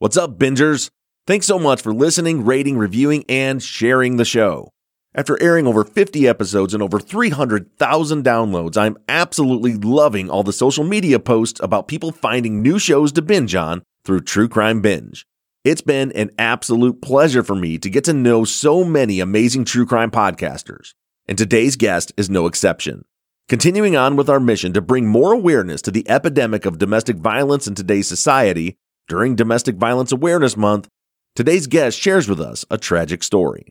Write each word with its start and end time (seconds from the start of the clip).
What's 0.00 0.16
up, 0.16 0.38
bingers? 0.38 0.88
Thanks 1.26 1.46
so 1.46 1.58
much 1.58 1.82
for 1.82 1.92
listening, 1.92 2.46
rating, 2.46 2.78
reviewing, 2.78 3.22
and 3.28 3.62
sharing 3.62 4.16
the 4.16 4.24
show. 4.24 4.72
After 5.14 5.36
airing 5.42 5.66
over 5.66 5.84
50 5.84 6.26
episodes 6.26 6.72
and 6.72 6.82
over 6.82 6.98
300,000 6.98 8.24
downloads, 8.24 8.78
I'm 8.78 8.96
absolutely 9.10 9.74
loving 9.74 10.30
all 10.30 10.42
the 10.42 10.54
social 10.54 10.84
media 10.84 11.18
posts 11.18 11.60
about 11.62 11.86
people 11.86 12.12
finding 12.12 12.62
new 12.62 12.78
shows 12.78 13.12
to 13.12 13.20
binge 13.20 13.54
on 13.54 13.82
through 14.06 14.22
True 14.22 14.48
Crime 14.48 14.80
Binge. 14.80 15.26
It's 15.64 15.82
been 15.82 16.12
an 16.12 16.30
absolute 16.38 17.02
pleasure 17.02 17.42
for 17.42 17.54
me 17.54 17.76
to 17.76 17.90
get 17.90 18.04
to 18.04 18.14
know 18.14 18.44
so 18.44 18.84
many 18.84 19.20
amazing 19.20 19.66
true 19.66 19.84
crime 19.84 20.10
podcasters, 20.10 20.94
and 21.26 21.36
today's 21.36 21.76
guest 21.76 22.10
is 22.16 22.30
no 22.30 22.46
exception. 22.46 23.04
Continuing 23.50 23.96
on 23.96 24.16
with 24.16 24.30
our 24.30 24.40
mission 24.40 24.72
to 24.72 24.80
bring 24.80 25.06
more 25.06 25.34
awareness 25.34 25.82
to 25.82 25.90
the 25.90 26.08
epidemic 26.08 26.64
of 26.64 26.78
domestic 26.78 27.18
violence 27.18 27.66
in 27.66 27.74
today's 27.74 28.08
society 28.08 28.78
during 29.10 29.34
Domestic 29.34 29.74
Violence 29.74 30.12
Awareness 30.12 30.56
Month, 30.56 30.86
today's 31.34 31.66
guest 31.66 31.98
shares 31.98 32.28
with 32.28 32.40
us 32.40 32.64
a 32.70 32.78
tragic 32.78 33.24
story. 33.24 33.66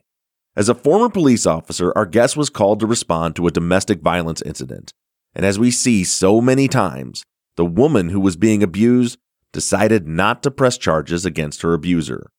As 0.54 0.68
a 0.68 0.74
former 0.74 1.08
police 1.08 1.46
officer, 1.46 1.96
our 1.96 2.04
guest 2.04 2.36
was 2.36 2.50
called 2.50 2.78
to 2.80 2.86
respond 2.86 3.36
to 3.36 3.46
a 3.46 3.50
domestic 3.50 4.02
violence 4.02 4.42
incident. 4.42 4.92
And 5.34 5.46
as 5.46 5.58
we 5.58 5.70
see 5.70 6.04
so 6.04 6.42
many 6.42 6.68
times, 6.68 7.24
the 7.56 7.64
woman 7.64 8.10
who 8.10 8.20
was 8.20 8.36
being 8.36 8.62
abused 8.62 9.16
decided 9.50 10.06
not 10.06 10.42
to 10.42 10.50
press 10.50 10.76
charges 10.76 11.24
against 11.24 11.62
her 11.62 11.72
abuser. 11.72 12.30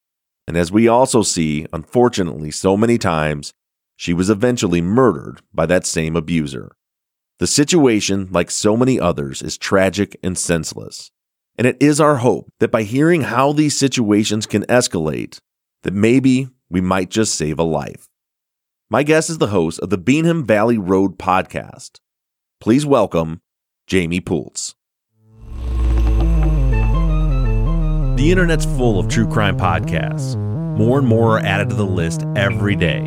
And 0.47 0.55
as 0.55 0.71
we 0.71 0.87
also 0.87 1.23
see, 1.23 1.65
unfortunately, 1.73 2.51
so 2.51 2.77
many 2.77 2.99
times, 2.99 3.51
she 3.95 4.13
was 4.13 4.29
eventually 4.29 4.81
murdered 4.81 5.41
by 5.51 5.65
that 5.65 5.87
same 5.87 6.15
abuser. 6.15 6.75
The 7.39 7.47
situation, 7.47 8.27
like 8.29 8.51
so 8.51 8.77
many 8.77 8.99
others, 8.99 9.41
is 9.41 9.57
tragic 9.57 10.15
and 10.21 10.37
senseless. 10.37 11.09
And 11.57 11.67
it 11.67 11.77
is 11.79 11.99
our 11.99 12.17
hope 12.17 12.51
that 12.59 12.71
by 12.71 12.83
hearing 12.83 13.21
how 13.21 13.53
these 13.53 13.77
situations 13.77 14.45
can 14.45 14.63
escalate, 14.63 15.39
that 15.83 15.93
maybe 15.93 16.49
we 16.69 16.81
might 16.81 17.09
just 17.09 17.35
save 17.35 17.59
a 17.59 17.63
life. 17.63 18.07
My 18.89 19.03
guest 19.03 19.29
is 19.29 19.37
the 19.37 19.47
host 19.47 19.79
of 19.79 19.89
the 19.89 19.97
Beenham 19.97 20.45
Valley 20.45 20.77
Road 20.77 21.17
podcast. 21.17 21.99
Please 22.59 22.85
welcome 22.85 23.41
Jamie 23.87 24.21
Pultz. 24.21 24.75
The 28.17 28.29
internet's 28.29 28.65
full 28.65 28.99
of 28.99 29.07
true 29.07 29.27
crime 29.27 29.57
podcasts. 29.57 30.37
More 30.77 30.99
and 30.99 31.07
more 31.07 31.37
are 31.37 31.45
added 31.45 31.69
to 31.69 31.75
the 31.75 31.85
list 31.85 32.23
every 32.35 32.75
day. 32.75 33.01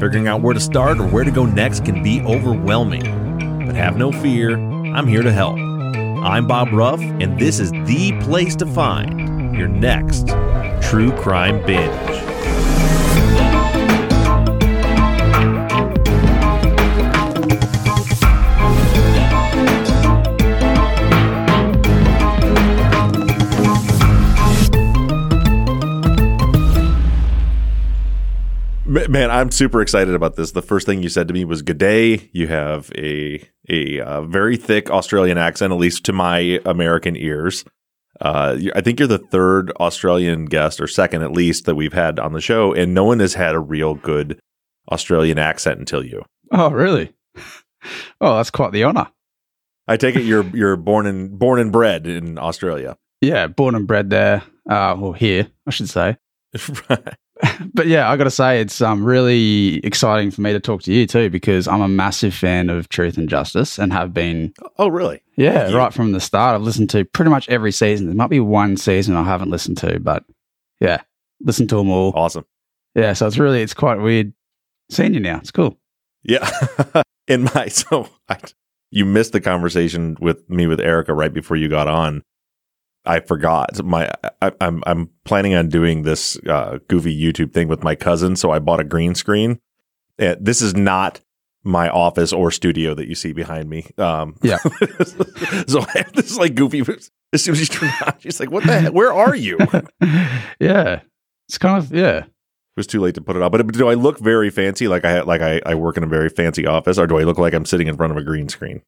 Figuring 0.00 0.28
out 0.28 0.42
where 0.42 0.54
to 0.54 0.60
start 0.60 0.98
or 0.98 1.06
where 1.06 1.24
to 1.24 1.30
go 1.30 1.46
next 1.46 1.84
can 1.84 2.02
be 2.02 2.20
overwhelming. 2.22 3.66
But 3.66 3.76
have 3.76 3.96
no 3.96 4.10
fear, 4.12 4.56
I'm 4.56 5.06
here 5.06 5.22
to 5.22 5.32
help. 5.32 5.71
I'm 6.22 6.46
Bob 6.46 6.72
Ruff, 6.72 7.00
and 7.00 7.36
this 7.38 7.58
is 7.58 7.72
the 7.72 8.16
place 8.22 8.54
to 8.56 8.66
find 8.66 9.56
your 9.56 9.66
next 9.66 10.28
true 10.80 11.10
crime 11.12 11.60
binge. 11.66 11.92
Man, 29.08 29.30
I'm 29.30 29.50
super 29.50 29.82
excited 29.82 30.14
about 30.14 30.36
this. 30.36 30.52
The 30.52 30.62
first 30.62 30.86
thing 30.86 31.02
you 31.02 31.08
said 31.10 31.28
to 31.28 31.34
me 31.34 31.44
was 31.44 31.60
"Good 31.62 31.78
day." 31.78 32.30
You 32.32 32.46
have 32.46 32.90
a 32.96 33.42
a 33.68 34.00
uh, 34.00 34.22
very 34.22 34.56
thick 34.56 34.90
Australian 34.90 35.38
accent, 35.38 35.72
at 35.72 35.78
least 35.78 36.04
to 36.04 36.12
my 36.12 36.60
American 36.64 37.16
ears. 37.16 37.64
Uh, 38.20 38.58
I 38.74 38.80
think 38.80 38.98
you're 38.98 39.08
the 39.08 39.18
third 39.18 39.72
Australian 39.80 40.44
guest, 40.46 40.80
or 40.80 40.86
second 40.86 41.22
at 41.22 41.32
least, 41.32 41.64
that 41.66 41.74
we've 41.74 41.92
had 41.92 42.18
on 42.18 42.32
the 42.32 42.40
show, 42.40 42.72
and 42.72 42.94
no 42.94 43.04
one 43.04 43.20
has 43.20 43.34
had 43.34 43.54
a 43.54 43.60
real 43.60 43.94
good 43.94 44.38
Australian 44.90 45.38
accent 45.38 45.78
until 45.78 46.04
you. 46.04 46.24
Oh, 46.50 46.70
really? 46.70 47.12
Oh, 48.20 48.36
that's 48.36 48.52
quite 48.52 48.70
the 48.70 48.84
honor. 48.84 49.08
I 49.88 49.96
take 49.96 50.14
it 50.14 50.22
you're 50.22 50.46
you're 50.54 50.76
born 50.76 51.06
and 51.06 51.36
born 51.36 51.58
and 51.58 51.72
bred 51.72 52.06
in 52.06 52.38
Australia. 52.38 52.96
Yeah, 53.20 53.48
born 53.48 53.74
and 53.74 53.88
bred 53.88 54.08
there, 54.08 54.44
uh, 54.70 54.94
or 54.94 55.16
here, 55.16 55.48
I 55.66 55.70
should 55.70 55.88
say. 55.88 56.16
but 57.74 57.86
yeah, 57.86 58.10
I 58.10 58.16
got 58.16 58.24
to 58.24 58.30
say, 58.30 58.60
it's 58.60 58.80
um, 58.80 59.04
really 59.04 59.78
exciting 59.84 60.30
for 60.30 60.40
me 60.40 60.52
to 60.52 60.60
talk 60.60 60.82
to 60.82 60.92
you 60.92 61.06
too 61.06 61.30
because 61.30 61.66
I'm 61.66 61.80
a 61.80 61.88
massive 61.88 62.34
fan 62.34 62.70
of 62.70 62.88
Truth 62.88 63.18
and 63.18 63.28
Justice 63.28 63.78
and 63.78 63.92
have 63.92 64.14
been. 64.14 64.52
Oh, 64.78 64.88
really? 64.88 65.22
Yeah, 65.36 65.72
right 65.72 65.92
from 65.92 66.12
the 66.12 66.20
start. 66.20 66.54
I've 66.54 66.62
listened 66.62 66.90
to 66.90 67.04
pretty 67.04 67.30
much 67.30 67.48
every 67.48 67.72
season. 67.72 68.06
There 68.06 68.14
might 68.14 68.30
be 68.30 68.40
one 68.40 68.76
season 68.76 69.16
I 69.16 69.24
haven't 69.24 69.50
listened 69.50 69.78
to, 69.78 69.98
but 70.00 70.24
yeah, 70.80 71.02
listen 71.40 71.66
to 71.68 71.76
them 71.76 71.90
all. 71.90 72.12
Awesome. 72.14 72.44
Yeah, 72.94 73.12
so 73.14 73.26
it's 73.26 73.38
really 73.38 73.62
it's 73.62 73.74
quite 73.74 74.00
weird 74.00 74.32
seeing 74.90 75.14
you 75.14 75.20
now. 75.20 75.38
It's 75.38 75.50
cool. 75.50 75.78
Yeah, 76.22 76.48
in 77.26 77.44
my 77.54 77.68
so 77.68 78.08
I, 78.28 78.38
you 78.90 79.04
missed 79.04 79.32
the 79.32 79.40
conversation 79.40 80.16
with 80.20 80.48
me 80.48 80.66
with 80.66 80.80
Erica 80.80 81.14
right 81.14 81.32
before 81.32 81.56
you 81.56 81.68
got 81.68 81.88
on. 81.88 82.22
I 83.04 83.20
forgot 83.20 83.82
my 83.84 84.10
I, 84.40 84.46
am 84.46 84.54
I'm, 84.60 84.82
I'm 84.86 85.10
planning 85.24 85.54
on 85.54 85.68
doing 85.68 86.02
this 86.02 86.38
uh, 86.48 86.78
goofy 86.88 87.16
YouTube 87.20 87.52
thing 87.52 87.68
with 87.68 87.82
my 87.82 87.94
cousin, 87.94 88.36
so 88.36 88.50
I 88.50 88.58
bought 88.58 88.80
a 88.80 88.84
green 88.84 89.14
screen. 89.14 89.60
Uh, 90.18 90.36
this 90.40 90.62
is 90.62 90.74
not 90.76 91.20
my 91.64 91.88
office 91.88 92.32
or 92.32 92.50
studio 92.50 92.94
that 92.94 93.08
you 93.08 93.14
see 93.14 93.32
behind 93.32 93.68
me. 93.68 93.90
Um, 93.98 94.36
yeah. 94.42 94.58
so 95.66 95.80
I 95.80 95.98
have 95.98 96.12
this 96.14 96.36
like 96.36 96.54
goofy. 96.54 96.82
As 97.32 97.42
soon 97.42 97.52
as 97.52 97.60
she 97.60 97.66
turned 97.66 97.92
on, 98.04 98.14
she's 98.18 98.38
like, 98.38 98.50
"What 98.50 98.64
the 98.64 98.78
heck? 98.78 98.92
Where 98.92 99.12
are 99.12 99.34
you?" 99.34 99.58
yeah, 100.60 101.00
it's 101.48 101.58
kind 101.58 101.78
of 101.78 101.92
yeah. 101.92 102.18
It 102.18 102.78
was 102.78 102.86
too 102.86 103.00
late 103.00 103.14
to 103.16 103.20
put 103.20 103.36
it 103.36 103.42
on. 103.42 103.50
But 103.50 103.66
do 103.72 103.88
I 103.88 103.94
look 103.94 104.18
very 104.18 104.48
fancy? 104.48 104.88
Like 104.88 105.04
I 105.04 105.22
like 105.22 105.40
I, 105.40 105.60
I 105.66 105.74
work 105.74 105.96
in 105.96 106.04
a 106.04 106.08
very 106.08 106.28
fancy 106.28 106.66
office, 106.66 106.98
or 106.98 107.06
do 107.06 107.18
I 107.18 107.24
look 107.24 107.38
like 107.38 107.52
I'm 107.52 107.66
sitting 107.66 107.86
in 107.86 107.96
front 107.96 108.12
of 108.12 108.16
a 108.16 108.22
green 108.22 108.48
screen? 108.48 108.82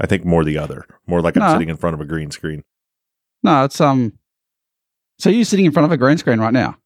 I 0.00 0.06
think 0.06 0.24
more 0.24 0.44
the 0.44 0.58
other, 0.58 0.86
more 1.06 1.20
like 1.20 1.36
I'm 1.36 1.52
sitting 1.52 1.68
in 1.68 1.76
front 1.76 1.94
of 1.94 2.00
a 2.00 2.04
green 2.04 2.30
screen. 2.30 2.62
No, 3.42 3.64
it's 3.64 3.80
um. 3.80 4.12
So 5.18 5.30
you're 5.30 5.44
sitting 5.44 5.64
in 5.66 5.72
front 5.72 5.86
of 5.86 5.92
a 5.92 5.96
green 5.96 6.18
screen 6.18 6.38
right 6.38 6.52
now. 6.52 6.76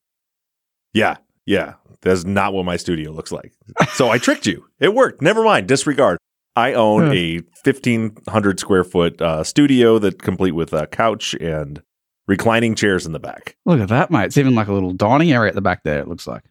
Yeah, 0.95 1.17
yeah. 1.47 1.75
That's 2.01 2.25
not 2.25 2.53
what 2.53 2.65
my 2.65 2.77
studio 2.77 3.13
looks 3.13 3.31
like. 3.31 3.53
So 3.93 4.11
I 4.11 4.19
tricked 4.19 4.47
you. 4.47 4.67
It 4.81 4.95
worked. 4.95 5.23
Never 5.23 5.45
mind. 5.45 5.69
Disregard. 5.69 6.19
I 6.57 6.75
own 6.75 7.13
a 7.15 7.37
1,500 7.65 8.61
square 8.61 8.85
foot 8.85 9.23
uh, 9.23 9.45
studio 9.45 9.99
that 10.01 10.21
complete 10.21 10.53
with 10.53 10.73
a 10.73 10.87
couch 10.87 11.35
and 11.35 11.83
reclining 12.27 12.75
chairs 12.75 13.07
in 13.07 13.13
the 13.13 13.21
back. 13.21 13.57
Look 13.65 13.81
at 13.81 13.89
that, 13.89 14.11
mate. 14.11 14.27
It's 14.27 14.39
even 14.39 14.55
like 14.55 14.69
a 14.69 14.73
little 14.73 14.93
dining 14.93 15.33
area 15.33 15.49
at 15.49 15.55
the 15.55 15.63
back 15.63 15.83
there. 15.85 16.01
It 16.01 16.09
looks 16.09 16.27
like. 16.27 16.43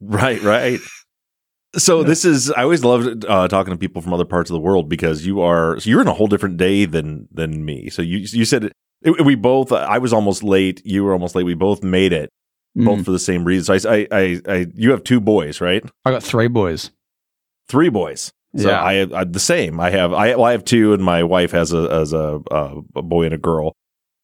Right, 0.00 0.42
right. 0.42 0.80
So 1.76 2.02
this 2.02 2.24
is 2.24 2.50
I 2.50 2.64
always 2.64 2.84
love 2.84 3.06
uh, 3.28 3.46
talking 3.46 3.72
to 3.72 3.78
people 3.78 4.02
from 4.02 4.12
other 4.12 4.24
parts 4.24 4.50
of 4.50 4.54
the 4.54 4.60
world 4.60 4.88
because 4.88 5.24
you 5.24 5.40
are 5.40 5.78
so 5.78 5.88
you're 5.88 6.00
in 6.00 6.08
a 6.08 6.14
whole 6.14 6.26
different 6.26 6.56
day 6.56 6.84
than 6.84 7.28
than 7.30 7.64
me. 7.64 7.90
So 7.90 8.02
you 8.02 8.18
you 8.18 8.44
said 8.44 8.72
it, 9.02 9.24
we 9.24 9.34
both. 9.34 9.72
I 9.72 9.98
was 9.98 10.12
almost 10.12 10.42
late. 10.42 10.82
You 10.84 11.04
were 11.04 11.12
almost 11.12 11.34
late. 11.34 11.44
We 11.44 11.54
both 11.54 11.82
made 11.82 12.12
it, 12.12 12.30
mm. 12.76 12.84
both 12.84 13.04
for 13.04 13.10
the 13.10 13.18
same 13.18 13.44
reason. 13.44 13.80
So 13.80 13.90
I, 13.90 14.06
I, 14.10 14.40
I, 14.46 14.66
you 14.74 14.90
have 14.90 15.04
two 15.04 15.20
boys, 15.20 15.60
right? 15.60 15.82
I 16.04 16.10
got 16.10 16.22
three 16.22 16.48
boys. 16.48 16.90
Three 17.68 17.88
boys. 17.88 18.32
So 18.56 18.68
yeah. 18.68 18.82
I, 18.82 19.20
I 19.20 19.24
the 19.24 19.38
same. 19.38 19.78
I 19.78 19.90
have 19.90 20.12
I, 20.12 20.34
well, 20.34 20.44
I 20.44 20.52
have 20.52 20.64
two, 20.64 20.92
and 20.92 21.02
my 21.02 21.22
wife 21.22 21.52
has 21.52 21.72
a 21.72 21.88
as 21.90 22.12
a, 22.12 22.40
a 22.50 23.02
boy 23.02 23.24
and 23.24 23.34
a 23.34 23.38
girl. 23.38 23.76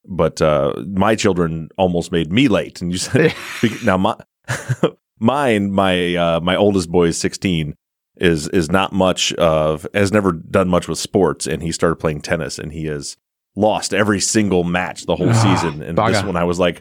But 0.05 0.43
uh, 0.43 0.75
my 0.87 1.15
children 1.15 1.69
almost 1.77 2.13
made 2.13 2.33
me 2.33 2.49
late, 2.49 2.83
and 2.83 2.91
you 2.91 2.99
said 2.99 3.35
now 3.85 3.97
my 3.97 4.17
mine 5.21 5.71
my 5.71 6.15
uh, 6.17 6.41
my 6.41 6.57
oldest 6.57 6.91
boy 6.91 7.07
is 7.07 7.19
sixteen 7.19 7.77
is 8.17 8.49
is 8.49 8.71
not 8.71 8.93
much 8.93 9.33
of 9.35 9.87
has 9.95 10.13
never 10.13 10.33
done 10.33 10.69
much 10.69 10.89
with 10.89 10.99
sports, 10.99 11.47
and 11.47 11.63
he 11.63 11.71
started 11.71 11.97
playing 11.97 12.21
tennis, 12.21 12.59
and 12.59 12.73
he 12.73 12.87
is 12.87 13.17
lost 13.57 13.95
every 13.95 14.21
single 14.21 14.63
match 14.63 15.07
the 15.07 15.17
whole 15.17 15.31
ah, 15.31 15.33
season. 15.33 15.83
And 15.83 15.99
this 15.99 16.23
one 16.23 16.37
I 16.37 16.45
was 16.45 16.59
like, 16.59 16.81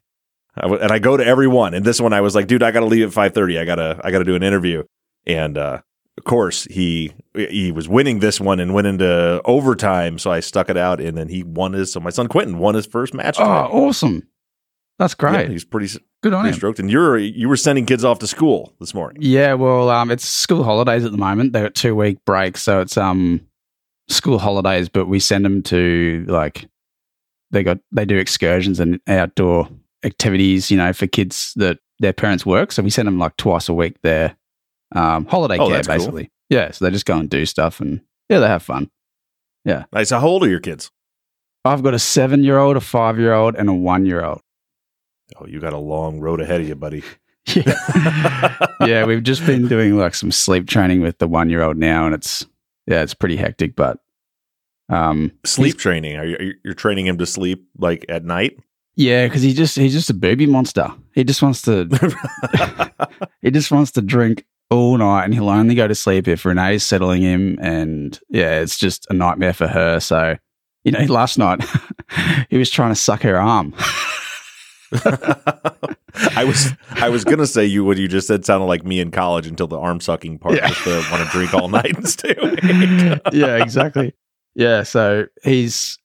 I 0.55 0.61
w- 0.61 0.81
and 0.81 0.91
I 0.91 0.99
go 0.99 1.17
to 1.17 1.25
every 1.25 1.47
one. 1.47 1.73
And 1.73 1.83
this 1.83 1.99
one 1.99 2.13
I 2.13 2.21
was 2.21 2.35
like, 2.35 2.47
dude, 2.47 2.63
I 2.63 2.71
got 2.71 2.81
to 2.81 2.85
leave 2.85 3.07
at 3.07 3.13
five 3.13 3.33
thirty. 3.33 3.57
I 3.57 3.65
gotta 3.65 3.99
I 4.03 4.11
gotta 4.11 4.25
do 4.25 4.35
an 4.35 4.43
interview. 4.43 4.83
And 5.25 5.57
uh, 5.57 5.81
of 6.17 6.23
course 6.23 6.65
he 6.65 7.13
he 7.33 7.71
was 7.71 7.89
winning 7.89 8.19
this 8.19 8.39
one 8.39 8.59
and 8.59 8.73
went 8.73 8.87
into 8.87 9.41
overtime. 9.45 10.19
So 10.19 10.31
I 10.31 10.39
stuck 10.39 10.69
it 10.69 10.77
out, 10.77 11.01
and 11.01 11.17
then 11.17 11.29
he 11.29 11.43
won 11.43 11.73
his. 11.73 11.91
So 11.91 11.99
my 11.99 12.09
son 12.09 12.27
Quentin 12.27 12.57
won 12.59 12.75
his 12.75 12.85
first 12.85 13.13
match. 13.13 13.37
Oh, 13.39 13.43
awesome! 13.43 14.27
That's 14.97 15.13
great. 15.13 15.47
Yeah, 15.47 15.47
he's 15.47 15.65
pretty 15.65 15.87
good 16.23 16.33
on 16.33 16.41
pretty 16.41 16.53
him. 16.53 16.59
Stroked. 16.59 16.79
And 16.79 16.89
you're 16.89 17.17
you 17.17 17.49
were 17.49 17.57
sending 17.57 17.85
kids 17.85 18.05
off 18.05 18.19
to 18.19 18.27
school 18.27 18.73
this 18.79 18.93
morning. 18.93 19.21
Yeah, 19.21 19.53
well, 19.53 19.89
um, 19.89 20.09
it's 20.11 20.25
school 20.25 20.63
holidays 20.63 21.03
at 21.03 21.11
the 21.11 21.17
moment. 21.17 21.53
They 21.53 21.61
got 21.61 21.75
two 21.75 21.95
week 21.95 22.23
break, 22.25 22.57
so 22.57 22.81
it's 22.81 22.97
um 22.97 23.41
school 24.07 24.39
holidays, 24.39 24.89
but 24.89 25.07
we 25.07 25.19
send 25.19 25.45
them 25.45 25.63
to 25.63 26.25
like 26.27 26.67
they 27.51 27.63
got 27.63 27.79
they 27.91 28.05
do 28.05 28.17
excursions 28.17 28.79
and 28.79 28.99
outdoor 29.07 29.69
activities, 30.03 30.69
you 30.69 30.77
know, 30.77 30.93
for 30.93 31.07
kids 31.07 31.53
that 31.55 31.79
their 31.99 32.13
parents 32.13 32.45
work. 32.45 32.71
So 32.71 32.83
we 32.83 32.89
send 32.89 33.07
them 33.07 33.19
like 33.19 33.37
twice 33.37 33.69
a 33.69 33.73
week 33.73 33.97
there. 34.03 34.35
Um, 34.93 35.25
holiday 35.25 35.57
oh, 35.57 35.69
care, 35.69 35.83
basically. 35.83 36.25
Cool. 36.25 36.31
Yeah. 36.49 36.71
So 36.71 36.85
they 36.85 36.91
just 36.91 37.05
go 37.05 37.17
and 37.17 37.29
do 37.29 37.45
stuff 37.45 37.79
and 37.79 38.01
yeah, 38.29 38.39
they 38.39 38.47
have 38.47 38.63
fun. 38.63 38.89
Yeah. 39.63 39.85
Nice. 39.91 40.11
How 40.11 40.27
old 40.27 40.43
are 40.43 40.49
your 40.49 40.59
kids? 40.59 40.91
I've 41.63 41.81
got 41.81 41.95
a 41.95 41.99
seven 41.99 42.43
year 42.43 42.59
old, 42.59 42.77
a 42.77 42.81
five 42.81 43.19
year 43.19 43.33
old, 43.33 43.55
and 43.55 43.67
a 43.69 43.73
one 43.73 44.05
year 44.05 44.23
old. 44.23 44.41
Oh, 45.39 45.47
you 45.47 45.59
got 45.59 45.73
a 45.73 45.79
long 45.79 46.19
road 46.19 46.39
ahead 46.39 46.61
of 46.61 46.67
you, 46.67 46.75
buddy. 46.75 47.03
Yeah. 47.53 48.57
yeah, 48.87 49.05
we've 49.05 49.21
just 49.21 49.45
been 49.45 49.67
doing 49.67 49.95
like 49.95 50.15
some 50.15 50.31
sleep 50.31 50.67
training 50.67 51.01
with 51.01 51.19
the 51.19 51.27
one 51.27 51.51
year 51.51 51.61
old 51.61 51.77
now, 51.77 52.07
and 52.07 52.15
it's 52.15 52.43
yeah, 52.87 53.01
it's 53.01 53.13
pretty 53.13 53.37
hectic. 53.37 53.75
But 53.75 53.99
um, 54.89 55.31
sleep 55.43 55.77
training. 55.77 56.17
Are 56.17 56.25
you 56.25 56.53
you're 56.63 56.73
training 56.73 57.07
him 57.07 57.17
to 57.17 57.25
sleep 57.25 57.67
like 57.77 58.05
at 58.09 58.23
night? 58.23 58.59
Yeah, 58.95 59.27
because 59.27 59.41
he 59.41 59.53
just 59.53 59.75
he's 59.75 59.93
just 59.93 60.09
a 60.09 60.13
baby 60.13 60.45
monster. 60.45 60.89
He 61.13 61.23
just 61.23 61.41
wants 61.41 61.61
to 61.63 61.85
he 63.41 63.51
just 63.51 63.71
wants 63.71 63.91
to 63.93 64.01
drink 64.01 64.45
all 64.69 64.97
night, 64.97 65.25
and 65.25 65.33
he'll 65.33 65.49
only 65.49 65.75
go 65.75 65.87
to 65.87 65.95
sleep 65.95 66.27
if 66.27 66.45
Renee's 66.45 66.83
settling 66.83 67.21
him. 67.21 67.57
And 67.61 68.19
yeah, 68.29 68.59
it's 68.59 68.77
just 68.77 69.05
a 69.09 69.13
nightmare 69.13 69.53
for 69.53 69.67
her. 69.67 69.99
So 69.99 70.37
you 70.83 70.91
know, 70.91 71.03
last 71.05 71.37
night 71.37 71.61
he 72.49 72.57
was 72.57 72.69
trying 72.69 72.91
to 72.91 72.95
suck 72.95 73.23
her 73.23 73.37
arm. 73.37 73.73
I 76.35 76.43
was 76.45 76.71
I 76.91 77.09
was 77.09 77.23
gonna 77.23 77.47
say 77.47 77.65
you 77.65 77.83
what 77.83 77.97
you 77.97 78.07
just 78.07 78.27
said 78.27 78.45
sounded 78.45 78.65
like 78.65 78.85
me 78.85 78.99
in 78.99 79.11
college 79.11 79.47
until 79.47 79.67
the 79.67 79.77
arm 79.77 79.99
sucking 79.99 80.39
part 80.39 80.55
yeah. 80.55 80.67
just 80.67 80.83
to 80.83 81.03
want 81.11 81.23
to 81.23 81.29
drink 81.31 81.53
all 81.53 81.67
night 81.67 81.95
and 81.95 82.07
stay 82.07 82.35
awake. 82.41 83.21
yeah, 83.33 83.61
exactly. 83.61 84.13
Yeah, 84.55 84.83
so 84.83 85.25
he's 85.43 85.97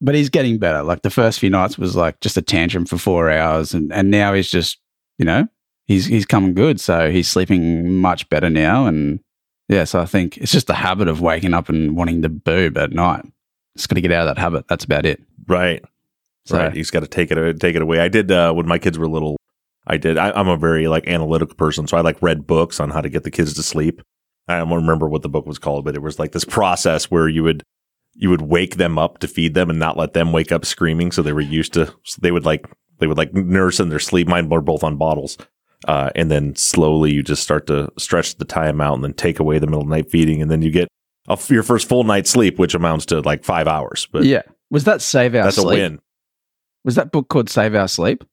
but 0.00 0.14
he's 0.14 0.30
getting 0.30 0.58
better. 0.58 0.82
Like 0.82 1.02
the 1.02 1.10
first 1.10 1.40
few 1.40 1.50
nights 1.50 1.78
was 1.78 1.96
like 1.96 2.20
just 2.20 2.36
a 2.36 2.42
tantrum 2.42 2.86
for 2.86 2.98
four 2.98 3.30
hours, 3.30 3.74
and 3.74 3.92
and 3.92 4.10
now 4.10 4.32
he's 4.34 4.50
just 4.50 4.78
you 5.18 5.24
know 5.24 5.46
he's 5.86 6.06
he's 6.06 6.26
coming 6.26 6.54
good. 6.54 6.80
So 6.80 7.10
he's 7.10 7.28
sleeping 7.28 7.96
much 7.96 8.28
better 8.28 8.48
now, 8.48 8.86
and 8.86 9.20
yeah. 9.68 9.84
So 9.84 10.00
I 10.00 10.06
think 10.06 10.38
it's 10.38 10.52
just 10.52 10.68
the 10.68 10.74
habit 10.74 11.08
of 11.08 11.20
waking 11.20 11.54
up 11.54 11.68
and 11.68 11.96
wanting 11.96 12.22
to 12.22 12.28
boob 12.28 12.78
at 12.78 12.92
night. 12.92 13.24
Just 13.76 13.88
got 13.88 13.94
to 13.94 14.00
get 14.00 14.12
out 14.12 14.26
of 14.26 14.34
that 14.34 14.40
habit. 14.40 14.66
That's 14.68 14.84
about 14.84 15.06
it. 15.06 15.22
Right. 15.46 15.84
So, 16.48 16.58
right. 16.58 16.72
He's 16.72 16.90
got 16.90 17.00
to 17.00 17.06
take 17.06 17.30
it 17.30 17.60
take 17.60 17.76
it 17.76 17.82
away. 17.82 18.00
I 18.00 18.08
did 18.08 18.32
uh, 18.32 18.52
when 18.52 18.66
my 18.66 18.78
kids 18.78 18.98
were 18.98 19.06
little. 19.06 19.36
I 19.86 19.96
did. 19.96 20.18
I, 20.18 20.38
am 20.38 20.48
a 20.48 20.56
very 20.56 20.88
like 20.88 21.06
analytical 21.06 21.54
person, 21.54 21.86
so 21.86 21.96
I 21.96 22.00
like 22.00 22.20
read 22.22 22.46
books 22.46 22.80
on 22.80 22.90
how 22.90 23.00
to 23.00 23.08
get 23.08 23.24
the 23.24 23.30
kids 23.30 23.54
to 23.54 23.62
sleep. 23.62 24.02
I 24.48 24.58
don't 24.58 24.70
remember 24.70 25.08
what 25.08 25.22
the 25.22 25.28
book 25.28 25.46
was 25.46 25.58
called, 25.58 25.84
but 25.84 25.94
it 25.94 26.02
was 26.02 26.18
like 26.18 26.32
this 26.32 26.44
process 26.44 27.10
where 27.10 27.28
you 27.28 27.42
would 27.42 27.62
you 28.14 28.30
would 28.30 28.42
wake 28.42 28.76
them 28.76 28.98
up 28.98 29.18
to 29.18 29.28
feed 29.28 29.54
them 29.54 29.70
and 29.70 29.78
not 29.78 29.96
let 29.96 30.12
them 30.12 30.32
wake 30.32 30.50
up 30.50 30.64
screaming. 30.64 31.12
So 31.12 31.22
they 31.22 31.32
were 31.32 31.40
used 31.40 31.74
to, 31.74 31.86
so 32.02 32.18
they 32.20 32.32
would 32.32 32.44
like, 32.44 32.66
they 32.98 33.06
would 33.06 33.18
like 33.18 33.32
nurse 33.32 33.78
in 33.78 33.90
their 33.90 34.00
sleep. 34.00 34.26
Mine 34.26 34.48
were 34.48 34.60
both 34.60 34.82
on 34.82 34.96
bottles. 34.96 35.38
Uh, 35.86 36.10
and 36.16 36.28
then 36.28 36.56
slowly 36.56 37.12
you 37.12 37.22
just 37.22 37.44
start 37.44 37.68
to 37.68 37.92
stretch 37.96 38.36
the 38.36 38.44
time 38.44 38.80
out 38.80 38.94
and 38.94 39.04
then 39.04 39.14
take 39.14 39.38
away 39.38 39.60
the 39.60 39.66
middle 39.66 39.82
of 39.82 39.86
the 39.86 39.94
night 39.94 40.10
feeding. 40.10 40.42
And 40.42 40.50
then 40.50 40.62
you 40.62 40.72
get 40.72 40.88
a, 41.28 41.38
your 41.48 41.62
first 41.62 41.88
full 41.88 42.02
night's 42.02 42.30
sleep, 42.30 42.58
which 42.58 42.74
amounts 42.74 43.06
to 43.06 43.20
like 43.20 43.44
five 43.44 43.68
hours. 43.68 44.08
But 44.10 44.24
yeah, 44.24 44.42
was 44.68 44.82
that 44.84 45.00
Save 45.00 45.36
Our 45.36 45.44
that's 45.44 45.56
Sleep? 45.56 45.68
That's 45.68 45.78
a 45.78 45.82
win. 45.82 46.00
Was 46.84 46.94
that 46.94 47.12
book 47.12 47.28
called 47.28 47.50
Save 47.50 47.74
Our 47.74 47.88
Sleep? 47.88 48.24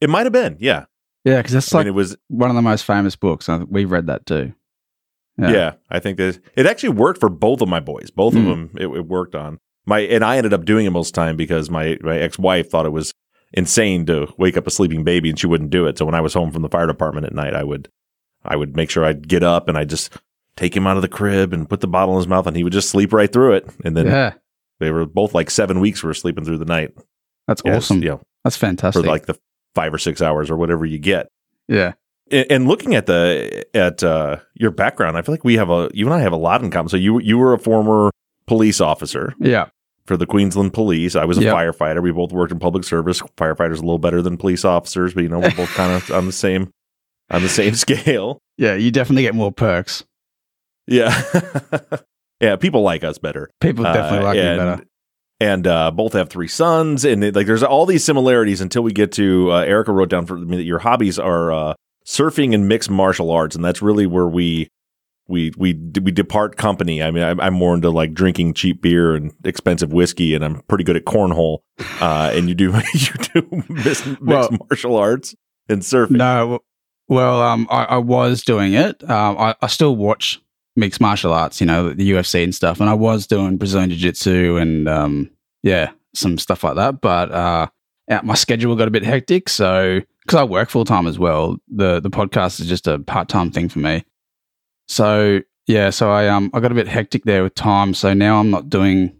It 0.00 0.10
might 0.10 0.26
have 0.26 0.32
been. 0.32 0.56
Yeah. 0.60 0.86
Yeah. 1.24 1.42
Cause 1.42 1.52
that's 1.52 1.72
like 1.72 1.82
I 1.82 1.84
mean, 1.84 1.94
it 1.94 1.96
was 1.96 2.16
one 2.28 2.50
of 2.50 2.56
the 2.56 2.62
most 2.62 2.84
famous 2.84 3.16
books. 3.16 3.48
We've 3.68 3.90
read 3.90 4.06
that 4.06 4.26
too. 4.26 4.52
Yeah. 5.38 5.50
yeah. 5.50 5.72
I 5.90 6.00
think 6.00 6.18
that 6.18 6.40
it 6.54 6.66
actually 6.66 6.90
worked 6.90 7.20
for 7.20 7.28
both 7.28 7.60
of 7.60 7.68
my 7.68 7.80
boys. 7.80 8.10
Both 8.10 8.34
mm. 8.34 8.38
of 8.38 8.42
hmm. 8.44 8.50
them, 8.50 8.70
it, 8.76 8.86
it, 8.86 9.06
worked 9.06 9.34
on 9.34 9.58
my, 9.86 10.00
and 10.00 10.24
I 10.24 10.36
ended 10.36 10.52
up 10.52 10.64
doing 10.64 10.86
it 10.86 10.90
most 10.90 11.14
time 11.14 11.36
because 11.36 11.70
my, 11.70 11.96
my 12.02 12.18
ex 12.18 12.38
wife 12.38 12.70
thought 12.70 12.86
it 12.86 12.90
was 12.90 13.14
insane 13.52 14.04
to 14.06 14.32
wake 14.36 14.56
up 14.56 14.66
a 14.66 14.70
sleeping 14.70 15.04
baby 15.04 15.30
and 15.30 15.38
she 15.38 15.46
wouldn't 15.46 15.70
do 15.70 15.86
it. 15.86 15.96
So 15.96 16.04
when 16.04 16.14
I 16.14 16.20
was 16.20 16.34
home 16.34 16.50
from 16.50 16.62
the 16.62 16.68
fire 16.68 16.86
department 16.86 17.26
at 17.26 17.34
night, 17.34 17.54
I 17.54 17.62
would, 17.62 17.88
I 18.44 18.56
would 18.56 18.76
make 18.76 18.90
sure 18.90 19.04
I'd 19.04 19.28
get 19.28 19.42
up 19.42 19.68
and 19.68 19.78
I 19.78 19.84
just 19.84 20.12
take 20.56 20.76
him 20.76 20.86
out 20.86 20.96
of 20.96 21.02
the 21.02 21.08
crib 21.08 21.52
and 21.52 21.68
put 21.68 21.80
the 21.80 21.86
bottle 21.86 22.14
in 22.14 22.18
his 22.18 22.28
mouth 22.28 22.46
and 22.46 22.56
he 22.56 22.64
would 22.64 22.72
just 22.72 22.90
sleep 22.90 23.12
right 23.12 23.32
through 23.32 23.54
it. 23.54 23.70
And 23.84 23.96
then 23.96 24.06
yeah. 24.06 24.34
they 24.80 24.90
were 24.90 25.06
both 25.06 25.34
like 25.34 25.50
seven 25.50 25.80
weeks 25.80 26.02
were 26.02 26.14
sleeping 26.14 26.44
through 26.44 26.58
the 26.58 26.64
night. 26.64 26.94
That's 27.46 27.62
yes, 27.64 27.76
awesome. 27.76 28.02
Yeah. 28.02 28.16
That's 28.44 28.56
fantastic. 28.56 29.02
For 29.04 29.08
like 29.08 29.26
the 29.26 29.38
five 29.74 29.92
or 29.92 29.98
six 29.98 30.22
hours 30.22 30.50
or 30.50 30.56
whatever 30.56 30.84
you 30.84 30.98
get. 30.98 31.28
Yeah 31.68 31.92
and 32.30 32.66
looking 32.66 32.94
at 32.94 33.06
the 33.06 33.66
at 33.74 34.02
uh, 34.02 34.36
your 34.54 34.70
background, 34.70 35.16
I 35.16 35.22
feel 35.22 35.32
like 35.32 35.44
we 35.44 35.54
have 35.54 35.70
a 35.70 35.90
you 35.94 36.06
and 36.06 36.14
I 36.14 36.20
have 36.20 36.32
a 36.32 36.36
lot 36.36 36.62
in 36.62 36.70
common. 36.70 36.88
So 36.88 36.96
you 36.96 37.20
you 37.20 37.38
were 37.38 37.52
a 37.52 37.58
former 37.58 38.10
police 38.46 38.80
officer, 38.80 39.34
yeah, 39.38 39.66
for 40.06 40.16
the 40.16 40.26
Queensland 40.26 40.72
Police. 40.72 41.14
I 41.14 41.24
was 41.24 41.38
a 41.38 41.42
yep. 41.42 41.54
firefighter. 41.54 42.02
We 42.02 42.10
both 42.10 42.32
worked 42.32 42.52
in 42.52 42.58
public 42.58 42.84
service. 42.84 43.20
Firefighters 43.36 43.78
a 43.78 43.82
little 43.82 43.98
better 43.98 44.22
than 44.22 44.36
police 44.36 44.64
officers, 44.64 45.14
but 45.14 45.22
you 45.22 45.28
know 45.28 45.38
we're 45.38 45.54
both 45.54 45.70
kind 45.74 45.92
of 45.92 46.10
on 46.10 46.26
the 46.26 46.32
same 46.32 46.72
on 47.30 47.42
the 47.42 47.48
same 47.48 47.74
scale. 47.74 48.40
Yeah, 48.58 48.74
you 48.74 48.90
definitely 48.90 49.22
get 49.22 49.34
more 49.34 49.52
perks. 49.52 50.04
Yeah, 50.88 51.22
yeah. 52.40 52.56
People 52.56 52.82
like 52.82 53.04
us 53.04 53.18
better. 53.18 53.50
People 53.60 53.84
definitely 53.84 54.18
uh, 54.18 54.22
like 54.22 54.38
and, 54.38 54.58
better. 54.58 54.84
And 55.38 55.66
uh, 55.66 55.90
both 55.90 56.14
have 56.14 56.30
three 56.30 56.48
sons, 56.48 57.04
and 57.04 57.22
it, 57.22 57.36
like 57.36 57.46
there's 57.46 57.62
all 57.62 57.84
these 57.84 58.02
similarities 58.02 58.62
until 58.62 58.82
we 58.82 58.92
get 58.92 59.12
to 59.12 59.52
uh, 59.52 59.60
Erica 59.64 59.92
wrote 59.92 60.08
down 60.08 60.24
for 60.24 60.38
me 60.38 60.56
that 60.56 60.62
your 60.62 60.78
hobbies 60.78 61.18
are 61.18 61.52
uh, 61.52 61.74
surfing 62.06 62.54
and 62.54 62.68
mixed 62.68 62.88
martial 62.88 63.30
arts, 63.30 63.54
and 63.54 63.62
that's 63.62 63.82
really 63.82 64.06
where 64.06 64.26
we 64.26 64.70
we 65.28 65.52
we 65.56 65.74
we 65.74 66.12
depart 66.12 66.56
company. 66.56 67.02
I 67.02 67.10
mean, 67.10 67.22
I'm, 67.22 67.40
I'm, 67.40 67.54
more 67.54 67.74
into 67.74 67.90
like 67.90 68.14
drinking 68.14 68.54
cheap 68.54 68.80
beer 68.80 69.14
and 69.14 69.32
expensive 69.44 69.92
whiskey, 69.92 70.34
and 70.34 70.44
I'm 70.44 70.62
pretty 70.62 70.84
good 70.84 70.96
at 70.96 71.04
cornhole. 71.04 71.58
Uh, 72.00 72.30
and 72.32 72.48
you 72.48 72.54
do 72.54 72.72
you 72.94 73.12
do 73.34 73.64
mixed, 73.68 74.06
mixed 74.06 74.22
well, 74.22 74.50
martial 74.70 74.96
arts 74.96 75.34
and 75.68 75.82
surfing. 75.82 76.12
No, 76.12 76.60
well, 77.08 77.42
um, 77.42 77.66
I, 77.70 77.84
I 77.84 77.98
was 77.98 78.42
doing 78.42 78.74
it. 78.74 79.02
Um, 79.08 79.36
I, 79.38 79.54
I 79.60 79.66
still 79.66 79.96
watch 79.96 80.40
mixed 80.76 81.00
martial 81.00 81.32
arts, 81.32 81.60
you 81.60 81.66
know, 81.66 81.92
the 81.92 82.10
UFC 82.10 82.44
and 82.44 82.54
stuff, 82.54 82.80
and 82.80 82.88
I 82.88 82.94
was 82.94 83.26
doing 83.26 83.56
Brazilian 83.56 83.90
Jiu 83.90 83.98
Jitsu 83.98 84.56
and 84.56 84.88
um, 84.88 85.30
yeah, 85.62 85.90
some 86.14 86.38
stuff 86.38 86.62
like 86.62 86.76
that. 86.76 87.00
But 87.00 87.32
uh, 87.32 87.68
my 88.22 88.34
schedule 88.34 88.76
got 88.76 88.88
a 88.88 88.92
bit 88.92 89.04
hectic, 89.04 89.48
so 89.48 90.00
because 90.22 90.38
I 90.38 90.44
work 90.44 90.70
full 90.70 90.84
time 90.84 91.06
as 91.06 91.18
well, 91.18 91.56
the 91.68 92.00
the 92.00 92.10
podcast 92.10 92.60
is 92.60 92.66
just 92.66 92.86
a 92.86 92.98
part 92.98 93.28
time 93.28 93.50
thing 93.50 93.68
for 93.68 93.78
me. 93.78 94.04
So 94.88 95.40
yeah, 95.66 95.90
so 95.90 96.10
I 96.10 96.28
um 96.28 96.50
I 96.54 96.60
got 96.60 96.72
a 96.72 96.76
bit 96.76 96.88
hectic 96.88 97.24
there 97.24 97.42
with 97.42 97.54
time. 97.54 97.94
So 97.94 98.14
now 98.14 98.38
I'm 98.38 98.50
not 98.50 98.68
doing 98.68 99.16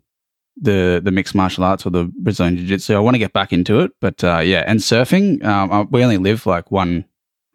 the 0.60 1.00
the 1.02 1.10
mixed 1.10 1.34
martial 1.34 1.64
arts 1.64 1.86
or 1.86 1.90
the 1.90 2.10
Brazilian 2.18 2.56
Jiu 2.56 2.66
Jitsu. 2.66 2.94
I 2.94 3.00
want 3.00 3.14
to 3.14 3.18
get 3.18 3.32
back 3.32 3.52
into 3.52 3.80
it, 3.80 3.92
but 4.00 4.22
uh, 4.22 4.38
yeah, 4.38 4.64
and 4.66 4.80
surfing. 4.80 5.44
Um, 5.44 5.72
I, 5.72 5.82
we 5.82 6.02
only 6.02 6.18
live 6.18 6.46
like 6.46 6.70
one 6.70 7.04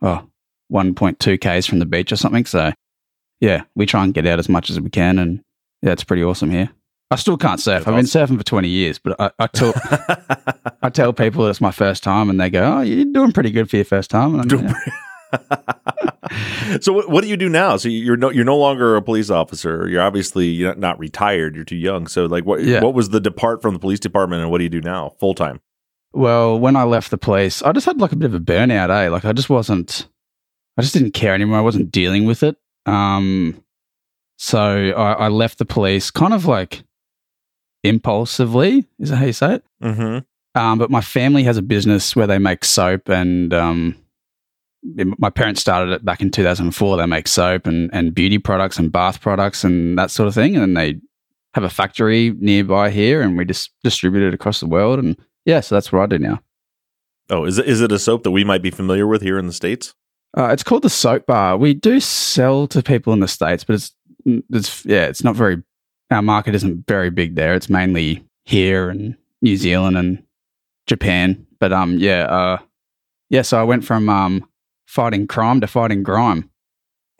oh 0.02 0.28
1.2 0.72 1.40
k's 1.42 1.66
from 1.66 1.80
the 1.80 1.86
beach 1.86 2.12
or 2.12 2.16
something. 2.16 2.46
So 2.46 2.72
yeah, 3.42 3.64
we 3.76 3.86
try 3.86 4.04
and 4.04 4.14
get 4.14 4.26
out 4.26 4.40
as 4.40 4.48
much 4.48 4.70
as 4.70 4.80
we 4.80 4.90
can, 4.90 5.20
and 5.20 5.44
yeah, 5.82 5.92
it's 5.92 6.04
pretty 6.04 6.24
awesome 6.24 6.52
here. 6.52 6.70
I 7.12 7.16
still 7.18 7.36
can't 7.36 7.60
surf. 7.60 7.86
I've 7.88 7.96
been 7.96 8.06
surfing 8.06 8.38
for 8.38 8.44
20 8.44 8.70
years, 8.70 8.98
but 8.98 9.20
I, 9.20 9.32
I, 9.38 9.48
tell, 9.48 9.74
I 10.82 10.90
tell 10.90 11.12
people 11.12 11.46
it's 11.48 11.60
my 11.60 11.72
first 11.72 12.04
time 12.04 12.30
and 12.30 12.40
they 12.40 12.50
go, 12.50 12.78
oh, 12.78 12.82
you're 12.82 13.04
doing 13.04 13.34
pretty 13.34 13.52
good 13.52 13.70
for 13.70 13.76
your 13.76 13.86
first 13.86 14.10
time. 14.10 14.40
And 14.40 14.50
yeah. 14.50 14.74
so 16.80 16.94
what, 16.94 17.10
what, 17.10 17.22
do 17.22 17.30
you 17.30 17.36
do 17.36 17.50
now? 17.50 17.76
So 17.76 17.90
you're 17.90 18.16
no, 18.16 18.30
you're 18.30 18.46
no 18.46 18.58
longer 18.58 18.96
a 18.96 19.02
police 19.02 19.30
officer. 19.30 19.90
You're 19.90 20.02
obviously 20.02 20.48
you're 20.48 20.76
not 20.76 21.00
retired. 21.00 21.54
You're 21.54 21.66
too 21.66 21.76
young. 21.76 22.08
So 22.08 22.28
like 22.28 22.46
what, 22.46 22.64
yeah. 22.64 22.82
what 22.82 22.94
was 22.94 23.10
the 23.10 23.20
depart 23.20 23.62
from 23.62 23.74
the 23.74 23.80
police 23.80 24.00
department 24.00 24.42
and 24.42 24.50
what 24.50 24.60
do 24.60 24.64
you 24.64 24.70
do 24.70 24.82
now 24.82 25.10
full 25.20 25.34
time? 25.34 25.60
Well, 26.14 26.58
when 26.58 26.78
I 26.78 26.84
left 26.84 27.12
the 27.12 27.18
police, 27.18 27.62
I 27.62 27.74
just 27.74 27.86
had 27.86 28.00
like 28.00 28.14
a 28.14 28.18
bit 28.18 28.28
of 28.28 28.36
a 28.36 28.40
burnout, 28.40 28.90
eh? 28.90 29.10
Like 29.10 29.26
I 29.26 29.34
just 29.34 29.50
wasn't, 29.50 30.08
I 30.78 30.82
just 30.82 30.94
didn't 30.94 31.12
care 31.12 31.34
anymore. 31.34 31.58
I 31.58 31.62
wasn't 31.62 31.92
dealing 31.92 32.26
with 32.26 32.42
it. 32.42 32.56
Um, 32.86 33.64
so 34.38 34.60
I, 34.60 35.14
I 35.14 35.28
left 35.28 35.60
the 35.60 35.66
police 35.66 36.10
kind 36.12 36.34
of 36.34 36.46
like 36.46 36.84
impulsively. 37.84 38.88
Is 39.00 39.10
that 39.10 39.18
how 39.18 39.26
you 39.26 39.34
say 39.34 39.56
it? 39.56 39.66
Mm-hmm. 39.84 40.60
Um, 40.60 40.78
but 40.78 40.90
my 40.90 41.02
family 41.02 41.44
has 41.44 41.58
a 41.58 41.62
business 41.62 42.16
where 42.16 42.28
they 42.28 42.38
make 42.38 42.66
soap, 42.66 43.08
and 43.08 43.54
um, 43.54 43.96
my 45.18 45.30
parents 45.30 45.62
started 45.62 45.94
it 45.94 46.04
back 46.04 46.22
in 46.22 46.32
2004. 46.32 46.98
They 46.98 47.06
make 47.06 47.28
soap 47.28 47.68
and, 47.68 47.90
and 47.94 48.14
beauty 48.14 48.38
products 48.38 48.78
and 48.78 48.92
bath 48.92 49.22
products 49.22 49.64
and 49.64 49.98
that 49.98 50.12
sort 50.12 50.28
of 50.28 50.34
thing. 50.34 50.56
And 50.56 50.62
then 50.62 50.74
they 50.74 51.00
have 51.54 51.64
a 51.64 51.70
factory 51.70 52.34
nearby 52.40 52.90
here, 52.90 53.22
and 53.22 53.38
we 53.38 53.46
just 53.46 53.72
distribute 53.84 54.28
it 54.28 54.34
across 54.34 54.60
the 54.60 54.68
world. 54.68 55.00
And 55.00 55.16
yeah, 55.46 55.60
so 55.60 55.76
that's 55.76 55.92
what 55.92 56.02
I 56.02 56.06
do 56.08 56.20
now. 56.20 56.42
Oh, 57.30 57.46
is 57.46 57.58
it, 57.58 57.68
is 57.68 57.80
it 57.80 57.92
a 57.92 58.00
soap 58.00 58.24
that 58.24 58.32
we 58.32 58.44
might 58.44 58.62
be 58.62 58.72
familiar 58.72 59.08
with 59.08 59.22
here 59.22 59.38
in 59.38 59.48
the 59.48 59.54
States? 59.54 59.94
Uh, 60.38 60.50
it's 60.52 60.64
called 60.64 60.84
the 60.84 60.90
Soap 60.90 61.26
Bar. 61.26 61.58
We 61.58 61.74
do 61.74 62.00
sell 62.00 62.68
to 62.68 62.82
people 62.82 63.12
in 63.14 63.20
the 63.20 63.28
States, 63.28 63.64
but 63.64 63.76
it's, 63.76 63.94
it's 64.26 64.86
yeah, 64.86 65.06
it's 65.06 65.24
not 65.24 65.36
very 65.36 65.62
our 66.10 66.22
market 66.22 66.56
isn't 66.56 66.86
very 66.88 67.10
big 67.10 67.36
there. 67.36 67.56
It's 67.56 67.70
mainly 67.70 68.24
here 68.46 68.90
and 68.90 69.16
New 69.42 69.58
Zealand 69.58 69.98
and 69.98 70.24
Japan. 70.88 71.46
But 71.60 71.74
um, 71.74 71.98
yeah, 71.98 72.24
uh, 72.26 72.58
yeah. 73.30 73.42
So 73.42 73.60
I 73.60 73.64
went 73.64 73.84
from 73.86 74.10
um 74.10 74.48
fighting 74.88 75.28
crime 75.28 75.62
to 75.62 75.68
fighting 75.68 76.04
grime. 76.04 76.50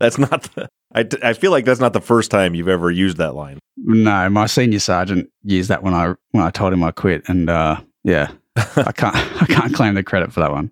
that's 0.00 0.18
not. 0.18 0.42
The, 0.54 0.68
I 0.94 1.06
I 1.22 1.32
feel 1.34 1.50
like 1.50 1.64
that's 1.64 1.80
not 1.80 1.92
the 1.92 2.00
first 2.00 2.30
time 2.30 2.54
you've 2.54 2.68
ever 2.68 2.90
used 2.90 3.16
that 3.18 3.34
line. 3.34 3.58
No, 3.76 4.28
my 4.28 4.46
senior 4.46 4.80
sergeant 4.80 5.30
used 5.42 5.68
that 5.70 5.82
when 5.82 5.94
I 5.94 6.14
when 6.30 6.44
I 6.44 6.50
told 6.50 6.72
him 6.72 6.84
I 6.84 6.90
quit, 6.90 7.28
and 7.28 7.48
uh, 7.48 7.80
yeah, 8.04 8.30
I 8.56 8.92
can't 8.92 9.16
I 9.42 9.46
can't 9.46 9.74
claim 9.74 9.94
the 9.94 10.02
credit 10.02 10.32
for 10.32 10.40
that 10.40 10.52
one. 10.52 10.70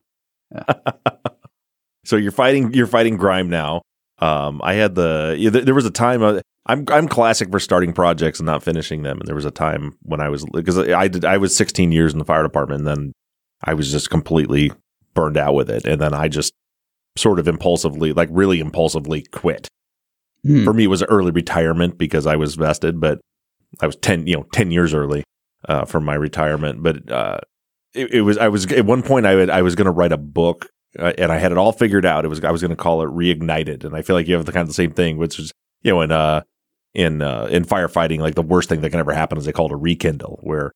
Yeah. 0.54 0.74
so 2.04 2.16
you're 2.16 2.32
fighting 2.32 2.74
you're 2.74 2.86
fighting 2.86 3.16
grime 3.16 3.50
now. 3.50 3.82
Um, 4.18 4.60
I 4.62 4.74
had 4.74 4.94
the 4.94 5.62
there 5.64 5.74
was 5.74 5.86
a 5.86 5.90
time 5.90 6.22
uh, 6.22 6.40
I'm 6.66 6.84
I'm 6.88 7.08
classic 7.08 7.50
for 7.50 7.58
starting 7.58 7.92
projects 7.92 8.38
and 8.38 8.46
not 8.46 8.62
finishing 8.62 9.02
them. 9.02 9.18
And 9.18 9.26
there 9.26 9.34
was 9.34 9.44
a 9.44 9.50
time 9.50 9.96
when 10.02 10.20
I 10.20 10.28
was 10.28 10.44
because 10.52 10.78
I 10.78 11.08
did 11.08 11.24
I 11.24 11.38
was 11.38 11.56
16 11.56 11.92
years 11.92 12.12
in 12.12 12.18
the 12.18 12.24
fire 12.24 12.42
department, 12.42 12.80
and 12.80 12.86
then 12.86 13.12
I 13.64 13.74
was 13.74 13.90
just 13.90 14.10
completely 14.10 14.72
burned 15.14 15.36
out 15.36 15.54
with 15.54 15.70
it. 15.70 15.86
And 15.86 16.00
then 16.00 16.14
I 16.14 16.28
just 16.28 16.52
sort 17.16 17.38
of 17.38 17.48
impulsively, 17.48 18.12
like 18.12 18.28
really 18.30 18.60
impulsively 18.60 19.22
quit. 19.32 19.68
Hmm. 20.44 20.64
For 20.64 20.72
me, 20.72 20.84
it 20.84 20.88
was 20.88 21.02
early 21.04 21.32
retirement 21.32 21.98
because 21.98 22.26
I 22.26 22.36
was 22.36 22.54
vested, 22.54 23.00
but 23.00 23.20
I 23.80 23.86
was 23.86 23.96
10, 23.96 24.26
you 24.26 24.36
know, 24.36 24.46
10 24.52 24.70
years 24.70 24.94
early 24.94 25.24
uh, 25.68 25.84
from 25.84 26.04
my 26.04 26.14
retirement. 26.14 26.82
But 26.82 27.10
uh, 27.10 27.38
it, 27.94 28.14
it 28.14 28.20
was, 28.22 28.38
I 28.38 28.48
was, 28.48 28.70
at 28.72 28.86
one 28.86 29.02
point, 29.02 29.26
I, 29.26 29.34
would, 29.34 29.50
I 29.50 29.62
was 29.62 29.74
going 29.74 29.86
to 29.86 29.90
write 29.90 30.12
a 30.12 30.18
book 30.18 30.68
uh, 30.98 31.12
and 31.18 31.30
I 31.30 31.38
had 31.38 31.52
it 31.52 31.58
all 31.58 31.72
figured 31.72 32.06
out. 32.06 32.24
It 32.24 32.28
was, 32.28 32.42
I 32.44 32.50
was 32.50 32.60
going 32.60 32.70
to 32.70 32.76
call 32.76 33.02
it 33.02 33.08
Reignited. 33.08 33.84
And 33.84 33.94
I 33.94 34.02
feel 34.02 34.16
like 34.16 34.28
you 34.28 34.34
have 34.34 34.46
the 34.46 34.52
kind 34.52 34.62
of 34.62 34.68
the 34.68 34.74
same 34.74 34.92
thing, 34.92 35.16
which 35.16 35.38
is, 35.38 35.52
you 35.82 35.92
know, 35.92 36.00
in, 36.02 36.12
uh, 36.12 36.42
in, 36.94 37.22
uh, 37.22 37.48
in 37.50 37.64
firefighting, 37.64 38.20
like 38.20 38.34
the 38.34 38.42
worst 38.42 38.68
thing 38.68 38.80
that 38.80 38.90
can 38.90 39.00
ever 39.00 39.12
happen 39.12 39.38
is 39.38 39.44
they 39.44 39.52
call 39.52 39.66
it 39.66 39.72
a 39.72 39.76
rekindle, 39.76 40.40
where, 40.42 40.72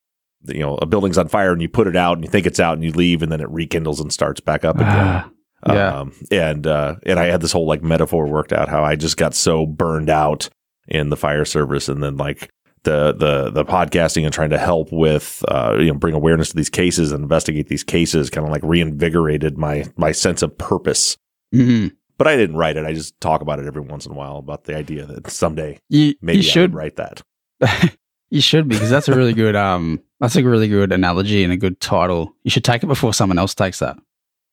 you 0.47 0.61
know, 0.61 0.77
a 0.77 0.87
building's 0.87 1.19
on 1.19 1.29
fire 1.29 1.53
and 1.53 1.63
you 1.63 1.69
put 1.69 1.87
it 1.87 1.97
out 1.97 2.19
and 2.19 2.25
you 2.25 2.31
think 2.31 2.47
it's 2.47 2.61
out 2.61 2.75
and 2.75 2.85
you 2.85 2.93
leave 2.93 3.23
and 3.23 3.33
then 3.33 3.41
it 3.41 3.51
rekindles 3.51 4.01
and 4.01 4.13
starts 4.13 4.41
back 4.41 4.65
up 4.65 4.77
again. 4.77 4.89
Ah, 4.89 5.31
yeah. 5.67 5.99
Um, 5.99 6.13
and 6.31 6.67
uh, 6.67 6.97
and 7.07 7.19
I 7.19 7.25
had 7.27 7.41
this 7.41 7.53
whole 7.53 7.67
like 7.67 7.83
metaphor 7.83 8.27
worked 8.27 8.53
out 8.53 8.69
how 8.69 8.85
I 8.85 8.97
just 8.97 9.17
got 9.17 9.35
so 9.35 9.65
burned 9.65 10.11
out 10.11 10.51
in 10.87 11.09
the 11.09 11.17
fire 11.17 11.47
service, 11.47 11.89
and 11.89 12.03
then 12.03 12.19
like 12.19 12.51
the 12.85 13.13
the 13.13 13.51
the 13.51 13.65
podcasting 13.65 14.25
and 14.25 14.33
trying 14.33 14.51
to 14.51 14.59
help 14.59 14.93
with 14.93 15.45
uh, 15.49 15.77
you 15.79 15.87
know 15.87 15.95
bring 15.95 16.15
awareness 16.15 16.51
to 16.51 16.57
these 16.57 16.71
cases 16.71 17.13
and 17.13 17.23
investigate 17.23 17.69
these 17.69 17.85
cases, 17.85 18.31
kind 18.31 18.47
of 18.47 18.53
like 18.53 18.63
reinvigorated 18.63 19.59
my 19.59 19.85
my 19.97 20.13
sense 20.13 20.43
of 20.43 20.57
purpose. 20.57 21.17
Mhm. 21.55 21.93
But 22.17 22.29
I 22.29 22.37
didn't 22.37 22.57
write 22.57 22.77
it. 22.77 22.87
I 22.87 22.93
just 22.93 23.21
talk 23.21 23.41
about 23.41 23.59
it 23.59 23.67
every 23.67 23.83
once 23.83 24.07
in 24.07 24.13
a 24.13 24.15
while 24.15 24.37
about 24.37 24.65
the 24.65 24.77
idea 24.77 25.05
that 25.07 25.29
someday 25.31 25.81
You, 25.89 26.15
maybe 26.23 26.37
you 26.39 26.43
should 26.45 26.73
write 26.73 26.97
that. 26.97 27.23
you 28.31 28.41
should 28.41 28.69
be 28.69 28.77
because 28.77 28.91
that's 28.91 29.09
a 29.09 29.15
really 29.17 29.33
good 29.35 29.57
um 29.57 30.01
that's 30.21 30.37
a 30.37 30.45
really 30.45 30.69
good 30.69 30.93
analogy 30.93 31.43
and 31.43 31.53
a 31.53 31.57
good 31.57 31.81
title. 31.81 32.35
You 32.45 32.51
should 32.51 32.65
take 32.65 32.83
it 32.85 32.87
before 32.87 33.13
someone 33.13 33.39
else 33.39 33.55
takes 33.55 33.81
that. 33.81 33.97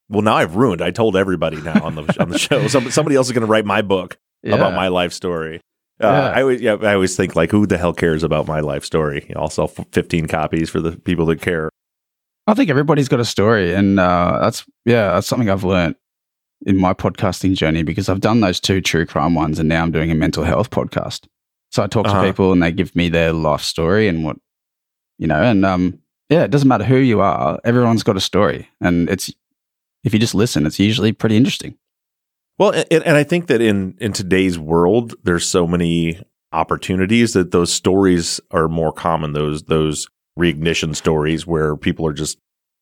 Well, 0.09 0.21
now 0.23 0.35
I've 0.35 0.55
ruined. 0.55 0.81
I 0.81 0.91
told 0.91 1.15
everybody 1.15 1.61
now 1.61 1.83
on 1.83 1.95
the 1.95 2.15
on 2.19 2.29
the 2.29 2.37
show. 2.37 2.67
Some, 2.67 2.91
somebody 2.91 3.15
else 3.15 3.27
is 3.27 3.33
going 3.33 3.45
to 3.45 3.47
write 3.47 3.65
my 3.65 3.81
book. 3.81 4.17
about 4.43 4.73
my 4.73 4.87
life 4.87 5.13
story. 5.13 5.61
Uh, 6.01 6.07
Yeah. 6.07 6.29
I 6.29 6.41
always, 6.41 6.61
yeah, 6.61 6.75
I 6.81 6.93
always 6.93 7.15
think 7.15 7.35
like, 7.35 7.51
who 7.51 7.65
the 7.65 7.77
hell 7.77 7.93
cares 7.93 8.23
about 8.23 8.47
my 8.47 8.59
life 8.59 8.83
story? 8.85 9.31
I'll 9.35 9.49
sell 9.49 9.71
f- 9.77 9.85
fifteen 9.91 10.27
copies 10.27 10.69
for 10.69 10.79
the 10.81 10.93
people 10.97 11.25
that 11.27 11.41
care. 11.41 11.69
I 12.47 12.53
think 12.55 12.69
everybody's 12.69 13.07
got 13.07 13.19
a 13.19 13.25
story, 13.25 13.73
and 13.73 13.99
uh, 13.99 14.39
that's 14.41 14.65
yeah, 14.85 15.13
that's 15.13 15.27
something 15.27 15.49
I've 15.49 15.63
learned 15.63 15.95
in 16.65 16.77
my 16.77 16.93
podcasting 16.93 17.55
journey 17.55 17.83
because 17.83 18.09
I've 18.09 18.19
done 18.21 18.41
those 18.41 18.59
two 18.59 18.81
true 18.81 19.05
crime 19.05 19.35
ones, 19.35 19.59
and 19.59 19.69
now 19.69 19.83
I'm 19.83 19.91
doing 19.91 20.11
a 20.11 20.15
mental 20.15 20.43
health 20.43 20.69
podcast. 20.69 21.27
So 21.71 21.83
I 21.83 21.87
talk 21.87 22.07
Uh-huh. 22.07 22.21
to 22.21 22.27
people, 22.27 22.51
and 22.51 22.61
they 22.61 22.71
give 22.71 22.95
me 22.95 23.09
their 23.09 23.31
life 23.33 23.61
story 23.61 24.07
and 24.07 24.23
what 24.23 24.37
you 25.19 25.27
know, 25.27 25.41
and 25.41 25.63
um, 25.65 25.99
yeah, 26.29 26.43
it 26.43 26.51
doesn't 26.51 26.67
matter 26.67 26.83
who 26.83 26.97
you 26.97 27.21
are. 27.21 27.59
Everyone's 27.63 28.03
got 28.03 28.17
a 28.17 28.21
story, 28.21 28.67
and 28.81 29.07
it's 29.09 29.31
if 30.03 30.13
you 30.13 30.19
just 30.19 30.33
listen, 30.35 30.65
it's 30.65 30.79
usually 30.79 31.11
pretty 31.11 31.37
interesting. 31.37 31.77
Well, 32.57 32.71
and, 32.71 33.03
and 33.03 33.17
I 33.17 33.23
think 33.23 33.47
that 33.47 33.61
in 33.61 33.95
in 33.99 34.13
today's 34.13 34.59
world, 34.59 35.15
there's 35.23 35.47
so 35.47 35.65
many 35.65 36.21
opportunities 36.51 37.33
that 37.33 37.51
those 37.51 37.71
stories 37.71 38.39
are 38.51 38.67
more 38.67 38.91
common. 38.91 39.33
Those 39.33 39.63
those 39.63 40.07
reignition 40.37 40.95
stories 40.95 41.45
where 41.47 41.75
people 41.75 42.05
are 42.07 42.13
just 42.13 42.37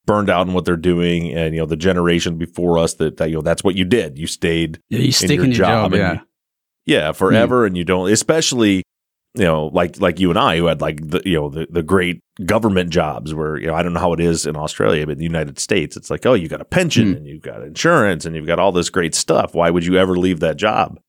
burned 0.05 0.29
out 0.29 0.47
in 0.47 0.53
what 0.53 0.65
they're 0.65 0.75
doing, 0.75 1.33
and 1.33 1.53
you 1.53 1.61
know 1.61 1.65
the 1.65 1.75
generation 1.77 2.38
before 2.38 2.77
us 2.77 2.95
that, 2.95 3.17
that 3.17 3.29
you 3.29 3.35
know 3.35 3.41
that's 3.41 3.63
what 3.63 3.75
you 3.75 3.85
did. 3.85 4.17
You 4.17 4.27
stayed 4.27 4.81
Yeah, 4.89 4.99
you 4.99 5.11
stick 5.11 5.31
your 5.31 5.45
in 5.45 5.51
your 5.51 5.57
job 5.57 5.91
job, 5.91 5.97
yeah. 5.99 6.13
you- 6.13 6.19
yeah 6.85 7.07
hmm. 7.11 7.17
forever 7.17 7.65
and 7.65 7.77
you 7.77 7.83
don't 7.83 8.11
especially 8.11 8.83
you 9.36 9.43
know 9.43 9.67
like 9.67 10.00
like 10.01 10.19
you 10.19 10.29
and 10.31 10.39
i 10.39 10.57
who 10.57 10.65
had 10.65 10.81
like 10.81 11.07
the 11.07 11.21
you 11.24 11.36
know 11.36 11.50
the, 11.50 11.67
the 11.69 11.83
great 11.83 12.21
government 12.45 12.89
jobs 12.89 13.33
where 13.33 13.57
you 13.57 13.67
know 13.67 13.75
i 13.75 13.83
don't 13.83 13.93
know 13.93 14.00
how 14.00 14.13
it 14.13 14.19
is 14.19 14.45
in 14.48 14.55
australia 14.55 15.05
but 15.05 15.13
in 15.13 15.17
the 15.19 15.24
united 15.24 15.59
states 15.59 15.95
it's 15.95 16.09
like 16.09 16.25
oh 16.25 16.33
you 16.33 16.48
got 16.48 16.62
a 16.62 16.65
pension 16.65 17.12
Hmm. 17.12 17.17
and 17.17 17.27
you've 17.27 17.43
got 17.43 17.62
insurance 17.62 18.25
and 18.25 18.36
you've 18.36 18.48
got 18.48 18.57
all 18.59 18.71
this 18.71 18.89
great 18.89 19.13
stuff 19.13 19.53
why 19.53 19.69
would 19.69 19.86
you 19.86 19.98
ever 19.98 20.17
leave 20.17 20.39
that 20.39 20.57
job 20.57 21.00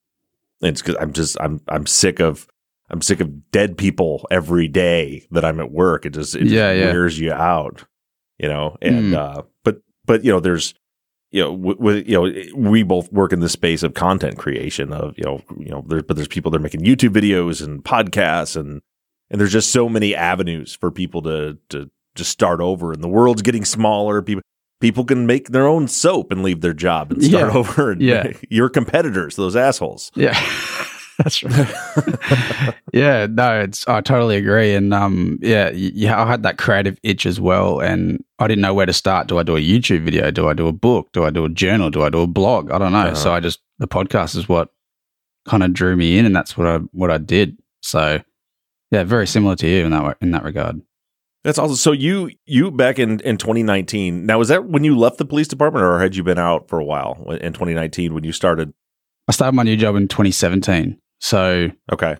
and 0.60 0.68
it's 0.70 0.82
because 0.82 0.96
i'm 1.00 1.12
just 1.14 1.36
i'm 1.40 1.60
i'm 1.68 1.86
sick 1.86 2.20
of 2.20 2.46
i'm 2.90 3.00
sick 3.00 3.20
of 3.20 3.50
dead 3.52 3.78
people 3.78 4.26
every 4.30 4.68
day 4.68 5.26
that 5.30 5.44
i'm 5.44 5.58
at 5.60 5.70
work 5.72 6.04
it 6.04 6.10
just 6.10 6.36
it 6.36 6.40
just 6.40 6.52
Yeah, 6.52 6.72
yeah. 6.72 6.92
wears 6.92 7.18
you 7.18 7.32
out 7.32 7.84
you 8.38 8.48
know 8.48 8.76
and 8.82 9.12
Hmm. 9.12 9.14
uh 9.14 9.42
but 9.64 9.80
but 10.04 10.24
you 10.24 10.30
know 10.32 10.40
there's 10.40 10.74
you 11.32 11.42
know, 11.42 11.52
with, 11.52 12.08
you 12.08 12.14
know, 12.20 12.32
we 12.56 12.82
both 12.82 13.12
work 13.12 13.32
in 13.32 13.40
the 13.40 13.48
space 13.48 13.82
of 13.82 13.94
content 13.94 14.36
creation. 14.36 14.92
Of 14.92 15.14
you 15.16 15.24
know, 15.24 15.40
you 15.58 15.70
know, 15.70 15.84
there, 15.86 16.02
but 16.02 16.16
there's 16.16 16.28
people 16.28 16.50
that 16.50 16.58
are 16.58 16.62
making 16.62 16.80
YouTube 16.80 17.10
videos 17.14 17.64
and 17.64 17.84
podcasts, 17.84 18.56
and 18.56 18.80
and 19.30 19.40
there's 19.40 19.52
just 19.52 19.70
so 19.70 19.88
many 19.88 20.14
avenues 20.14 20.74
for 20.74 20.90
people 20.90 21.22
to 21.22 21.56
to 21.68 21.90
just 22.16 22.30
start 22.30 22.60
over. 22.60 22.92
And 22.92 23.02
the 23.02 23.08
world's 23.08 23.42
getting 23.42 23.64
smaller. 23.64 24.22
People 24.22 24.42
people 24.80 25.04
can 25.04 25.26
make 25.26 25.48
their 25.50 25.66
own 25.66 25.86
soap 25.86 26.32
and 26.32 26.42
leave 26.42 26.62
their 26.62 26.72
job 26.72 27.12
and 27.12 27.22
start 27.22 27.52
Yeah. 27.52 27.58
over. 27.58 27.90
And 27.92 28.00
Yeah. 28.02 28.32
your 28.50 28.68
competitors, 28.68 29.36
those 29.36 29.54
assholes. 29.54 30.10
Yeah, 30.16 30.34
that's 31.24 31.42
right. 31.42 32.74
yeah, 32.94 33.26
no, 33.28 33.60
it's 33.60 33.86
I 33.86 34.00
totally 34.00 34.36
agree, 34.36 34.74
and 34.74 34.94
um, 34.94 35.38
yeah, 35.42 35.70
yeah, 35.70 36.20
I 36.20 36.26
had 36.26 36.42
that 36.44 36.56
creative 36.56 36.98
itch 37.02 37.26
as 37.26 37.38
well, 37.38 37.80
and 37.80 38.24
I 38.38 38.48
didn't 38.48 38.62
know 38.62 38.72
where 38.72 38.86
to 38.86 38.92
start. 38.92 39.26
Do 39.26 39.38
I 39.38 39.42
do 39.42 39.56
a 39.56 39.60
YouTube 39.60 40.02
video? 40.04 40.30
Do 40.30 40.48
I 40.48 40.54
do 40.54 40.66
a 40.66 40.72
book? 40.72 41.08
Do 41.12 41.24
I 41.24 41.30
do 41.30 41.44
a 41.44 41.50
journal? 41.50 41.90
Do 41.90 42.02
I 42.02 42.08
do 42.08 42.20
a 42.20 42.26
blog? 42.26 42.70
I 42.70 42.78
don't 42.78 42.92
know. 42.92 43.00
Uh-huh. 43.00 43.14
So 43.14 43.34
I 43.34 43.40
just 43.40 43.60
the 43.78 43.86
podcast 43.86 44.34
is 44.34 44.48
what 44.48 44.70
kind 45.46 45.62
of 45.62 45.74
drew 45.74 45.94
me 45.94 46.16
in, 46.18 46.24
and 46.24 46.34
that's 46.34 46.56
what 46.56 46.66
I 46.66 46.78
what 46.92 47.10
I 47.10 47.18
did. 47.18 47.58
So 47.82 48.22
yeah, 48.90 49.04
very 49.04 49.26
similar 49.26 49.56
to 49.56 49.68
you 49.68 49.84
in 49.84 49.90
that 49.90 50.16
in 50.22 50.30
that 50.30 50.44
regard. 50.44 50.80
That's 51.44 51.58
also 51.58 51.74
so 51.74 51.92
you 51.92 52.30
you 52.46 52.70
back 52.70 52.98
in 52.98 53.20
in 53.20 53.36
2019. 53.36 54.24
Now 54.24 54.38
was 54.38 54.48
that 54.48 54.66
when 54.66 54.84
you 54.84 54.96
left 54.96 55.18
the 55.18 55.24
police 55.26 55.48
department, 55.48 55.84
or 55.84 56.00
had 56.00 56.16
you 56.16 56.22
been 56.22 56.38
out 56.38 56.68
for 56.68 56.78
a 56.78 56.84
while 56.84 57.30
in 57.42 57.52
2019 57.52 58.14
when 58.14 58.24
you 58.24 58.32
started? 58.32 58.72
I 59.28 59.32
started 59.32 59.54
my 59.54 59.62
new 59.62 59.76
job 59.76 59.96
in 59.96 60.08
2017. 60.08 60.98
So 61.20 61.70
Okay. 61.92 62.16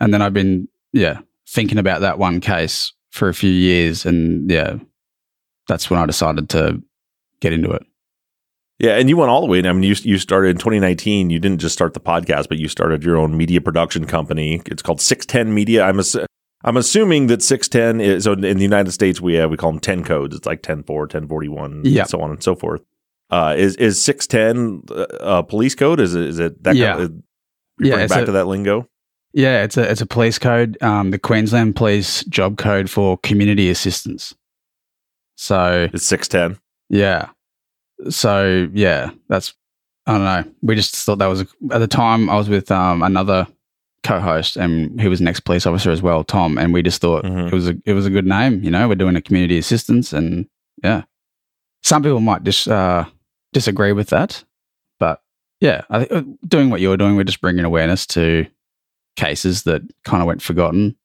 and 0.00 0.12
then 0.14 0.22
I've 0.22 0.34
been 0.34 0.68
yeah 0.92 1.20
thinking 1.48 1.78
about 1.78 2.00
that 2.02 2.18
one 2.18 2.40
case 2.40 2.92
for 3.10 3.28
a 3.28 3.34
few 3.34 3.50
years, 3.50 4.06
and 4.06 4.50
yeah, 4.50 4.76
that's 5.68 5.90
when 5.90 5.98
I 6.00 6.06
decided 6.06 6.48
to 6.50 6.80
get 7.40 7.52
into 7.52 7.70
it. 7.72 7.82
Yeah, 8.78 8.96
and 8.98 9.08
you 9.08 9.16
went 9.16 9.30
all 9.30 9.40
the 9.42 9.46
way. 9.46 9.58
I 9.60 9.72
mean, 9.72 9.82
you 9.82 9.94
you 10.02 10.18
started 10.18 10.48
in 10.50 10.56
2019. 10.58 11.30
You 11.30 11.38
didn't 11.38 11.60
just 11.60 11.74
start 11.74 11.94
the 11.94 12.00
podcast, 12.00 12.48
but 12.48 12.58
you 12.58 12.68
started 12.68 13.04
your 13.04 13.16
own 13.16 13.36
media 13.36 13.60
production 13.60 14.06
company. 14.06 14.60
It's 14.66 14.82
called 14.82 14.98
Six10 14.98 15.48
Media. 15.48 15.84
I'm 15.84 15.98
ass- 16.00 16.16
I'm 16.64 16.76
assuming 16.76 17.26
that 17.28 17.42
610 17.42 18.00
is 18.00 18.24
so 18.24 18.32
in 18.32 18.40
the 18.40 18.62
United 18.62 18.92
States 18.92 19.20
we 19.20 19.34
have 19.34 19.50
we 19.50 19.56
call 19.56 19.70
them 19.72 19.80
10 19.80 20.04
codes. 20.04 20.34
It's 20.36 20.46
like 20.46 20.62
10 20.62 20.82
4, 20.84 21.06
1041, 21.06 21.82
Yeah. 21.84 22.04
so 22.04 22.20
on 22.20 22.30
and 22.30 22.42
so 22.42 22.54
forth. 22.54 22.80
Uh, 23.30 23.54
is 23.56 23.76
is 23.76 24.02
610 24.02 24.82
uh, 24.96 25.06
a 25.20 25.42
police 25.42 25.74
code? 25.74 26.00
Is 26.00 26.14
it 26.14 26.22
is 26.28 26.38
it 26.38 26.62
that 26.64 26.76
Yeah. 26.76 26.92
kind 26.92 27.02
of, 27.04 27.12
Yeah, 27.88 28.06
back 28.06 28.22
a- 28.22 28.26
to 28.26 28.32
that 28.32 28.46
lingo? 28.46 28.88
Yeah, 29.34 29.62
it's 29.62 29.76
a 29.78 29.90
it's 29.90 30.00
a 30.02 30.06
police 30.06 30.38
code, 30.38 30.76
um, 30.82 31.10
the 31.10 31.18
Queensland 31.18 31.74
Police 31.76 32.22
Job 32.24 32.58
Code 32.58 32.90
for 32.90 33.16
community 33.18 33.70
assistance. 33.70 34.34
So 35.36 35.88
It's 35.92 36.06
610. 36.06 36.60
yeah, 36.90 37.30
so 38.10 38.68
yeah, 38.72 39.10
that's 39.28 39.54
I 40.06 40.12
don't 40.18 40.24
know. 40.24 40.52
We 40.62 40.74
just 40.74 40.94
thought 40.96 41.18
that 41.18 41.26
was 41.26 41.42
at 41.70 41.78
the 41.78 41.86
time 41.86 42.28
I 42.28 42.36
was 42.36 42.48
with 42.48 42.70
um, 42.70 43.02
another 43.02 43.46
co-host, 44.04 44.56
and 44.56 45.00
he 45.00 45.06
was 45.08 45.20
an 45.20 45.28
ex-police 45.28 45.64
officer 45.64 45.90
as 45.92 46.02
well, 46.02 46.24
Tom, 46.24 46.58
and 46.58 46.72
we 46.74 46.82
just 46.82 47.00
thought 47.00 47.24
Mhm. 47.24 47.46
it 47.46 47.54
was 47.54 47.68
a 47.68 47.76
it 47.86 47.92
was 47.94 48.04
a 48.04 48.10
good 48.10 48.26
name. 48.26 48.62
You 48.62 48.70
know, 48.70 48.86
we're 48.88 48.96
doing 48.96 49.16
a 49.16 49.22
community 49.22 49.56
assistance, 49.58 50.12
and 50.12 50.46
yeah, 50.84 51.04
some 51.82 52.02
people 52.02 52.20
might 52.20 52.44
dis, 52.44 52.66
uh, 52.68 53.06
disagree 53.52 53.92
with 53.92 54.08
that, 54.08 54.44
yeah, 55.62 55.82
I 55.90 56.00
think 56.00 56.12
uh, 56.12 56.22
doing 56.48 56.70
what 56.70 56.80
you're 56.80 56.96
doing, 56.96 57.14
we're 57.14 57.22
just 57.22 57.40
bringing 57.40 57.64
awareness 57.64 58.04
to 58.08 58.46
cases 59.14 59.62
that 59.62 59.82
kind 60.04 60.20
of 60.20 60.26
went 60.26 60.42
forgotten, 60.42 60.96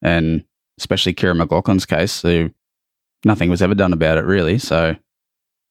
and 0.00 0.42
especially 0.78 1.12
Kirra 1.12 1.34
McLoughlin's 1.34 1.84
case, 1.84 2.10
so 2.10 2.48
nothing 3.26 3.50
was 3.50 3.60
ever 3.60 3.74
done 3.74 3.92
about 3.92 4.16
it 4.16 4.24
really. 4.24 4.56
So 4.58 4.96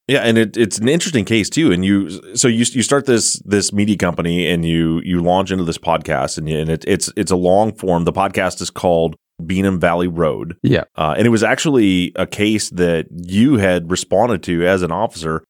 Yeah, 0.08 0.20
and 0.20 0.38
it, 0.38 0.56
it's 0.56 0.78
an 0.78 0.88
interesting 0.88 1.26
case 1.26 1.50
too. 1.50 1.72
And 1.72 1.84
you, 1.84 2.36
so 2.36 2.48
you 2.48 2.66
you 2.72 2.84
start 2.84 3.08
this 3.08 3.42
this 3.46 3.74
media 3.74 3.98
company, 3.98 4.48
and 4.48 4.64
you 4.64 5.02
you 5.04 5.24
launch 5.24 5.50
into 5.50 5.64
this 5.64 5.80
podcast, 5.80 6.38
and, 6.38 6.48
you, 6.48 6.60
and 6.60 6.70
it, 6.70 6.86
it's 6.88 7.12
it's 7.18 7.32
a 7.32 7.36
long 7.36 7.74
form. 7.74 8.04
The 8.04 8.14
podcast 8.14 8.62
is 8.62 8.70
called 8.70 9.16
Beenham 9.42 9.80
Valley 9.80 10.08
Road, 10.08 10.56
yeah, 10.62 10.84
uh, 10.96 11.16
and 11.18 11.26
it 11.26 11.32
was 11.32 11.42
actually 11.42 12.12
a 12.16 12.28
case 12.28 12.70
that 12.70 13.08
you 13.12 13.58
had 13.58 13.90
responded 13.90 14.44
to 14.44 14.68
as 14.68 14.84
an 14.84 14.92
officer. 14.92 15.44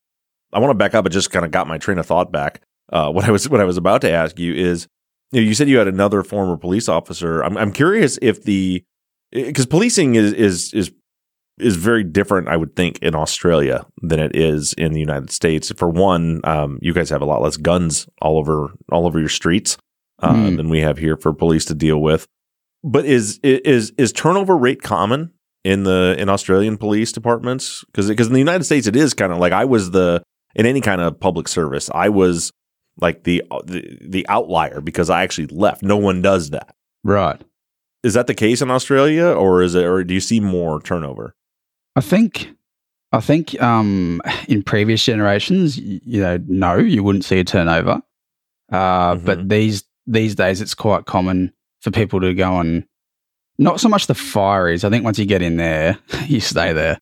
I 0.54 0.60
want 0.60 0.72
to 0.72 0.76
back 0.76 0.96
up 0.96 1.06
and 1.06 1.14
just 1.14 1.30
kind 1.30 1.44
of 1.44 1.52
got 1.52 1.68
my 1.68 1.78
train 1.78 1.98
of 1.98 2.06
thought 2.06 2.32
back. 2.32 2.62
Uh, 2.92 3.12
what 3.12 3.26
I 3.26 3.32
was 3.32 3.48
what 3.50 3.62
I 3.62 3.66
was 3.66 3.78
about 3.78 4.02
to 4.02 4.12
ask 4.12 4.40
you 4.40 4.54
is, 4.54 4.88
you, 5.32 5.42
know, 5.42 5.48
you 5.48 5.54
said 5.54 5.70
you 5.70 5.78
had 5.78 5.88
another 5.88 6.24
former 6.24 6.58
police 6.58 6.90
officer. 6.90 7.42
I'm 7.42 7.58
I'm 7.58 7.72
curious 7.72 8.18
if 8.22 8.44
the 8.44 8.84
because 9.32 9.66
policing 9.66 10.16
is 10.16 10.34
is 10.34 10.74
is 10.74 10.92
is 11.60 11.76
very 11.76 12.04
different, 12.06 12.48
I 12.48 12.56
would 12.56 12.76
think, 12.76 13.00
in 13.00 13.14
Australia 13.16 13.86
than 14.02 14.20
it 14.20 14.36
is 14.36 14.74
in 14.74 14.94
the 14.94 15.00
United 15.00 15.30
States. 15.30 15.72
For 15.76 15.90
one, 15.90 16.40
um, 16.46 16.80
you 16.82 16.94
guys 16.94 17.10
have 17.10 17.22
a 17.22 17.26
lot 17.26 17.42
less 17.42 17.58
guns 17.58 18.08
all 18.22 18.38
over 18.38 18.72
all 18.92 19.06
over 19.06 19.20
your 19.20 19.30
streets 19.30 19.78
uh, 20.22 20.34
Hmm. 20.34 20.56
than 20.56 20.70
we 20.70 20.80
have 20.80 20.98
here 20.98 21.16
for 21.18 21.34
police 21.34 21.66
to 21.66 21.76
deal 21.76 22.02
with. 22.02 22.26
But 22.84 23.06
is 23.06 23.40
is 23.44 23.92
is 23.98 24.12
turnover 24.14 24.58
rate 24.58 24.82
common 24.82 25.32
in 25.66 25.84
the 25.84 26.16
in 26.18 26.30
Australian 26.30 26.78
police 26.78 27.12
departments? 27.12 27.84
Because 27.88 28.08
because 28.08 28.28
in 28.28 28.34
the 28.34 28.40
United 28.40 28.64
States 28.64 28.88
it 28.88 28.96
is 28.96 29.14
kind 29.14 29.32
of 29.34 29.38
like 29.38 29.52
I 29.54 29.66
was 29.66 29.92
the 29.92 30.24
in 30.56 30.66
any 30.66 30.82
kind 30.82 31.02
of 31.02 31.20
public 31.20 31.48
service 31.50 31.90
I 31.94 32.10
was 32.10 32.52
like 33.02 33.24
the, 33.24 33.44
the 33.66 33.98
the 34.02 34.26
outlier 34.30 34.82
because 34.82 35.10
I 35.10 35.24
actually 35.24 35.48
left. 35.48 35.84
No 35.84 35.98
one 35.98 36.22
does 36.22 36.50
that. 36.52 36.76
Right. 37.04 37.42
Is 38.04 38.14
that 38.14 38.28
the 38.28 38.34
case 38.34 38.62
in 38.62 38.72
Australia, 38.72 39.26
or 39.28 39.62
is 39.62 39.76
it, 39.76 39.84
or 39.86 40.04
do 40.04 40.14
you 40.14 40.20
see 40.22 40.40
more 40.40 40.82
turnover? 40.82 41.36
I 41.96 42.02
think, 42.02 42.50
I 43.12 43.20
think, 43.20 43.62
um, 43.62 44.22
in 44.48 44.64
previous 44.64 45.04
generations, 45.04 45.78
you, 45.78 46.22
know, 46.22 46.40
no, 46.48 46.78
you 46.78 47.04
wouldn't 47.04 47.26
see 47.26 47.40
a 47.40 47.44
turnover. 47.44 48.02
Uh, 48.72 49.16
Mhm. 49.16 49.26
but 49.26 49.50
these 49.50 49.84
these 50.08 50.36
days, 50.36 50.62
it's 50.62 50.74
quite 50.76 51.06
common 51.06 51.52
for 51.82 51.92
people 51.92 52.20
to 52.22 52.34
go 52.34 52.60
and 52.60 52.86
not 53.58 53.80
so 53.80 53.90
much 53.90 54.08
the 54.08 54.14
fireys. 54.14 54.84
I 54.84 54.90
think 54.90 55.04
once 55.04 55.20
you 55.20 55.26
get 55.26 55.42
in 55.42 55.58
there, 55.58 55.98
you 56.28 56.40
stay 56.40 56.72
there. 56.74 57.00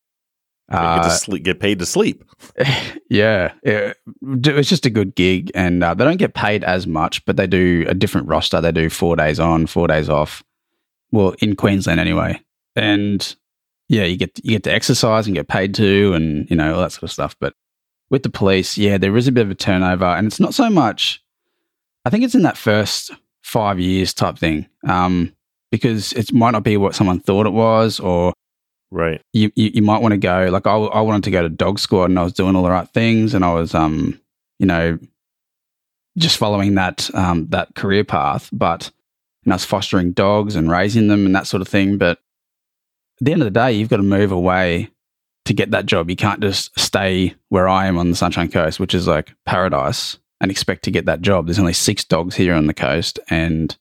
Get, 0.70 0.80
Uh, 0.80 1.04
to 1.04 1.12
sleep, 1.12 1.44
get 1.44 1.60
paid 1.60 1.80
to 1.80 1.86
sleep. 1.86 2.24
yeah, 3.10 3.54
yeah, 3.64 3.94
it's 4.22 4.70
just 4.70 4.86
a 4.86 4.90
good 4.90 5.16
gig, 5.16 5.50
and 5.56 5.84
uh, 5.84 5.94
they 5.94 6.04
don't 6.04 6.18
get 6.18 6.34
paid 6.34 6.64
as 6.66 6.86
much, 6.86 7.24
but 7.26 7.38
they 7.38 7.48
do 7.48 7.86
a 7.88 7.94
different 7.94 8.28
roster. 8.28 8.60
They 8.60 8.74
do 8.74 8.90
four 8.90 9.16
days 9.16 9.40
on, 9.40 9.68
four 9.68 9.88
days 9.88 10.10
off. 10.10 10.44
Well, 11.12 11.36
in 11.40 11.56
Queensland 11.56 12.02
anyway, 12.02 12.42
and 12.76 13.36
yeah, 13.88 14.04
you 14.04 14.18
get 14.18 14.38
you 14.44 14.52
get 14.52 14.64
to 14.64 14.74
exercise 14.74 15.26
and 15.26 15.36
get 15.36 15.48
paid 15.48 15.74
to, 15.76 16.14
and 16.14 16.50
you 16.50 16.56
know 16.58 16.76
all 16.76 16.82
that 16.82 16.92
sort 16.92 17.04
of 17.04 17.12
stuff. 17.12 17.36
But 17.40 17.54
with 18.10 18.24
the 18.24 18.30
police, 18.30 18.78
yeah, 18.78 18.98
there 18.98 19.16
is 19.16 19.28
a 19.28 19.32
bit 19.32 19.46
of 19.46 19.52
a 19.52 19.56
turnover, 19.56 20.06
and 20.06 20.28
it's 20.28 20.40
not 20.40 20.54
so 20.54 20.70
much. 20.70 21.24
I 22.04 22.10
think 22.10 22.26
it's 22.26 22.36
in 22.36 22.44
that 22.44 22.58
first 22.58 23.12
five 23.42 23.80
years 23.80 24.14
type 24.14 24.38
thing, 24.38 24.68
um, 24.86 25.34
because 25.72 26.12
it 26.14 26.34
might 26.34 26.52
not 26.52 26.64
be 26.64 26.76
what 26.76 26.96
someone 26.96 27.22
thought 27.22 27.46
it 27.46 27.54
was, 27.54 28.02
or 28.02 28.34
Right. 28.90 29.22
you, 29.34 29.52
you, 29.56 29.72
you 29.76 29.82
might 29.82 30.02
want 30.02 30.14
to 30.14 30.18
go 30.18 30.48
like 30.52 30.66
I, 30.66 30.76
I 30.76 31.02
wanted 31.02 31.24
to 31.26 31.32
go 31.32 31.42
to 31.42 31.50
dog 31.50 31.78
squad 31.78 32.06
and 32.06 32.18
I 32.18 32.24
was 32.24 32.34
doing 32.34 32.56
all 32.56 32.64
the 32.64 32.72
right 32.72 32.88
things 32.88 33.34
and 33.34 33.44
I 33.44 33.54
was 33.54 33.76
um 33.76 34.20
you 34.60 34.66
know 34.66 34.98
just 36.18 36.38
following 36.38 36.76
that 36.76 37.10
um 37.14 37.48
that 37.50 37.76
career 37.76 38.04
path 38.06 38.50
but 38.54 38.90
and 39.44 39.54
I 39.54 39.56
was 39.56 39.66
fostering 39.66 40.14
dogs 40.14 40.56
and 40.56 40.72
raising 40.72 41.10
them 41.10 41.26
and 41.26 41.36
that 41.36 41.48
sort 41.48 41.62
of 41.62 41.68
thing 41.68 41.98
but 41.98 42.20
at 43.20 43.26
the 43.26 43.34
end 43.34 43.42
of 43.42 43.46
the 43.46 43.60
day 43.60 43.74
you've 43.74 43.90
got 43.90 43.98
to 43.98 44.04
move 44.04 44.32
away 44.32 44.90
to 45.46 45.54
get 45.54 45.72
that 45.72 45.86
job 45.86 46.10
you 46.10 46.16
can't 46.16 46.42
just 46.42 46.78
stay 46.80 47.36
where 47.50 47.68
I 47.68 47.88
am 47.88 47.98
on 47.98 48.10
the 48.10 48.16
Sunshine 48.16 48.50
Coast 48.50 48.80
which 48.80 48.94
is 48.94 49.06
like 49.08 49.34
paradise 49.46 50.18
and 50.40 50.50
expect 50.50 50.84
to 50.86 50.92
get 50.92 51.06
that 51.08 51.22
job 51.22 51.46
there's 51.46 51.60
only 51.60 51.74
six 51.74 52.06
dogs 52.06 52.36
here 52.36 52.54
on 52.54 52.68
the 52.68 52.74
coast 52.74 53.20
and 53.30 53.76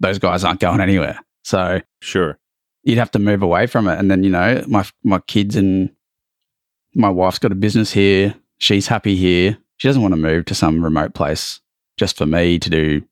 those 0.00 0.18
guys 0.18 0.42
aren't 0.42 0.60
going 0.60 0.80
anywhere 0.80 1.20
so 1.44 1.80
Sure. 2.00 2.38
You'd 2.82 2.98
have 2.98 3.10
to 3.12 3.18
move 3.18 3.42
away 3.42 3.66
from 3.66 3.88
it. 3.88 3.98
And 3.98 4.10
then, 4.10 4.24
you 4.24 4.30
know, 4.30 4.64
my 4.68 4.84
my 5.02 5.18
kids 5.20 5.56
and 5.56 5.90
my 6.94 7.08
wife's 7.08 7.38
got 7.38 7.52
a 7.52 7.56
business 7.56 7.92
here. 7.92 8.34
She's 8.58 8.88
happy 8.88 9.16
here. 9.16 9.58
She 9.76 9.88
doesn't 9.88 10.02
want 10.02 10.12
to 10.12 10.20
move 10.20 10.46
to 10.46 10.54
some 10.54 10.82
remote 10.82 11.14
place 11.14 11.60
just 11.96 12.16
for 12.16 12.26
me 12.26 12.58
to 12.58 12.70
do 12.70 13.02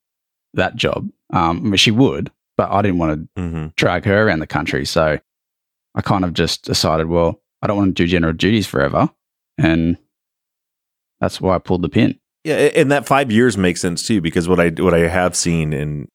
that 0.54 0.76
job. 0.76 1.08
Um, 1.32 1.58
I 1.58 1.60
mean, 1.60 1.76
she 1.76 1.90
would, 1.90 2.30
but 2.56 2.70
I 2.70 2.82
didn't 2.82 2.98
want 2.98 3.28
to 3.34 3.42
hmm 3.42 3.66
drag 3.76 4.04
her 4.04 4.26
around 4.26 4.38
the 4.38 4.46
country. 4.46 4.84
So 4.86 5.18
I 5.94 6.00
kind 6.00 6.24
of 6.24 6.32
just 6.32 6.64
decided, 6.64 7.08
well, 7.08 7.42
I 7.62 7.66
don't 7.66 7.76
want 7.76 7.96
to 7.96 8.02
do 8.02 8.08
general 8.08 8.32
duties 8.32 8.66
forever. 8.66 9.10
And 9.58 9.98
that's 11.20 11.40
why 11.40 11.54
I 11.54 11.58
pulled 11.58 11.82
the 11.82 11.88
pin. 11.88 12.18
Yeah, 12.44 12.54
and 12.54 12.92
that 12.92 13.06
five 13.06 13.32
years 13.32 13.56
makes 13.58 13.80
sense 13.80 14.06
too 14.06 14.20
because 14.20 14.48
what 14.48 14.60
I 14.60 14.68
what 14.68 14.94
I 14.94 15.08
have 15.08 15.34
seen 15.34 15.72
in 15.72 16.08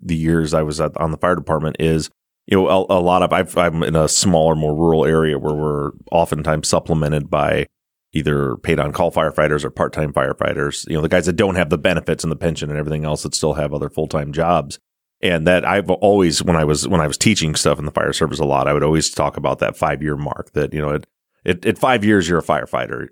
the 0.00 0.16
years 0.16 0.52
I 0.52 0.62
was 0.62 0.80
at, 0.80 0.96
on 0.98 1.12
the 1.12 1.16
fire 1.16 1.34
department 1.36 1.76
is 1.80 2.10
you 2.46 2.56
know 2.56 2.68
a, 2.68 2.98
a 2.98 3.00
lot 3.00 3.22
of 3.22 3.32
I've, 3.32 3.56
I'm 3.56 3.82
in 3.82 3.96
a 3.96 4.08
smaller, 4.08 4.54
more 4.54 4.74
rural 4.74 5.04
area 5.04 5.38
where 5.38 5.54
we're 5.54 5.90
oftentimes 6.10 6.68
supplemented 6.68 7.30
by 7.30 7.66
either 8.12 8.56
paid 8.58 8.78
on 8.78 8.92
call 8.92 9.10
firefighters 9.10 9.64
or 9.64 9.70
part 9.70 9.92
time 9.92 10.12
firefighters. 10.12 10.86
You 10.88 10.96
know 10.96 11.02
the 11.02 11.08
guys 11.08 11.26
that 11.26 11.36
don't 11.36 11.54
have 11.54 11.70
the 11.70 11.78
benefits 11.78 12.24
and 12.24 12.30
the 12.30 12.36
pension 12.36 12.70
and 12.70 12.78
everything 12.78 13.04
else 13.04 13.22
that 13.22 13.34
still 13.34 13.54
have 13.54 13.72
other 13.72 13.90
full 13.90 14.08
time 14.08 14.32
jobs. 14.32 14.78
And 15.20 15.46
that 15.46 15.64
I've 15.64 15.88
always 15.88 16.42
when 16.42 16.56
I 16.56 16.64
was 16.64 16.88
when 16.88 17.00
I 17.00 17.06
was 17.06 17.16
teaching 17.16 17.54
stuff 17.54 17.78
in 17.78 17.84
the 17.84 17.92
fire 17.92 18.12
service 18.12 18.40
a 18.40 18.44
lot, 18.44 18.66
I 18.66 18.72
would 18.72 18.82
always 18.82 19.10
talk 19.10 19.36
about 19.36 19.60
that 19.60 19.76
five 19.76 20.02
year 20.02 20.16
mark. 20.16 20.52
That 20.52 20.74
you 20.74 20.82
know 20.82 20.94
at, 20.94 21.06
at, 21.46 21.64
at 21.64 21.78
five 21.78 22.04
years 22.04 22.28
you're 22.28 22.40
a 22.40 22.42
firefighter. 22.42 23.06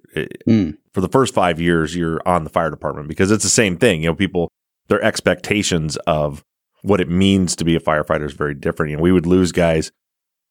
Mm. 0.49 0.77
for 0.93 1.01
the 1.01 1.09
first 1.09 1.33
five 1.35 1.61
years 1.61 1.95
you're 1.95 2.21
on 2.27 2.43
the 2.43 2.51
fire 2.51 2.71
department 2.71 3.07
because 3.07 3.31
it's 3.31 3.45
the 3.45 3.51
same 3.51 3.77
thing. 3.77 4.03
You 4.03 4.11
know, 4.11 4.15
people 4.17 4.51
their 4.89 5.03
expectations 5.03 5.97
of 6.09 6.45
what 6.83 7.01
it 7.01 7.09
means 7.09 7.57
to 7.57 7.65
be 7.65 7.77
a 7.77 7.81
firefighter 7.81 8.25
is 8.27 8.33
very 8.33 8.55
different. 8.55 8.91
You 8.91 8.97
know, 8.97 9.03
we 9.03 9.13
would 9.13 9.27
lose 9.27 9.53
guys 9.53 9.93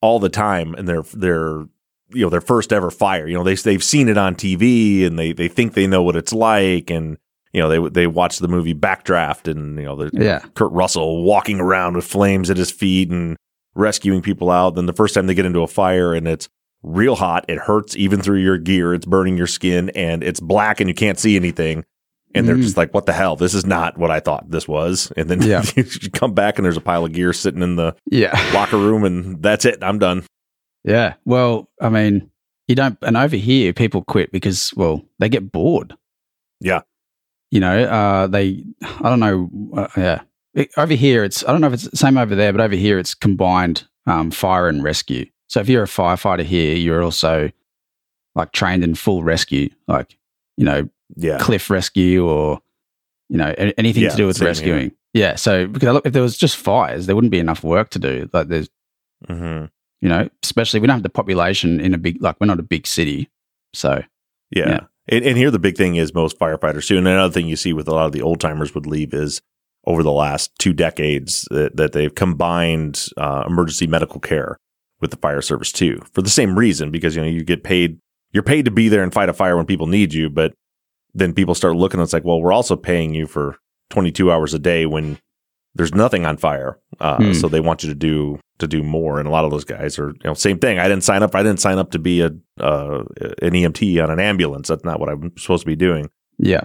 all 0.01 0.19
the 0.19 0.29
time 0.29 0.75
in 0.75 0.85
their 0.85 1.01
their 1.13 1.65
you 2.11 2.23
know 2.25 2.29
their 2.29 2.41
first 2.41 2.71
ever 2.73 2.89
fire. 2.91 3.27
You 3.27 3.37
know, 3.37 3.43
they 3.43 3.55
they've 3.55 3.83
seen 3.83 4.09
it 4.09 4.17
on 4.17 4.35
TV 4.35 5.05
and 5.05 5.17
they 5.17 5.33
they 5.33 5.47
think 5.47 5.73
they 5.73 5.87
know 5.87 6.03
what 6.03 6.15
it's 6.15 6.33
like 6.33 6.89
and 6.89 7.17
you 7.53 7.61
know 7.61 7.69
they 7.69 7.89
they 7.89 8.07
watch 8.07 8.39
the 8.39 8.47
movie 8.47 8.73
Backdraft 8.75 9.49
and 9.49 9.77
you 9.77 9.85
know 9.85 9.95
the 9.95 10.09
Yeah. 10.13 10.39
Kurt 10.55 10.71
Russell 10.71 11.23
walking 11.23 11.59
around 11.59 11.95
with 11.95 12.05
flames 12.05 12.49
at 12.49 12.57
his 12.57 12.71
feet 12.71 13.09
and 13.09 13.37
rescuing 13.75 14.21
people 14.21 14.49
out. 14.51 14.75
Then 14.75 14.85
the 14.85 14.93
first 14.93 15.13
time 15.13 15.27
they 15.27 15.33
get 15.33 15.45
into 15.45 15.61
a 15.61 15.67
fire 15.67 16.13
and 16.13 16.27
it's 16.27 16.49
real 16.81 17.15
hot, 17.15 17.45
it 17.47 17.57
hurts 17.57 17.95
even 17.95 18.21
through 18.21 18.39
your 18.39 18.57
gear. 18.57 18.93
It's 18.93 19.05
burning 19.05 19.37
your 19.37 19.47
skin 19.47 19.89
and 19.89 20.23
it's 20.23 20.39
black 20.39 20.79
and 20.79 20.89
you 20.89 20.93
can't 20.93 21.19
see 21.19 21.35
anything. 21.35 21.85
And 22.35 22.47
they're 22.47 22.55
Mm. 22.55 22.61
just 22.61 22.77
like, 22.77 22.93
what 22.93 23.05
the 23.07 23.13
hell? 23.13 23.35
This 23.35 23.53
is 23.55 23.65
not 23.65 23.97
what 23.97 24.11
I 24.11 24.19
thought 24.19 24.51
this 24.51 24.67
was. 24.67 25.11
And 25.17 25.29
then 25.29 25.41
Yeah. 25.41 25.63
you 25.75 25.83
come 26.13 26.33
back 26.33 26.57
and 26.59 26.65
there's 26.65 26.77
a 26.77 26.81
pile 26.81 27.05
of 27.05 27.11
gear 27.13 27.33
sitting 27.33 27.63
in 27.63 27.75
the 27.75 27.95
Yeah. 28.05 28.39
locker 28.53 28.77
room 28.77 29.03
and 29.03 29.41
that's 29.41 29.65
it. 29.65 29.79
I'm 29.83 29.97
done. 29.99 30.23
Yeah. 30.83 31.15
Well, 31.25 31.69
I 31.81 31.89
mean, 31.89 32.29
you 32.67 32.75
don't, 32.75 32.97
and 33.01 33.17
over 33.17 33.35
here, 33.35 33.73
people 33.73 34.03
quit 34.03 34.31
because, 34.31 34.71
well, 34.75 35.03
they 35.17 35.27
get 35.27 35.51
bored. 35.51 35.95
Yeah. 36.59 36.81
You 37.51 37.59
know, 37.61 37.83
uh, 37.85 38.27
they, 38.27 38.63
I 38.83 39.09
don't 39.09 39.19
know. 39.19 39.49
Uh, 39.75 39.87
yeah. 39.97 40.21
It- 40.53 40.71
over 40.77 40.93
here, 40.93 41.23
it's, 41.23 41.43
I 41.45 41.51
don't 41.51 41.61
know 41.61 41.67
if 41.67 41.73
it's 41.73 41.89
the 41.89 41.97
same 41.97 42.17
over 42.17 42.35
there, 42.35 42.51
but 42.53 42.61
over 42.61 42.75
here, 42.75 42.99
it's 42.99 43.15
combined 43.15 43.87
um, 44.05 44.29
fire 44.29 44.67
and 44.67 44.83
rescue. 44.83 45.25
So 45.47 45.59
if 45.61 45.67
you're 45.67 45.83
a 45.83 45.87
firefighter 45.87 46.43
here, 46.43 46.75
you're 46.75 47.01
also 47.01 47.49
like 48.35 48.51
trained 48.51 48.83
in 48.83 48.93
full 48.93 49.23
rescue, 49.23 49.69
like, 49.87 50.15
you 50.57 50.63
know, 50.65 50.87
Yeah. 51.15 51.37
cliff 51.39 51.69
rescue 51.69 52.27
or, 52.27 52.61
you 53.29 53.37
know, 53.37 53.53
anything 53.77 54.03
Yeah, 54.03 54.09
to 54.09 54.17
do 54.17 54.27
with 54.27 54.37
same 54.37 54.43
here. 54.45 54.49
rescuing. 54.49 54.91
Yeah. 55.13 55.35
So 55.35 55.67
because 55.67 55.93
look, 55.93 56.05
if 56.05 56.13
there 56.13 56.21
was 56.21 56.37
just 56.37 56.55
fires, 56.57 57.05
there 57.05 57.15
wouldn't 57.15 57.31
be 57.31 57.39
enough 57.39 57.63
work 57.63 57.89
to 57.91 57.99
do. 57.99 58.29
Like 58.33 58.47
there's, 58.47 58.69
hmm 59.27 59.65
you 60.01 60.07
know, 60.07 60.29
especially 60.43 60.79
we 60.79 60.87
don't 60.87 60.95
have 60.95 61.03
the 61.03 61.09
population 61.09 61.81
in 61.81 61.93
a 61.93 61.97
big, 61.97 62.21
like 62.21 62.37
we're 62.39 62.47
not 62.47 62.57
a 62.59 62.63
big 62.63 62.87
city. 62.87 63.29
So, 63.73 64.01
Yeah. 64.55 64.69
Yeah. 64.69 64.79
And, 65.09 65.25
and 65.25 65.37
here 65.37 65.51
the 65.51 65.59
big 65.59 65.75
thing 65.75 65.95
is 65.95 66.13
most 66.13 66.39
firefighters 66.39 66.87
too. 66.87 66.97
And 66.97 67.05
another 67.07 67.33
thing 67.33 67.47
you 67.47 67.55
see 67.57 67.73
with 67.73 67.87
a 67.87 67.93
lot 67.93 68.05
of 68.05 68.11
the 68.13 68.21
old 68.21 68.39
timers 68.39 68.73
would 68.75 68.85
leave 68.85 69.13
is 69.13 69.41
over 69.85 70.03
the 70.03 70.11
last 70.11 70.51
two 70.59 70.71
decades 70.71 71.47
that, 71.51 71.75
that 71.75 71.91
they've 71.93 72.13
combined 72.15 73.07
uh, 73.17 73.43
emergency 73.47 73.87
medical 73.87 74.19
care 74.21 74.57
with 75.01 75.11
the 75.11 75.17
fire 75.17 75.41
service 75.41 75.71
too 75.71 75.99
for 76.13 76.21
the 76.21 76.29
same 76.29 76.57
reason 76.59 76.91
because 76.91 77.15
you 77.15 77.21
know 77.21 77.27
you 77.27 77.43
get 77.43 77.63
paid 77.63 77.97
you're 78.31 78.43
paid 78.43 78.65
to 78.65 78.71
be 78.71 78.87
there 78.89 79.01
and 79.01 79.13
fight 79.13 79.29
a 79.29 79.33
fire 79.33 79.55
when 79.57 79.65
people 79.65 79.87
need 79.87 80.13
you 80.13 80.29
but 80.29 80.53
then 81.13 81.33
people 81.33 81.55
start 81.55 81.75
looking 81.75 81.99
it's 81.99 82.13
like 82.13 82.23
well 82.23 82.41
we're 82.41 82.53
also 82.53 82.75
paying 82.75 83.13
you 83.13 83.25
for 83.27 83.57
22 83.89 84.31
hours 84.31 84.53
a 84.53 84.59
day 84.59 84.85
when 84.85 85.17
there's 85.75 85.93
nothing 85.93 86.25
on 86.25 86.35
fire. 86.37 86.79
Uh, 86.99 87.17
Hmm. 87.17 87.33
so 87.33 87.47
they 87.47 87.59
want 87.59 87.83
you 87.83 87.89
to 87.89 87.95
do 87.95 88.39
to 88.57 88.67
do 88.67 88.83
more. 88.83 89.19
And 89.19 89.27
a 89.27 89.31
lot 89.31 89.45
of 89.45 89.51
those 89.51 89.63
guys 89.63 89.97
are 89.99 90.09
you 90.09 90.19
know 90.25 90.33
same 90.33 90.59
thing. 90.59 90.79
I 90.79 90.87
didn't 90.87 91.03
sign 91.03 91.23
up. 91.23 91.33
I 91.35 91.43
didn't 91.43 91.59
sign 91.61 91.77
up 91.77 91.91
to 91.91 91.99
be 91.99 92.21
a 92.21 92.31
uh, 92.59 93.03
an 93.41 93.51
emt 93.53 94.03
on 94.03 94.09
an 94.11 94.19
ambulance. 94.19 94.67
That's 94.67 94.83
not 94.83 94.99
what 94.99 95.09
i'm 95.09 95.31
supposed 95.37 95.61
to 95.61 95.67
be 95.67 95.75
doing. 95.75 96.09
Yeah. 96.37 96.63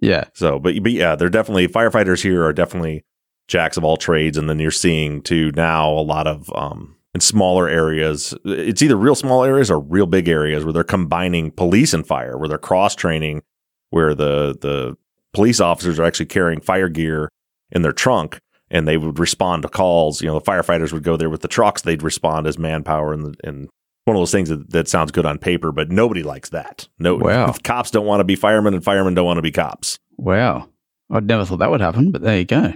Yeah. 0.00 0.24
so, 0.34 0.58
but 0.58 0.82
but 0.82 0.92
yeah, 0.92 1.14
they're 1.16 1.28
definitely 1.28 1.68
firefighters 1.68 2.22
here 2.22 2.44
are 2.44 2.52
definitely 2.52 3.04
jacks 3.48 3.76
of 3.76 3.84
all 3.84 3.96
trades, 3.96 4.36
and 4.36 4.48
then 4.50 4.58
you're 4.58 4.70
seeing 4.70 5.22
too 5.22 5.52
now 5.54 5.90
a 5.90 6.00
lot 6.02 6.26
of 6.26 6.50
um 6.54 6.96
in 7.16 7.20
smaller 7.20 7.66
areas. 7.66 8.34
It's 8.44 8.82
either 8.82 8.94
real 8.94 9.14
small 9.14 9.42
areas 9.42 9.70
or 9.70 9.80
real 9.80 10.04
big 10.04 10.28
areas 10.28 10.64
where 10.64 10.72
they're 10.74 10.84
combining 10.84 11.50
police 11.50 11.94
and 11.94 12.06
fire, 12.06 12.36
where 12.36 12.46
they're 12.46 12.58
cross 12.58 12.94
training, 12.94 13.40
where 13.88 14.14
the 14.14 14.54
the 14.60 14.98
police 15.32 15.58
officers 15.58 15.98
are 15.98 16.04
actually 16.04 16.26
carrying 16.26 16.60
fire 16.60 16.90
gear 16.90 17.30
in 17.72 17.80
their 17.80 17.92
trunk. 17.92 18.38
And 18.70 18.86
they 18.86 18.96
would 18.98 19.18
respond 19.18 19.62
to 19.62 19.68
calls. 19.68 20.20
You 20.20 20.28
know, 20.28 20.38
the 20.38 20.44
firefighters 20.44 20.92
would 20.92 21.04
go 21.04 21.16
there 21.16 21.30
with 21.30 21.40
the 21.40 21.48
trucks. 21.48 21.82
They'd 21.82 22.02
respond 22.02 22.46
as 22.46 22.58
manpower, 22.58 23.14
and 23.14 23.34
and 23.42 23.70
one 24.04 24.16
of 24.16 24.20
those 24.20 24.32
things 24.32 24.50
that, 24.50 24.70
that 24.70 24.88
sounds 24.88 25.10
good 25.10 25.24
on 25.24 25.38
paper, 25.38 25.72
but 25.72 25.90
nobody 25.90 26.22
likes 26.22 26.50
that. 26.50 26.86
No, 26.98 27.16
Wow. 27.16 27.54
cops 27.64 27.90
don't 27.90 28.06
want 28.06 28.20
to 28.20 28.24
be 28.24 28.36
firemen, 28.36 28.74
and 28.74 28.84
firemen 28.84 29.14
don't 29.14 29.24
want 29.24 29.38
to 29.38 29.42
be 29.42 29.52
cops. 29.52 29.98
Wow. 30.16 30.68
I'd 31.10 31.26
never 31.26 31.44
thought 31.44 31.60
that 31.60 31.70
would 31.70 31.80
happen, 31.80 32.10
but 32.10 32.22
there 32.22 32.38
you 32.38 32.44
go. 32.44 32.74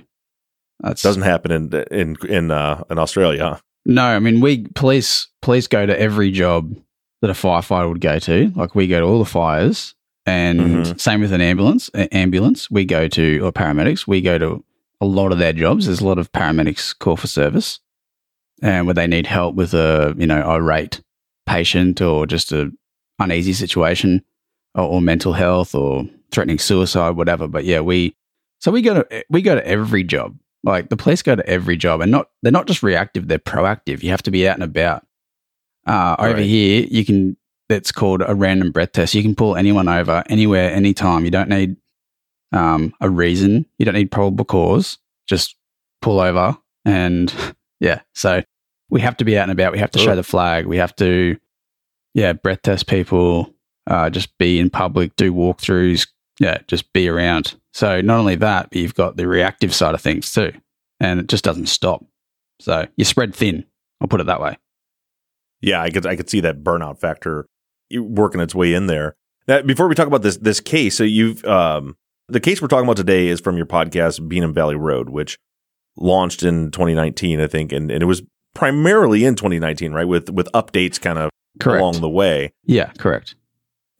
That's 0.78 1.02
Doesn't 1.02 1.22
happen 1.22 1.50
in 1.50 1.84
in 1.90 2.16
in 2.28 2.50
uh, 2.50 2.84
in 2.88 2.98
Australia. 2.98 3.44
huh? 3.44 3.58
No. 3.84 4.02
I 4.04 4.18
mean, 4.18 4.40
we 4.40 4.66
police 4.74 5.28
police 5.42 5.66
go 5.66 5.86
to 5.86 5.98
every 6.00 6.30
job 6.30 6.76
that 7.22 7.30
a 7.30 7.34
firefighter 7.34 7.88
would 7.88 8.00
go 8.00 8.18
to. 8.18 8.52
Like 8.56 8.74
we 8.74 8.86
go 8.86 9.00
to 9.00 9.06
all 9.06 9.18
the 9.18 9.24
fires, 9.24 9.94
and 10.26 10.60
Mhm. 10.60 11.00
same 11.00 11.20
with 11.20 11.32
an 11.32 11.40
ambulance. 11.40 11.90
A- 11.94 12.12
ambulance, 12.14 12.70
we 12.70 12.84
go 12.84 13.08
to 13.08 13.40
or 13.44 13.52
paramedics, 13.52 14.06
we 14.06 14.20
go 14.20 14.38
to 14.38 14.64
a 15.00 15.06
lot 15.06 15.32
of 15.32 15.38
their 15.38 15.52
jobs. 15.52 15.86
There's 15.86 16.00
a 16.00 16.06
lot 16.06 16.18
of 16.18 16.30
paramedics 16.32 16.98
call 16.98 17.16
for 17.16 17.26
service, 17.26 17.80
and 18.62 18.86
where 18.86 18.94
they 18.94 19.06
need 19.06 19.26
help 19.26 19.54
with 19.54 19.74
a 19.74 20.14
you 20.18 20.26
know 20.26 20.42
irate 20.42 21.00
patient 21.46 22.00
or 22.00 22.26
just 22.26 22.52
a 22.52 22.70
uneasy 23.18 23.52
situation 23.52 24.22
or, 24.74 24.84
or 24.84 25.00
mental 25.02 25.32
health 25.32 25.74
or 25.74 26.04
threatening 26.30 26.58
suicide, 26.58 27.16
whatever. 27.16 27.48
But 27.48 27.64
yeah, 27.64 27.80
we 27.80 28.14
so 28.60 28.70
we 28.70 28.82
go 28.82 29.02
to 29.02 29.24
we 29.30 29.42
go 29.42 29.54
to 29.54 29.66
every 29.66 30.04
job. 30.04 30.36
Like 30.62 30.88
the 30.90 30.96
police 30.96 31.22
go 31.22 31.34
to 31.34 31.46
every 31.48 31.76
job, 31.76 32.00
and 32.00 32.10
not 32.10 32.28
they're 32.42 32.52
not 32.52 32.66
just 32.66 32.82
reactive; 32.82 33.28
they're 33.28 33.38
proactive. 33.38 34.02
You 34.02 34.10
have 34.10 34.22
to 34.24 34.30
be 34.30 34.46
out 34.48 34.54
and 34.56 34.62
about. 34.62 35.06
Uh, 35.86 36.16
over 36.18 36.34
Right. 36.34 36.44
here, 36.44 36.86
you 36.90 37.04
can 37.04 37.36
that's 37.68 37.92
called 37.92 38.22
a 38.26 38.34
random 38.34 38.70
breath 38.72 38.92
test. 38.92 39.14
You 39.14 39.22
can 39.22 39.34
pull 39.34 39.56
anyone 39.56 39.88
over, 39.88 40.22
anywhere, 40.28 40.70
anytime. 40.70 41.24
You 41.24 41.30
don't 41.30 41.48
need 41.48 41.76
um, 42.52 42.92
a 43.00 43.08
reason. 43.08 43.64
You 43.78 43.86
don't 43.86 43.94
need 43.94 44.10
probable 44.10 44.44
cause. 44.44 44.98
Just 45.28 45.56
pull 46.02 46.20
over, 46.20 46.58
and 46.84 47.32
yeah. 47.80 48.00
So 48.14 48.42
we 48.90 49.00
have 49.00 49.16
to 49.18 49.24
be 49.24 49.38
out 49.38 49.44
and 49.44 49.52
about. 49.52 49.72
We 49.72 49.78
have 49.78 49.92
to 49.92 49.98
show 49.98 50.14
the 50.16 50.22
flag. 50.22 50.66
We 50.66 50.76
have 50.76 50.94
to, 50.96 51.38
yeah, 52.12 52.32
breath 52.34 52.62
test 52.62 52.86
people. 52.86 53.54
Uh, 53.86 54.10
just 54.10 54.36
be 54.38 54.58
in 54.60 54.68
public, 54.68 55.16
do 55.16 55.32
walkthroughs. 55.32 56.06
Yeah, 56.40 56.58
just 56.66 56.92
be 56.92 57.06
around. 57.08 57.54
So 57.72 58.00
not 58.00 58.18
only 58.18 58.34
that, 58.36 58.70
but 58.70 58.78
you've 58.78 58.94
got 58.94 59.16
the 59.16 59.28
reactive 59.28 59.72
side 59.72 59.94
of 59.94 60.00
things 60.00 60.32
too, 60.32 60.52
and 60.98 61.20
it 61.20 61.28
just 61.28 61.44
doesn't 61.44 61.66
stop. 61.66 62.04
So 62.58 62.86
you 62.96 63.04
spread 63.04 63.34
thin. 63.34 63.64
I'll 64.00 64.08
put 64.08 64.20
it 64.20 64.26
that 64.26 64.40
way. 64.40 64.58
Yeah, 65.60 65.82
I 65.82 65.90
could 65.90 66.06
I 66.06 66.16
could 66.16 66.30
see 66.30 66.40
that 66.40 66.64
burnout 66.64 66.98
factor 66.98 67.46
working 67.94 68.40
its 68.40 68.54
way 68.54 68.74
in 68.74 68.86
there. 68.86 69.14
Now, 69.46 69.62
before 69.62 69.86
we 69.86 69.94
talk 69.94 70.06
about 70.06 70.22
this 70.22 70.38
this 70.38 70.60
case, 70.60 70.96
so 70.96 71.04
you've 71.04 71.44
um, 71.44 71.96
the 72.28 72.40
case 72.40 72.62
we're 72.62 72.68
talking 72.68 72.86
about 72.86 72.96
today 72.96 73.28
is 73.28 73.40
from 73.40 73.56
your 73.56 73.66
podcast 73.66 74.20
Beenham 74.28 74.54
Valley 74.54 74.76
Road, 74.76 75.10
which 75.10 75.36
launched 75.96 76.42
in 76.42 76.70
2019, 76.70 77.40
I 77.40 77.46
think, 77.46 77.72
and, 77.72 77.90
and 77.90 78.02
it 78.02 78.06
was 78.06 78.22
primarily 78.54 79.24
in 79.24 79.34
2019, 79.34 79.92
right? 79.92 80.08
With 80.08 80.30
with 80.30 80.48
updates 80.54 80.98
kind 81.00 81.18
of 81.18 81.30
Correct. 81.58 81.80
along 81.80 82.00
the 82.00 82.08
way. 82.08 82.52
yeah, 82.64 82.92
correct. 82.98 83.34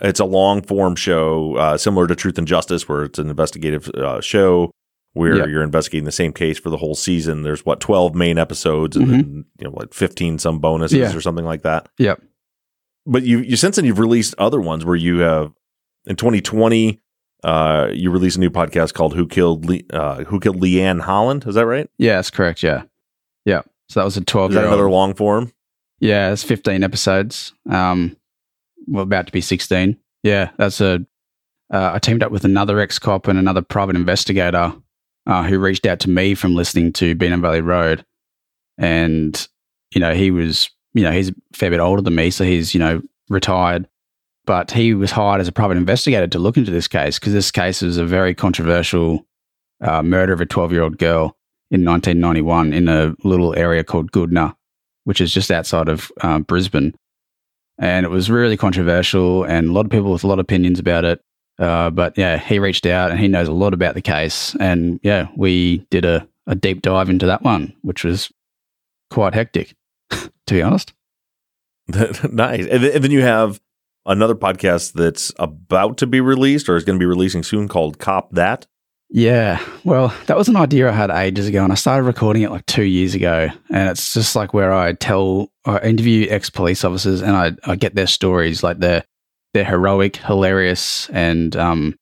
It's 0.00 0.20
a 0.20 0.24
long 0.24 0.62
form 0.62 0.96
show, 0.96 1.56
uh, 1.56 1.76
similar 1.76 2.06
to 2.06 2.14
Truth 2.14 2.38
and 2.38 2.46
Justice, 2.46 2.88
where 2.88 3.04
it's 3.04 3.18
an 3.18 3.28
investigative 3.30 3.88
uh, 3.90 4.20
show 4.20 4.70
where 5.12 5.48
you're 5.48 5.62
investigating 5.64 6.04
the 6.04 6.12
same 6.12 6.32
case 6.32 6.56
for 6.58 6.70
the 6.70 6.76
whole 6.76 6.94
season. 6.94 7.42
There's 7.42 7.66
what 7.66 7.80
12 7.80 8.14
main 8.14 8.38
episodes 8.38 8.96
and 8.96 9.06
Mhm. 9.08 9.10
then 9.10 9.44
you 9.58 9.64
know 9.66 9.74
like 9.76 9.92
15 9.92 10.38
some 10.38 10.60
bonuses 10.60 10.98
Yeah. 10.98 11.14
or 11.16 11.20
something 11.20 11.44
like 11.44 11.62
that. 11.62 11.88
Yep. 11.98 12.22
But 13.06 13.24
you 13.24 13.40
you 13.40 13.56
since 13.56 13.76
then 13.76 13.84
you've 13.84 13.98
released 13.98 14.34
other 14.38 14.60
ones 14.60 14.84
where 14.84 14.94
you 14.96 15.18
have 15.18 15.52
in 16.06 16.14
2020 16.16 17.00
uh, 17.42 17.88
you 17.92 18.10
released 18.10 18.36
a 18.36 18.40
new 18.40 18.50
podcast 18.50 18.92
called 18.94 19.14
Who 19.14 19.26
Killed 19.26 19.64
Le- 19.68 19.80
uh, 19.92 20.24
Who 20.24 20.38
Killed 20.38 20.60
Leanne 20.60 21.00
Holland? 21.00 21.44
Is 21.46 21.54
that 21.56 21.66
right? 21.66 21.88
Yeah, 21.98 22.16
that's 22.16 22.30
correct. 22.30 22.62
Yeah, 22.62 22.82
yeah. 23.44 23.62
So 23.88 23.98
that 24.00 24.04
was 24.04 24.16
a 24.16 24.20
twelve 24.20 24.50
Is 24.52 24.56
that 24.56 24.66
another 24.66 24.90
long 24.90 25.14
form? 25.14 25.50
Yeah, 25.98 26.30
it's 26.32 26.44
fifteen 26.44 26.84
episodes. 26.84 27.52
Um, 27.68 28.16
well, 28.90 29.04
about 29.04 29.26
to 29.26 29.32
be 29.32 29.40
sixteen. 29.40 29.96
Yeah, 30.22 30.50
that's 30.58 30.80
a. 30.80 31.00
Uh, 31.72 31.92
I 31.94 31.98
teamed 32.00 32.22
up 32.22 32.32
with 32.32 32.44
another 32.44 32.80
ex 32.80 32.98
cop 32.98 33.28
and 33.28 33.38
another 33.38 33.62
private 33.62 33.96
investigator 33.96 34.72
uh, 35.26 35.42
who 35.44 35.58
reached 35.58 35.86
out 35.86 36.00
to 36.00 36.10
me 36.10 36.34
from 36.34 36.54
listening 36.54 36.92
to 36.94 37.14
Beenham 37.14 37.40
Valley 37.40 37.60
Road, 37.60 38.04
and 38.76 39.48
you 39.94 40.00
know 40.00 40.14
he 40.14 40.30
was 40.30 40.68
you 40.94 41.02
know 41.02 41.12
he's 41.12 41.30
a 41.30 41.34
fair 41.54 41.70
bit 41.70 41.80
older 41.80 42.02
than 42.02 42.14
me, 42.14 42.30
so 42.30 42.44
he's 42.44 42.74
you 42.74 42.80
know 42.80 43.00
retired, 43.28 43.88
but 44.44 44.70
he 44.70 44.94
was 44.94 45.12
hired 45.12 45.40
as 45.40 45.48
a 45.48 45.52
private 45.52 45.76
investigator 45.76 46.26
to 46.26 46.38
look 46.38 46.56
into 46.56 46.70
this 46.70 46.88
case 46.88 47.18
because 47.18 47.32
this 47.32 47.50
case 47.50 47.82
is 47.82 47.96
a 47.96 48.04
very 48.04 48.34
controversial 48.34 49.24
uh, 49.80 50.02
murder 50.02 50.32
of 50.32 50.40
a 50.40 50.46
twelve 50.46 50.72
year 50.72 50.82
old 50.82 50.98
girl 50.98 51.36
in 51.70 51.84
1991 51.84 52.72
in 52.72 52.88
a 52.88 53.14
little 53.22 53.56
area 53.56 53.84
called 53.84 54.10
Goodna, 54.10 54.56
which 55.04 55.20
is 55.20 55.32
just 55.32 55.50
outside 55.50 55.88
of 55.88 56.10
uh, 56.20 56.40
Brisbane. 56.40 56.94
And 57.80 58.06
it 58.06 58.10
was 58.10 58.30
really 58.30 58.56
controversial, 58.56 59.42
and 59.44 59.70
a 59.70 59.72
lot 59.72 59.86
of 59.86 59.90
people 59.90 60.12
with 60.12 60.22
a 60.22 60.26
lot 60.26 60.38
of 60.38 60.44
opinions 60.44 60.78
about 60.78 61.04
it. 61.04 61.20
Uh, 61.58 61.90
but 61.90 62.16
yeah, 62.16 62.38
he 62.38 62.58
reached 62.58 62.86
out 62.86 63.10
and 63.10 63.20
he 63.20 63.28
knows 63.28 63.48
a 63.48 63.52
lot 63.52 63.74
about 63.74 63.94
the 63.94 64.00
case. 64.00 64.54
And 64.58 65.00
yeah, 65.02 65.28
we 65.36 65.78
did 65.90 66.04
a, 66.04 66.26
a 66.46 66.54
deep 66.54 66.80
dive 66.80 67.10
into 67.10 67.26
that 67.26 67.42
one, 67.42 67.74
which 67.82 68.04
was 68.04 68.30
quite 69.10 69.34
hectic, 69.34 69.74
to 70.10 70.30
be 70.48 70.62
honest. 70.62 70.94
nice. 71.88 72.66
And 72.66 72.82
then, 72.82 72.92
and 72.94 73.04
then 73.04 73.10
you 73.10 73.22
have 73.22 73.60
another 74.06 74.34
podcast 74.34 74.94
that's 74.94 75.32
about 75.38 75.98
to 75.98 76.06
be 76.06 76.20
released 76.20 76.68
or 76.68 76.76
is 76.76 76.84
going 76.84 76.98
to 76.98 77.02
be 77.02 77.06
releasing 77.06 77.42
soon 77.42 77.68
called 77.68 77.98
Cop 77.98 78.30
That. 78.32 78.66
Yeah, 79.12 79.60
well, 79.84 80.14
that 80.26 80.36
was 80.36 80.48
an 80.48 80.54
idea 80.56 80.88
I 80.88 80.92
had 80.92 81.10
ages 81.10 81.48
ago, 81.48 81.64
and 81.64 81.72
I 81.72 81.76
started 81.76 82.04
recording 82.04 82.42
it 82.42 82.50
like 82.52 82.64
two 82.66 82.84
years 82.84 83.14
ago. 83.14 83.48
And 83.68 83.88
it's 83.90 84.14
just 84.14 84.36
like 84.36 84.54
where 84.54 84.72
I 84.72 84.92
tell, 84.92 85.50
I 85.64 85.78
interview 85.80 86.28
ex 86.30 86.48
police 86.48 86.84
officers, 86.84 87.20
and 87.20 87.34
I, 87.36 87.52
I 87.64 87.74
get 87.74 87.96
their 87.96 88.06
stories, 88.06 88.62
like 88.62 88.78
they're 88.78 89.04
they're 89.52 89.64
heroic, 89.64 90.14
hilarious, 90.16 91.10
and 91.10 91.56
um, 91.56 91.96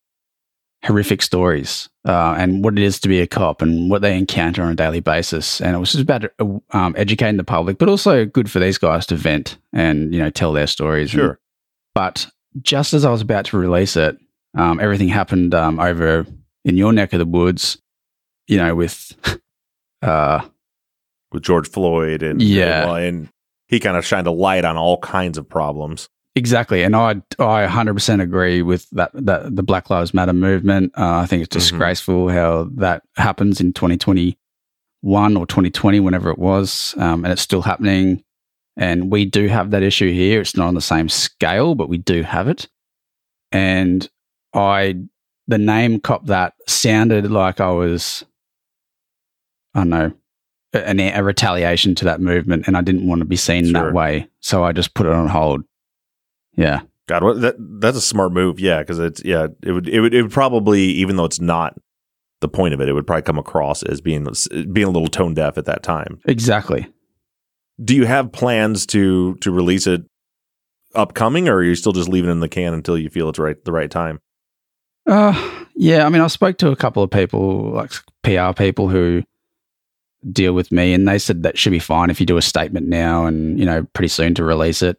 horrific 0.85 1.23
stories, 1.23 1.89
uh, 2.07 2.35
and 2.37 2.63
what 2.63 2.79
it 2.79 2.85
is 2.85 3.01
to 3.01 3.09
be 3.09 3.21
a 3.23 3.27
cop, 3.27 3.63
and 3.63 3.91
what 3.91 4.03
they 4.03 4.19
encounter 4.19 4.63
on 4.63 4.73
a 4.73 4.75
daily 4.75 5.01
basis. 5.01 5.63
And 5.63 5.75
it 5.75 5.79
was 5.79 5.93
just 5.93 6.03
about 6.03 6.25
uh, 6.39 6.59
um, 6.77 6.95
educating 6.99 7.39
the 7.39 7.45
public, 7.45 7.79
but 7.79 7.89
also 7.89 8.27
good 8.27 8.51
for 8.51 8.59
these 8.59 8.77
guys 8.77 9.07
to 9.07 9.15
vent 9.17 9.57
and 9.73 10.13
you 10.13 10.21
know 10.21 10.29
tell 10.29 10.53
their 10.53 10.67
stories. 10.67 11.15
and- 11.15 11.21
Sure. 11.23 11.41
but 11.95 12.27
just 12.61 12.93
as 12.93 13.07
I 13.07 13.11
was 13.11 13.23
about 13.23 13.47
to 13.47 13.57
release 13.59 13.97
it, 13.97 14.19
um, 14.59 14.79
everything 14.79 15.09
happened 15.09 15.55
um, 15.55 15.81
over 15.81 16.27
in 16.69 16.77
your 16.77 16.93
neck 16.93 17.13
of 17.13 17.19
the 17.19 17.27
woods, 17.27 17.79
you 18.47 18.57
know, 18.59 18.75
with 18.75 19.17
uh, 20.03 20.45
with 21.33 21.43
George 21.43 21.69
Floyd 21.69 22.23
and 22.23 22.41
Yeah. 22.41 22.95
and, 22.97 23.29
he 23.71 23.79
kind 23.81 23.99
of 23.99 24.07
shined 24.07 24.27
a 24.27 24.31
light 24.31 24.65
on 24.65 24.79
all 24.79 24.97
kinds 24.99 25.37
of 25.37 25.47
problems. 25.47 26.09
exactly. 26.35 26.83
And 26.85 26.97
I 26.97 27.17
I 27.39 27.67
100% 27.67 28.23
agree 28.23 28.63
with 28.63 28.89
that 28.91 29.11
that 29.13 29.55
the 29.57 29.63
Black 29.63 29.91
Lives 29.91 30.15
Matter 30.15 30.33
movement. 30.33 30.93
Uh, 30.97 31.17
I 31.19 31.27
think 31.27 31.43
it's 31.43 31.55
Mhm. 31.55 31.61
disgraceful 31.61 32.29
how 32.31 32.69
that 32.77 33.03
happens 33.17 33.61
in 33.61 33.73
2021 33.75 35.37
or 35.37 35.47
2020, 35.47 36.01
whenever 36.01 36.31
it 36.31 36.39
was, 36.39 36.95
um, 36.97 37.25
and 37.25 37.33
it's 37.33 37.43
still 37.43 37.61
happening. 37.63 38.23
And 38.77 39.11
we 39.13 39.25
do 39.27 39.49
have 39.49 39.71
that 39.73 39.83
issue 39.83 40.13
here. 40.13 40.41
It's 40.41 40.57
not 40.57 40.69
on 40.69 40.75
the 40.75 40.81
same 40.81 41.09
scale, 41.11 41.75
but 41.75 41.89
we 41.91 41.99
do 41.99 42.23
have 42.23 42.49
it. 42.49 42.69
And 43.53 44.09
I, 44.55 45.03
the 45.49 45.59
name 45.59 45.99
cop 46.01 46.27
that 46.27 46.55
sounded 46.67 47.31
like 47.31 47.61
I 47.61 47.71
was, 47.71 48.25
I 49.75 49.81
don't 49.81 49.89
know, 49.91 50.13
a, 50.75 50.89
an- 50.89 51.01
a 51.01 51.23
retaliation 51.25 51.95
to 51.97 52.05
that 52.05 52.21
movement, 52.21 52.67
and 52.67 52.77
I 52.77 52.83
didn't 52.83 53.07
want 53.09 53.21
to 53.21 53.25
be 53.25 53.37
seen 53.37 53.65
Sure. 53.65 53.73
that 53.73 53.93
way. 53.95 54.29
So 54.41 54.63
I 54.63 54.73
just 54.73 54.95
put 54.95 55.07
it 55.07 55.13
on 55.13 55.29
hold. 55.29 55.63
Yeah. 56.57 56.83
God, 57.07 57.23
what, 57.25 57.41
that 57.41 57.57
that's 57.59 57.97
a 57.97 58.03
smart 58.03 58.33
move. 58.33 58.61
Yeah, 58.61 58.81
because 58.81 58.99
it's 58.99 59.25
yeah, 59.25 59.47
it 59.63 59.73
would 59.73 59.89
it 59.89 60.01
would 60.01 60.13
it 60.15 60.23
would 60.23 60.31
probably 60.33 60.83
even 60.83 61.17
though 61.17 61.25
it's 61.25 61.41
not 61.41 61.75
the 62.43 62.49
point 62.49 62.75
of 62.75 62.81
it, 62.83 62.89
it 62.89 62.93
would 62.93 63.07
probably 63.07 63.23
come 63.23 63.39
across 63.39 63.83
as 63.83 64.01
being 64.03 64.27
being 64.73 64.87
a 64.87 64.91
little 64.91 65.09
tone 65.09 65.33
deaf 65.33 65.57
at 65.57 65.65
that 65.65 65.83
time. 65.83 66.21
Exactly. 66.27 66.87
Do 67.83 67.97
you 67.97 68.05
have 68.05 68.31
plans 68.33 68.85
to 68.89 69.37
to 69.37 69.51
release 69.51 69.87
it 69.87 70.03
upcoming, 70.95 71.49
or 71.49 71.55
are 71.57 71.63
you 71.65 71.75
still 71.75 71.93
just 71.93 72.09
leaving 72.11 72.29
it 72.29 72.33
in 72.33 72.41
the 72.41 72.49
can 72.49 72.75
until 72.75 72.99
you 72.99 73.09
feel 73.09 73.31
it's 73.31 73.39
right 73.39 73.57
the 73.65 73.73
right 73.73 73.91
time? 73.91 74.19
Uh, 75.09 75.65
yeah. 75.75 76.05
I 76.07 76.09
mean, 76.11 76.23
I 76.23 76.27
spoke 76.29 76.59
to 76.59 76.71
a 76.71 76.77
couple 76.77 77.03
of 77.03 77.11
people, 77.11 77.71
like 77.71 77.93
PR 78.23 78.53
people 78.53 78.89
who 78.89 79.23
deal 80.33 80.53
with 80.53 80.71
me, 80.71 80.93
and 80.93 81.09
they 81.09 81.19
said 81.19 81.43
that 81.43 81.57
should 81.59 81.71
be 81.73 81.79
fine 81.79 82.11
if 82.11 82.21
you 82.21 82.27
do 82.27 82.37
a 82.37 82.43
statement 82.43 82.87
now 82.89 83.27
and, 83.27 83.59
you 83.59 83.65
know, 83.65 83.85
pretty 83.95 84.09
soon 84.09 84.35
to 84.35 84.45
release 84.45 84.83
it. 84.83 84.99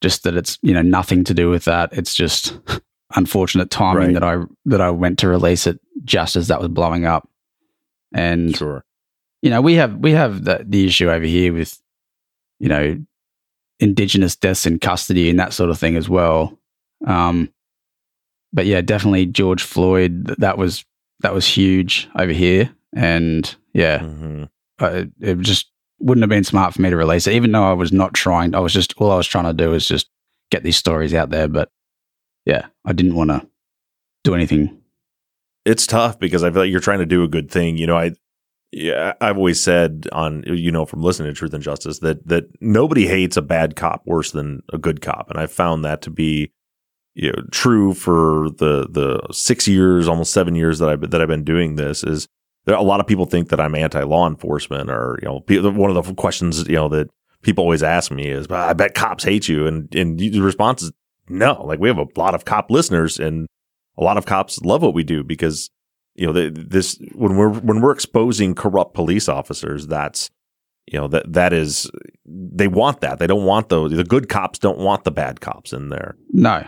Just 0.00 0.24
that 0.24 0.36
it's, 0.36 0.58
you 0.62 0.74
know, 0.74 0.82
nothing 0.82 1.24
to 1.24 1.34
do 1.34 1.48
with 1.50 1.64
that. 1.64 1.92
It's 1.92 2.14
just 2.14 2.58
unfortunate 3.16 3.70
timing 3.70 4.08
Right. 4.08 4.14
that 4.14 4.24
I 4.24 4.38
that 4.66 4.80
I 4.80 4.90
went 4.90 5.18
to 5.20 5.28
release 5.28 5.66
it 5.66 5.78
just 6.04 6.36
as 6.36 6.48
that 6.48 6.58
was 6.60 6.68
blowing 6.68 7.06
up. 7.06 7.28
And 8.12 8.54
Sure. 8.56 8.84
you 9.40 9.50
know, 9.50 9.60
we 9.62 9.74
have 9.74 9.96
we 9.98 10.12
have 10.12 10.44
the, 10.44 10.64
the 10.66 10.84
issue 10.86 11.10
over 11.10 11.24
here 11.24 11.52
with, 11.54 11.80
you 12.58 12.68
know, 12.68 13.02
indigenous 13.80 14.36
deaths 14.36 14.66
in 14.66 14.78
custody 14.78 15.30
and 15.30 15.38
that 15.38 15.52
sort 15.52 15.70
of 15.70 15.78
thing 15.78 15.96
as 15.96 16.08
well. 16.08 16.58
Um, 17.06 17.52
but 18.54 18.64
yeah, 18.64 18.80
definitely 18.80 19.26
George 19.26 19.62
Floyd. 19.62 20.34
That 20.38 20.56
was 20.56 20.84
that 21.20 21.34
was 21.34 21.46
huge 21.46 22.08
over 22.16 22.32
here, 22.32 22.74
and 22.94 23.54
yeah, 23.74 23.98
hmm 23.98 24.44
uh, 24.78 25.04
it 25.20 25.38
just 25.40 25.70
wouldn't 25.98 26.22
have 26.22 26.30
been 26.30 26.44
smart 26.44 26.74
for 26.74 26.82
me 26.82 26.90
to 26.90 26.96
release 26.96 27.26
it, 27.26 27.34
even 27.34 27.52
though 27.52 27.68
I 27.68 27.72
was 27.72 27.92
not 27.92 28.14
trying. 28.14 28.54
I 28.54 28.60
was 28.60 28.72
just 28.72 28.94
all 28.98 29.10
I 29.10 29.16
was 29.16 29.26
trying 29.26 29.44
to 29.44 29.52
do 29.52 29.70
was 29.70 29.86
just 29.86 30.08
get 30.50 30.62
these 30.62 30.76
stories 30.76 31.14
out 31.14 31.30
there. 31.30 31.48
But 31.48 31.70
yeah, 32.44 32.66
I 32.84 32.92
didn't 32.92 33.14
want 33.14 33.30
to 33.30 33.46
do 34.24 34.34
anything. 34.34 34.80
It's 35.64 35.86
tough 35.86 36.18
because 36.18 36.42
I 36.42 36.50
feel 36.50 36.62
like 36.62 36.70
you're 36.70 36.80
trying 36.80 36.98
to 36.98 37.06
do 37.06 37.22
a 37.22 37.28
good 37.28 37.50
thing. 37.50 37.78
You 37.78 37.86
know, 37.86 37.96
I 37.96 38.12
yeah, 38.72 39.14
I've 39.20 39.36
always 39.36 39.62
said 39.62 40.08
on 40.12 40.42
you 40.46 40.72
know 40.72 40.84
from 40.84 41.02
listening 41.02 41.32
to 41.32 41.38
Truth 41.38 41.54
and 41.54 41.62
Justice 41.62 42.00
that 42.00 42.26
that 42.26 42.44
nobody 42.60 43.06
hates 43.06 43.36
a 43.36 43.42
bad 43.42 43.76
cop 43.76 44.02
worse 44.04 44.32
than 44.32 44.62
a 44.72 44.78
good 44.78 45.00
cop, 45.00 45.30
and 45.30 45.38
I 45.38 45.46
found 45.46 45.84
that 45.84 46.02
to 46.02 46.10
be 46.10 46.52
you 47.14 47.32
know 47.32 47.42
true 47.50 47.94
for 47.94 48.50
the 48.50 48.86
the 48.90 49.20
six 49.32 49.66
years, 49.68 50.08
almost 50.08 50.32
seven 50.32 50.54
years 50.54 50.78
that 50.78 50.88
I've 50.88 51.10
that 51.10 51.20
I've 51.20 51.28
been 51.28 51.44
doing 51.44 51.76
this. 51.76 52.04
Is 52.04 52.28
there, 52.64 52.74
a 52.74 52.82
lot 52.82 53.00
of 53.00 53.06
people 53.06 53.26
think 53.26 53.48
that 53.50 53.60
I'm 53.60 53.74
anti-law 53.74 54.28
enforcement, 54.28 54.90
or 54.90 55.18
you 55.22 55.28
know, 55.28 55.70
one 55.70 55.94
of 55.94 56.06
the 56.06 56.14
questions 56.14 56.66
you 56.68 56.74
know 56.74 56.88
that 56.88 57.10
people 57.42 57.62
always 57.62 57.82
ask 57.82 58.10
me 58.10 58.28
is, 58.28 58.46
"I 58.50 58.72
bet 58.72 58.94
cops 58.94 59.24
hate 59.24 59.48
you," 59.48 59.66
and 59.66 59.94
and 59.94 60.18
the 60.18 60.40
response 60.40 60.82
is 60.82 60.92
no. 61.28 61.62
Like 61.64 61.80
we 61.80 61.88
have 61.88 61.98
a 61.98 62.06
lot 62.16 62.34
of 62.34 62.44
cop 62.44 62.70
listeners, 62.70 63.18
and 63.18 63.46
a 63.96 64.04
lot 64.04 64.16
of 64.16 64.26
cops 64.26 64.60
love 64.62 64.82
what 64.82 64.94
we 64.94 65.04
do 65.04 65.22
because 65.22 65.70
you 66.14 66.26
know 66.26 66.32
this 66.50 66.98
when 67.14 67.36
we're 67.36 67.50
when 67.50 67.80
we're 67.80 67.92
exposing 67.92 68.54
corrupt 68.54 68.94
police 68.94 69.28
officers, 69.28 69.86
that's 69.86 70.30
you 70.86 70.98
know 70.98 71.08
that 71.08 71.32
that 71.32 71.52
is 71.52 71.90
they 72.26 72.68
want 72.68 73.00
that 73.00 73.18
they 73.18 73.26
don't 73.26 73.44
want 73.44 73.68
those 73.68 73.92
the 73.92 74.04
good 74.04 74.28
cops 74.28 74.58
don't 74.58 74.78
want 74.78 75.04
the 75.04 75.10
bad 75.10 75.40
cops 75.40 75.72
in 75.72 75.88
there 75.88 76.16
no 76.30 76.64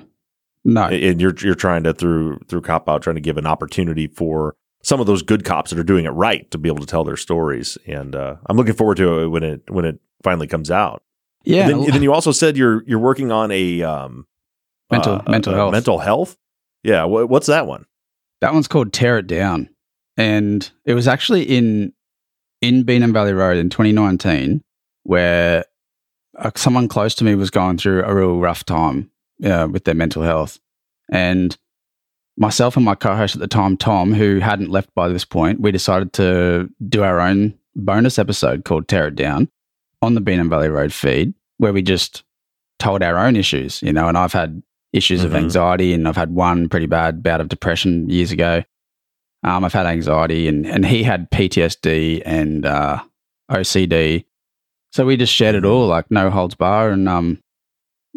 no. 0.66 0.84
And 0.86 1.20
you're 1.20 1.34
you're 1.40 1.54
trying 1.54 1.84
to 1.84 1.94
through 1.94 2.40
through 2.48 2.62
cop 2.62 2.88
out 2.88 3.02
trying 3.02 3.14
to 3.14 3.20
give 3.20 3.36
an 3.36 3.46
opportunity 3.46 4.08
for 4.08 4.56
some 4.82 5.00
of 5.00 5.06
those 5.06 5.22
good 5.22 5.44
cops 5.44 5.70
that 5.70 5.78
are 5.78 5.84
doing 5.84 6.04
it 6.04 6.10
right 6.10 6.50
to 6.50 6.58
be 6.58 6.68
able 6.68 6.80
to 6.80 6.86
tell 6.86 7.04
their 7.04 7.16
stories. 7.16 7.78
And 7.86 8.14
uh, 8.14 8.36
i'm 8.46 8.56
looking 8.56 8.74
forward 8.74 8.96
to 8.96 9.20
it 9.20 9.28
when 9.28 9.44
it 9.44 9.62
when 9.70 9.84
it 9.84 10.00
finally 10.22 10.48
comes 10.48 10.70
out. 10.70 11.02
Yeah. 11.44 11.62
And 11.62 11.70
then, 11.70 11.84
and 11.84 11.94
then 11.94 12.02
you 12.02 12.12
also 12.12 12.32
said 12.32 12.56
you're 12.56 12.82
you're 12.84 12.98
working 12.98 13.30
on 13.30 13.52
a 13.52 13.82
um, 13.82 14.26
mental 14.90 15.14
uh, 15.14 15.30
mental 15.30 15.54
uh, 15.54 15.56
health. 15.56 15.72
mental 15.72 15.98
health? 15.98 16.36
Yeah. 16.82 17.04
Wh- 17.04 17.30
what's 17.30 17.46
that 17.46 17.68
one? 17.68 17.86
That 18.40 18.52
one's 18.52 18.68
called 18.68 18.92
tear 18.92 19.18
it 19.18 19.28
down. 19.28 19.70
And 20.16 20.68
it 20.84 20.94
was 20.94 21.06
actually 21.06 21.44
in 21.44 21.92
in 22.60 22.84
Beenham 22.84 23.12
Valley 23.12 23.32
Road 23.32 23.56
in 23.56 23.70
2019 23.70 24.62
where 25.04 25.64
uh, 26.36 26.50
someone 26.56 26.88
close 26.88 27.14
to 27.14 27.24
me 27.24 27.36
was 27.36 27.50
going 27.50 27.78
through 27.78 28.02
a 28.02 28.12
real 28.12 28.40
rough 28.40 28.64
time 28.64 29.12
uh, 29.44 29.68
with 29.70 29.84
their 29.84 29.94
mental 29.94 30.22
health. 30.22 30.58
And 31.10 31.56
myself 32.36 32.76
and 32.76 32.84
my 32.84 32.94
co 32.94 33.14
host 33.16 33.34
at 33.34 33.40
the 33.40 33.46
time, 33.46 33.76
Tom, 33.76 34.12
who 34.12 34.38
hadn't 34.38 34.70
left 34.70 34.94
by 34.94 35.08
this 35.08 35.24
point, 35.24 35.60
we 35.60 35.72
decided 35.72 36.12
to 36.14 36.68
do 36.88 37.02
our 37.02 37.20
own 37.20 37.54
bonus 37.74 38.18
episode 38.18 38.64
called 38.64 38.88
Tear 38.88 39.08
It 39.08 39.16
Down 39.16 39.48
on 40.02 40.14
the 40.14 40.20
Beenham 40.20 40.50
Valley 40.50 40.68
Road 40.68 40.92
feed, 40.92 41.34
where 41.58 41.72
we 41.72 41.82
just 41.82 42.24
told 42.78 43.02
our 43.02 43.18
own 43.18 43.36
issues, 43.36 43.82
you 43.82 43.92
know. 43.92 44.08
And 44.08 44.18
I've 44.18 44.32
had 44.32 44.62
issues 44.92 45.20
mm-hmm. 45.20 45.28
of 45.28 45.36
anxiety 45.36 45.92
and 45.92 46.08
I've 46.08 46.16
had 46.16 46.34
one 46.34 46.68
pretty 46.68 46.86
bad 46.86 47.22
bout 47.22 47.40
of 47.40 47.48
depression 47.48 48.08
years 48.08 48.32
ago. 48.32 48.62
Um, 49.42 49.64
I've 49.64 49.72
had 49.72 49.86
anxiety, 49.86 50.48
and 50.48 50.66
and 50.66 50.84
he 50.84 51.02
had 51.02 51.30
PTSD 51.30 52.22
and 52.24 52.66
uh, 52.66 53.02
OCD. 53.50 54.24
So 54.92 55.04
we 55.04 55.16
just 55.16 55.32
shared 55.32 55.54
it 55.54 55.64
all, 55.64 55.86
like 55.86 56.10
no 56.10 56.30
holds 56.30 56.54
bar, 56.54 56.90
and 56.90 57.08
um, 57.08 57.40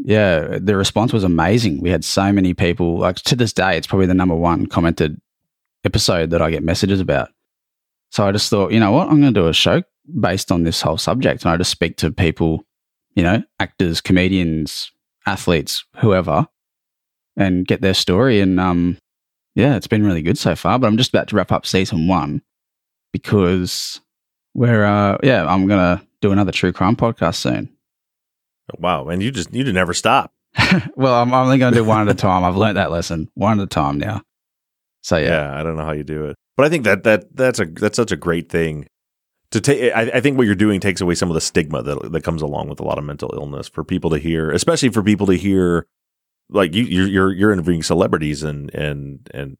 yeah, 0.04 0.58
the 0.60 0.76
response 0.76 1.14
was 1.14 1.24
amazing. 1.24 1.82
We 1.82 1.90
had 1.90 2.06
so 2.06 2.32
many 2.32 2.54
people. 2.54 3.00
Like 3.00 3.18
to 3.18 3.36
this 3.36 3.54
day, 3.54 3.78
it's 3.78 3.88
probably 3.88 4.06
the 4.06 4.14
number 4.14 4.36
one 4.36 4.68
commented 4.68 5.20
episode 5.84 6.30
that 6.32 6.42
I 6.42 6.52
get 6.52 6.64
messages 6.64 7.00
about. 7.00 7.30
So 8.12 8.28
I 8.28 8.32
just 8.32 8.50
thought, 8.50 8.72
you 8.72 8.80
know 8.80 8.92
what, 8.92 9.08
I'm 9.08 9.22
going 9.22 9.34
to 9.34 9.40
do 9.40 9.48
a 9.48 9.54
show 9.54 9.84
based 10.20 10.52
on 10.52 10.64
this 10.64 10.82
whole 10.82 10.98
subject, 10.98 11.44
and 11.44 11.52
I 11.52 11.58
just 11.58 11.72
speak 11.72 11.98
to 11.98 12.12
people, 12.12 12.66
you 13.14 13.24
know, 13.24 13.44
actors, 13.60 14.02
comedians, 14.02 14.92
athletes, 15.26 15.86
whoever, 15.98 16.48
and 17.38 17.68
get 17.68 17.82
their 17.82 17.94
story. 17.94 18.40
And 18.42 18.60
um, 18.60 18.98
yeah, 19.56 19.76
it's 19.76 19.88
been 19.88 20.06
really 20.06 20.22
good 20.22 20.38
so 20.38 20.56
far. 20.56 20.80
But 20.80 20.88
I'm 20.88 20.98
just 20.98 21.14
about 21.14 21.28
to 21.30 21.36
wrap 21.36 21.52
up 21.52 21.66
season 21.66 22.08
one 22.08 22.42
because 23.12 24.02
we're 24.54 24.86
uh 24.86 25.18
yeah, 25.24 25.46
I'm 25.46 25.68
gonna 25.68 26.02
do 26.22 26.32
another 26.32 26.52
true 26.52 26.72
crime 26.72 26.96
podcast 26.96 27.36
soon. 27.36 27.70
Wow, 28.78 29.10
and 29.10 29.22
you 29.22 29.32
just 29.32 29.54
you 29.54 29.64
just 29.64 29.74
never 29.74 29.94
stop. 29.94 30.32
well, 30.96 31.16
I'm 31.16 31.34
only 31.34 31.58
going 31.58 31.74
to 31.74 31.80
do 31.80 31.86
one 31.86 32.08
at 32.08 32.12
a 32.12 32.18
time. 32.18 32.44
I've 32.44 32.56
learned 32.56 32.78
that 32.78 32.92
lesson 32.92 33.30
one 33.36 33.60
at 33.60 33.64
a 33.64 33.68
time 33.68 33.98
now. 33.98 34.22
So 35.02 35.18
yeah. 35.18 35.28
yeah, 35.28 35.60
I 35.60 35.64
don't 35.64 35.78
know 35.78 35.86
how 35.86 35.92
you 35.92 36.04
do 36.04 36.26
it, 36.26 36.36
but 36.58 36.66
I 36.66 36.70
think 36.70 36.84
that 36.84 37.04
that 37.04 37.36
that's 37.36 37.60
a 37.60 37.66
that's 37.66 37.96
such 37.96 38.12
a 38.12 38.18
great 38.18 38.50
thing 38.50 38.88
to 39.52 39.62
take. 39.62 39.94
I, 39.94 40.12
I, 40.16 40.22
think 40.22 40.38
what 40.38 40.46
you're 40.46 40.56
doing 40.56 40.80
takes 40.80 41.02
away 41.02 41.16
some 41.16 41.30
of 41.30 41.36
the 41.36 41.42
stigma 41.42 41.82
that 41.84 42.12
that 42.12 42.24
comes 42.24 42.42
along 42.42 42.70
with 42.70 42.80
a 42.80 42.84
lot 42.84 42.98
of 42.98 43.04
mental 43.04 43.32
illness 43.34 43.68
for 43.68 43.84
people 43.84 44.10
to 44.10 44.18
hear, 44.18 44.52
especially 44.52 44.90
for 44.90 45.02
people 45.02 45.28
to 45.28 45.34
hear 45.34 45.88
like 46.50 46.74
you 46.74 46.84
you're 46.84 47.08
you're, 47.08 47.32
you're 47.32 47.52
interviewing 47.54 47.84
celebrities 47.84 48.44
and 48.44 48.74
and 48.74 49.30
and 49.34 49.58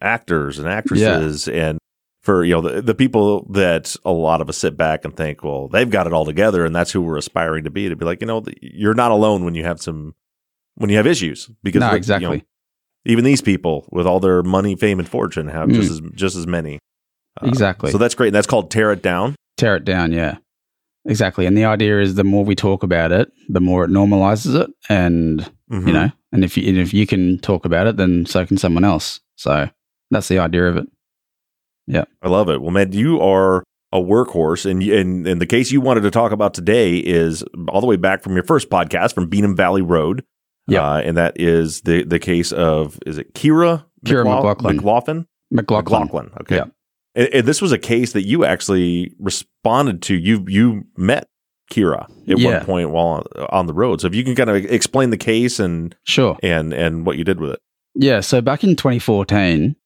actors 0.00 0.58
and 0.58 0.68
actresses 0.68 1.46
yeah. 1.46 1.70
and 1.70 1.78
for 2.26 2.44
you 2.44 2.54
know 2.54 2.60
the, 2.60 2.82
the 2.82 2.94
people 2.94 3.46
that 3.50 3.96
a 4.04 4.12
lot 4.12 4.40
of 4.40 4.48
us 4.48 4.58
sit 4.58 4.76
back 4.76 5.04
and 5.04 5.16
think 5.16 5.42
well 5.42 5.68
they've 5.68 5.90
got 5.90 6.06
it 6.06 6.12
all 6.12 6.24
together 6.24 6.66
and 6.66 6.76
that's 6.76 6.90
who 6.90 7.00
we're 7.00 7.16
aspiring 7.16 7.64
to 7.64 7.70
be 7.70 7.88
to 7.88 7.96
be 7.96 8.04
like 8.04 8.20
you 8.20 8.26
know 8.26 8.44
you're 8.60 8.94
not 8.94 9.10
alone 9.10 9.44
when 9.44 9.54
you 9.54 9.64
have 9.64 9.80
some 9.80 10.14
when 10.74 10.90
you 10.90 10.96
have 10.96 11.06
issues 11.06 11.48
because 11.62 11.80
no, 11.80 11.92
exactly 11.92 12.28
you 12.28 12.36
know, 12.36 12.42
even 13.06 13.24
these 13.24 13.40
people 13.40 13.88
with 13.90 14.06
all 14.06 14.20
their 14.20 14.42
money 14.42 14.76
fame 14.76 14.98
and 14.98 15.08
fortune 15.08 15.48
have 15.48 15.68
mm. 15.68 15.74
just 15.74 15.90
as 15.90 16.00
just 16.14 16.36
as 16.36 16.46
many 16.46 16.78
uh, 17.42 17.46
exactly 17.46 17.90
so 17.90 17.98
that's 17.98 18.14
great 18.14 18.28
and 18.28 18.34
that's 18.34 18.46
called 18.46 18.70
tear 18.70 18.92
it 18.92 19.02
down 19.02 19.34
tear 19.56 19.76
it 19.76 19.84
down 19.84 20.12
yeah 20.12 20.36
exactly 21.06 21.46
and 21.46 21.56
the 21.56 21.64
idea 21.64 22.00
is 22.00 22.16
the 22.16 22.24
more 22.24 22.44
we 22.44 22.54
talk 22.54 22.82
about 22.82 23.12
it 23.12 23.30
the 23.48 23.60
more 23.60 23.84
it 23.84 23.90
normalizes 23.90 24.60
it 24.60 24.68
and 24.88 25.48
Mm-hmm. 25.70 25.88
You 25.88 25.94
know, 25.94 26.10
and 26.32 26.44
if 26.44 26.56
you 26.56 26.68
and 26.68 26.78
if 26.78 26.94
you 26.94 27.06
can 27.06 27.38
talk 27.38 27.64
about 27.64 27.86
it, 27.86 27.96
then 27.96 28.24
so 28.26 28.44
can 28.46 28.56
someone 28.56 28.84
else. 28.84 29.20
So 29.34 29.68
that's 30.10 30.28
the 30.28 30.38
idea 30.38 30.68
of 30.68 30.76
it. 30.76 30.86
Yeah, 31.86 32.04
I 32.22 32.28
love 32.28 32.48
it. 32.48 32.60
Well, 32.60 32.70
man, 32.70 32.92
you 32.92 33.20
are 33.20 33.64
a 33.92 33.98
workhorse, 33.98 34.68
and 34.68 34.82
and 34.82 35.26
and 35.26 35.40
the 35.40 35.46
case 35.46 35.70
you 35.70 35.80
wanted 35.80 36.02
to 36.02 36.10
talk 36.10 36.32
about 36.32 36.54
today 36.54 36.98
is 36.98 37.44
all 37.68 37.80
the 37.80 37.86
way 37.86 37.96
back 37.96 38.22
from 38.22 38.34
your 38.34 38.44
first 38.44 38.70
podcast 38.70 39.14
from 39.14 39.30
Beenham 39.30 39.56
Valley 39.56 39.82
Road. 39.82 40.24
Yeah, 40.68 40.82
uh, 40.82 40.98
and 40.98 41.16
that 41.16 41.38
is 41.40 41.82
the 41.82 42.04
the 42.04 42.18
case 42.18 42.52
of 42.52 42.98
is 43.06 43.18
it 43.18 43.34
Kirra 43.34 43.84
Kirra 44.04 44.24
McLoughlin 44.24 44.76
McLoughlin 44.76 45.26
McLoughlin. 45.50 46.02
McLoughlin. 46.02 46.30
Okay. 46.40 46.56
Yeah. 46.56 46.64
And, 47.14 47.28
and, 47.32 47.46
this 47.46 47.62
was 47.62 47.72
a 47.72 47.78
case 47.78 48.12
that 48.12 48.22
you 48.22 48.44
actually 48.44 49.14
responded 49.18 50.02
to. 50.02 50.14
You 50.14 50.44
you 50.48 50.84
met 50.96 51.28
Kirra 51.70 52.08
at 52.28 52.38
yeah. 52.38 52.58
one 52.58 52.66
point 52.66 52.90
while 52.90 53.26
on 53.50 53.66
the 53.66 53.74
road. 53.74 54.00
So 54.00 54.06
if 54.06 54.14
you 54.14 54.24
can 54.24 54.34
kind 54.34 54.50
of 54.50 54.56
explain 54.56 55.10
the 55.10 55.16
case 55.16 55.58
and 55.58 55.94
sure 56.04 56.36
and 56.42 56.72
and 56.72 57.06
what 57.06 57.16
you 57.16 57.24
did 57.24 57.40
with 57.40 57.52
it. 57.52 57.60
Yeah. 57.94 58.20
So 58.20 58.40
back 58.40 58.64
in 58.64 58.76
2014, 58.76 59.76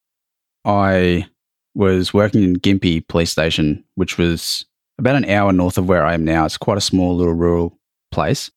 I 0.65 1.27
was 1.75 2.13
working 2.13 2.43
in 2.43 2.57
Gympie 2.57 3.07
Police 3.07 3.31
Station, 3.31 3.85
which 3.95 4.19
was 4.19 4.65
about 4.99 5.17
an 5.17 5.25
hour 5.29 5.53
north 5.53 5.79
of 5.79 5.89
where 5.89 6.05
I 6.05 6.15
am 6.15 6.25
now. 6.25 6.45
It's 6.45 6.59
quite 6.59 6.79
a 6.79 6.83
small 6.83 7.17
little 7.17 7.35
rural 7.35 7.79
place, 8.11 8.51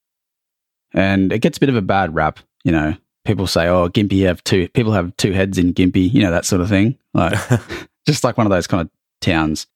and 0.92 1.32
it 1.32 1.40
gets 1.40 1.58
a 1.58 1.60
bit 1.60 1.68
of 1.68 1.76
a 1.76 1.82
bad 1.82 2.14
rap. 2.14 2.40
You 2.64 2.72
know, 2.72 2.96
people 3.24 3.46
say, 3.46 3.66
"Oh, 3.68 3.88
Gympie 3.88 4.26
have 4.26 4.42
two 4.44 4.68
people 4.68 4.92
have 4.92 5.16
two 5.16 5.32
heads 5.32 5.58
in 5.58 5.74
Gympie," 5.74 6.12
you 6.12 6.22
know 6.22 6.30
that 6.30 6.44
sort 6.44 6.60
of 6.60 6.68
thing. 6.68 6.98
Like 7.12 7.38
just 8.06 8.24
like 8.24 8.36
one 8.36 8.46
of 8.46 8.50
those 8.50 8.66
kind 8.66 8.82
of 8.82 8.90
towns. 9.20 9.66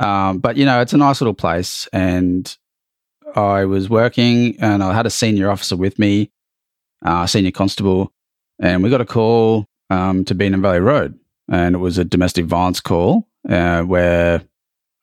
Um, 0.00 0.38
but 0.38 0.56
you 0.56 0.64
know, 0.64 0.80
it's 0.80 0.92
a 0.92 0.98
nice 0.98 1.20
little 1.20 1.34
place, 1.34 1.88
and 1.92 2.56
I 3.34 3.64
was 3.64 3.88
working, 3.88 4.56
and 4.60 4.82
I 4.82 4.92
had 4.92 5.06
a 5.06 5.10
senior 5.10 5.50
officer 5.50 5.76
with 5.76 5.98
me, 5.98 6.30
uh, 7.04 7.26
senior 7.26 7.52
constable, 7.52 8.12
and 8.58 8.82
we 8.82 8.90
got 8.90 9.00
a 9.00 9.06
call 9.06 9.66
um, 9.90 10.24
to 10.24 10.34
Beenham 10.34 10.62
Valley 10.62 10.80
Road, 10.80 11.18
and 11.50 11.74
it 11.74 11.78
was 11.78 11.98
a 11.98 12.04
domestic 12.04 12.46
violence 12.46 12.80
call 12.80 13.28
uh, 13.48 13.82
where, 13.82 14.42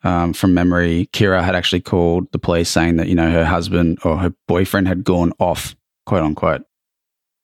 um, 0.03 0.33
from 0.33 0.53
memory, 0.53 1.09
Kirra 1.13 1.43
had 1.43 1.55
actually 1.55 1.81
called 1.81 2.31
the 2.31 2.39
police 2.39 2.69
saying 2.69 2.97
that 2.97 3.07
you 3.07 3.15
know 3.15 3.29
her 3.31 3.45
husband 3.45 3.99
or 4.03 4.17
her 4.17 4.33
boyfriend 4.47 4.87
had 4.87 5.03
gone 5.03 5.33
off, 5.39 5.75
quote 6.05 6.23
unquote. 6.23 6.63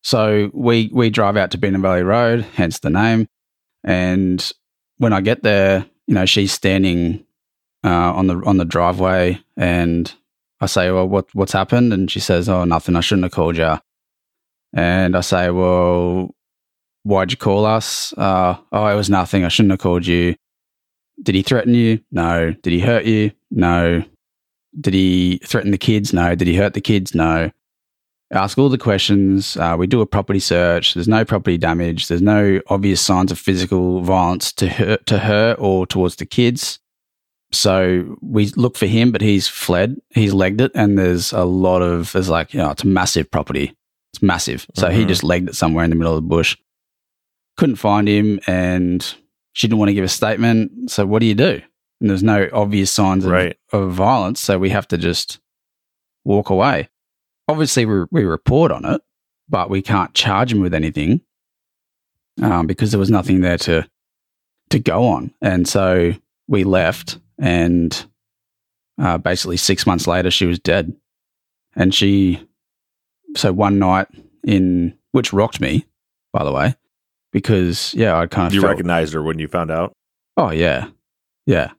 So 0.04 0.50
we 0.54 0.90
we 0.94 1.10
drive 1.10 1.38
out 1.38 1.52
to 1.52 1.58
Beenham 1.58 1.82
Valley 1.82 2.04
Road, 2.04 2.42
hence 2.42 2.80
the 2.80 2.90
name, 2.90 3.28
and 3.84 4.52
when 4.98 5.14
I 5.14 5.22
get 5.22 5.44
there, 5.44 5.86
you 6.08 6.14
know, 6.14 6.26
she's 6.26 6.52
standing 6.52 7.26
uh, 7.84 8.14
on 8.14 8.28
the 8.28 8.42
on 8.46 8.58
the 8.58 8.66
driveway, 8.66 9.40
and 9.56 10.12
I 10.60 10.66
say, 10.66 10.92
"Well, 10.92 11.08
what 11.08 11.34
what's 11.34 11.54
happened?" 11.54 11.94
And 11.94 12.10
she 12.10 12.20
says, 12.20 12.50
"Oh, 12.50 12.64
nothing. 12.66 12.96
I 12.96 13.02
shouldn't 13.02 13.26
have 13.26 13.32
called 13.34 13.58
you." 13.58 13.78
And 14.74 15.16
I 15.16 15.22
say, 15.22 15.50
"Well, 15.52 16.36
why'd 17.08 17.32
you 17.32 17.38
call 17.38 17.66
us?" 17.66 18.14
Uh, 18.18 18.58
"Oh, 18.72 18.88
it 18.88 18.96
was 18.96 19.10
nothing. 19.10 19.44
I 19.44 19.50
shouldn't 19.50 19.72
have 19.72 19.80
called 19.80 20.06
you." 20.06 20.36
Did 21.22 21.36
he 21.36 21.42
threaten 21.42 21.74
you? 21.74 22.00
No. 22.12 22.54
Did 22.62 22.74
he 22.74 22.80
hurt 22.80 23.06
you? 23.06 23.32
No. 23.50 24.04
Did 24.80 24.94
he 24.94 25.40
threaten 25.44 25.72
the 25.72 25.78
kids? 25.78 26.14
No. 26.14 26.36
Did 26.36 26.48
he 26.48 26.56
hurt 26.56 26.74
the 26.74 26.82
kids? 26.82 27.16
No. 27.16 27.52
Ask 28.32 28.58
all 28.58 28.70
the 28.70 28.78
questions. 28.78 29.56
Uh, 29.58 29.76
we 29.80 29.88
do 29.88 30.02
a 30.02 30.06
property 30.06 30.40
search. 30.40 30.94
There's 30.94 31.08
no 31.08 31.24
property 31.24 31.58
damage. 31.58 32.08
There's 32.08 32.22
no 32.22 32.60
obvious 32.68 33.02
signs 33.02 33.32
of 33.32 33.40
physical 33.40 34.02
violence 34.02 34.52
to 34.54 34.68
her, 34.68 34.98
to 34.98 35.18
her 35.20 35.56
or 35.58 35.88
towards 35.88 36.18
the 36.18 36.26
kids. 36.26 36.80
So 37.54 38.18
we 38.22 38.48
look 38.58 38.76
for 38.76 38.86
him, 38.86 39.14
but 39.14 39.22
he's 39.22 39.48
fled. 39.48 39.96
He's 40.10 40.34
legged 40.34 40.60
it, 40.60 40.72
and 40.76 41.00
there's 41.00 41.32
a 41.32 41.46
lot 41.46 41.82
of 41.82 42.12
there's 42.12 42.30
like 42.30 42.54
you 42.54 42.60
know 42.60 42.70
it's 42.72 42.84
a 42.84 42.88
massive 42.88 43.32
property. 43.32 43.74
It's 44.14 44.22
massive. 44.22 44.68
So 44.76 44.88
mm-hmm. 44.88 45.00
he 45.00 45.06
just 45.06 45.24
legged 45.24 45.50
it 45.50 45.56
somewhere 45.56 45.86
in 45.86 45.90
the 45.90 45.96
middle 45.96 46.16
of 46.16 46.22
the 46.22 46.28
bush. 46.28 46.58
Couldn't 47.58 47.76
find 47.78 48.08
him, 48.08 48.40
and 48.48 49.04
she 49.54 49.68
didn't 49.68 49.80
want 49.80 49.90
to 49.90 49.94
give 49.94 50.06
a 50.06 50.10
statement. 50.10 50.92
So 50.92 51.06
what 51.06 51.20
do 51.20 51.26
you 51.26 51.36
do? 51.36 51.62
And 52.00 52.10
there's 52.10 52.24
no 52.24 52.48
obvious 52.54 52.92
signs 52.92 53.26
of, 53.26 53.32
right. 53.32 53.58
of 53.74 53.92
violence, 53.92 54.40
so 54.40 54.60
we 54.60 54.70
have 54.70 54.88
to 54.90 54.98
just 54.98 55.40
walk 56.24 56.50
away. 56.50 56.90
Obviously, 57.48 57.86
we, 57.86 58.04
we 58.12 58.24
report 58.24 58.72
on 58.72 58.86
it, 58.86 59.02
but 59.50 59.70
we 59.70 59.82
can't 59.82 60.14
charge 60.14 60.52
him 60.52 60.60
with 60.60 60.74
anything 60.74 61.22
um, 62.42 62.68
because 62.68 62.92
there 62.92 63.00
was 63.00 63.10
nothing 63.10 63.42
there 63.42 63.58
to 63.58 63.90
to 64.70 64.80
go 64.80 65.08
on. 65.08 65.34
And 65.42 65.68
so 65.68 66.14
we 66.48 66.64
left, 66.64 67.20
and 67.40 68.06
uh, 69.00 69.18
basically 69.18 69.58
six 69.58 69.86
months 69.88 70.08
later, 70.08 70.30
she 70.30 70.46
was 70.46 70.60
dead. 70.60 70.94
And 71.76 71.94
she, 71.94 72.46
so 73.36 73.54
one 73.54 73.80
night 73.80 74.08
in, 74.44 74.98
which 75.12 75.32
rocked 75.32 75.62
me, 75.62 75.86
by 76.34 76.44
the 76.44 76.52
way, 76.52 76.76
because 77.32 77.94
yeah, 77.94 78.18
I 78.18 78.28
kind 78.28 78.48
of 78.48 78.54
You 78.54 78.62
felt, 78.62 78.72
recognized 78.72 79.14
her 79.14 79.24
when 79.24 79.40
you 79.40 79.48
found 79.48 79.72
out? 79.72 79.94
Oh 80.36 80.52
yeah, 80.52 80.88
yeah. 81.46 81.72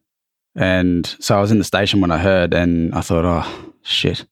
And 0.55 1.07
so 1.21 1.37
I 1.37 1.41
was 1.41 1.53
in 1.53 1.59
the 1.59 1.65
station 1.65 2.01
when 2.01 2.11
I 2.11 2.19
heard, 2.19 2.53
and 2.53 2.95
I 2.95 3.01
thought, 3.01 3.25
oh 3.25 3.73
shit, 3.83 4.27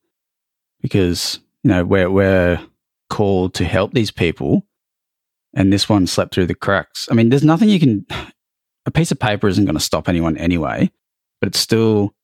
because 0.80 1.38
you 1.62 1.70
know 1.70 1.84
we're 1.84 2.10
we're 2.10 2.60
called 3.08 3.54
to 3.54 3.64
help 3.64 3.92
these 3.94 4.10
people, 4.10 4.66
and 5.54 5.72
this 5.72 5.88
one 5.88 6.06
slept 6.06 6.34
through 6.34 6.46
the 6.46 6.54
cracks. 6.54 7.08
I 7.10 7.14
mean, 7.14 7.28
there's 7.28 7.44
nothing 7.44 7.68
you 7.68 7.80
can. 7.80 8.06
A 8.86 8.90
piece 8.90 9.10
of 9.10 9.18
paper 9.18 9.48
isn't 9.48 9.64
going 9.64 9.76
to 9.76 9.80
stop 9.80 10.08
anyone 10.08 10.36
anyway, 10.36 10.90
but 11.40 11.48
it's 11.48 11.58
still 11.58 12.14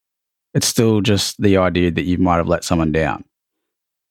it's 0.54 0.66
still 0.66 1.00
just 1.00 1.40
the 1.40 1.56
idea 1.56 1.90
that 1.90 2.04
you 2.04 2.18
might 2.18 2.36
have 2.36 2.48
let 2.48 2.64
someone 2.64 2.92
down. 2.92 3.24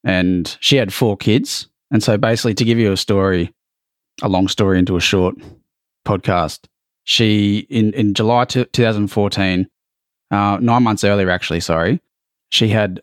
And 0.04 0.58
she 0.60 0.78
had 0.78 0.94
four 0.94 1.15
kids, 1.15 1.67
and 1.91 2.02
so 2.02 2.17
basically, 2.17 2.56
to 2.56 2.65
give 2.65 2.80
you 2.80 2.91
a 2.91 2.98
story, 2.98 3.54
a 4.21 4.30
long 4.30 4.47
story 4.47 4.80
into 4.80 4.95
a 4.95 5.02
short 5.02 5.36
podcast, 6.06 6.65
she 7.04 7.60
in 7.69 7.93
in 7.93 8.13
July 8.13 8.45
t- 8.45 8.65
2014, 8.65 9.67
uh, 10.32 10.58
nine 10.62 10.84
months 10.84 11.04
earlier, 11.04 11.30
actually, 11.30 11.60
sorry, 11.60 12.02
she 12.50 12.69
had 12.69 13.02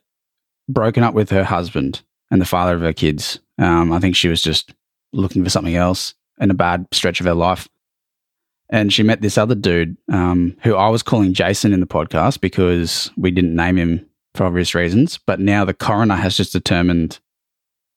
broken 0.69 1.03
up 1.03 1.15
with 1.15 1.31
her 1.31 1.45
husband 1.45 2.03
and 2.31 2.41
the 2.41 2.47
father 2.47 2.75
of 2.75 2.83
her 2.83 2.93
kids. 2.93 3.41
Um, 3.59 3.93
I 3.93 3.99
think 3.99 4.15
she 4.15 4.29
was 4.29 4.43
just 4.43 4.75
looking 5.13 5.43
for 5.43 5.51
something 5.51 5.77
else 5.77 6.15
in 6.41 6.51
a 6.51 6.55
bad 6.55 6.87
stretch 6.93 7.21
of 7.21 7.27
her 7.27 7.35
life. 7.35 7.69
And 8.71 8.93
she 8.93 9.03
met 9.03 9.23
this 9.23 9.39
other 9.39 9.55
dude 9.55 9.97
um, 10.13 10.57
who 10.63 10.77
I 10.77 10.89
was 10.89 11.03
calling 11.03 11.33
Jason 11.33 11.73
in 11.73 11.81
the 11.81 11.87
podcast 11.87 12.41
because 12.41 13.11
we 13.17 13.31
didn't 13.31 13.57
name 13.57 13.77
him 13.77 14.07
for 14.35 14.45
obvious 14.45 14.75
reasons. 14.75 15.19
But 15.27 15.41
now 15.41 15.65
the 15.65 15.73
coroner 15.73 16.17
has 16.17 16.37
just 16.37 16.53
determined, 16.53 17.19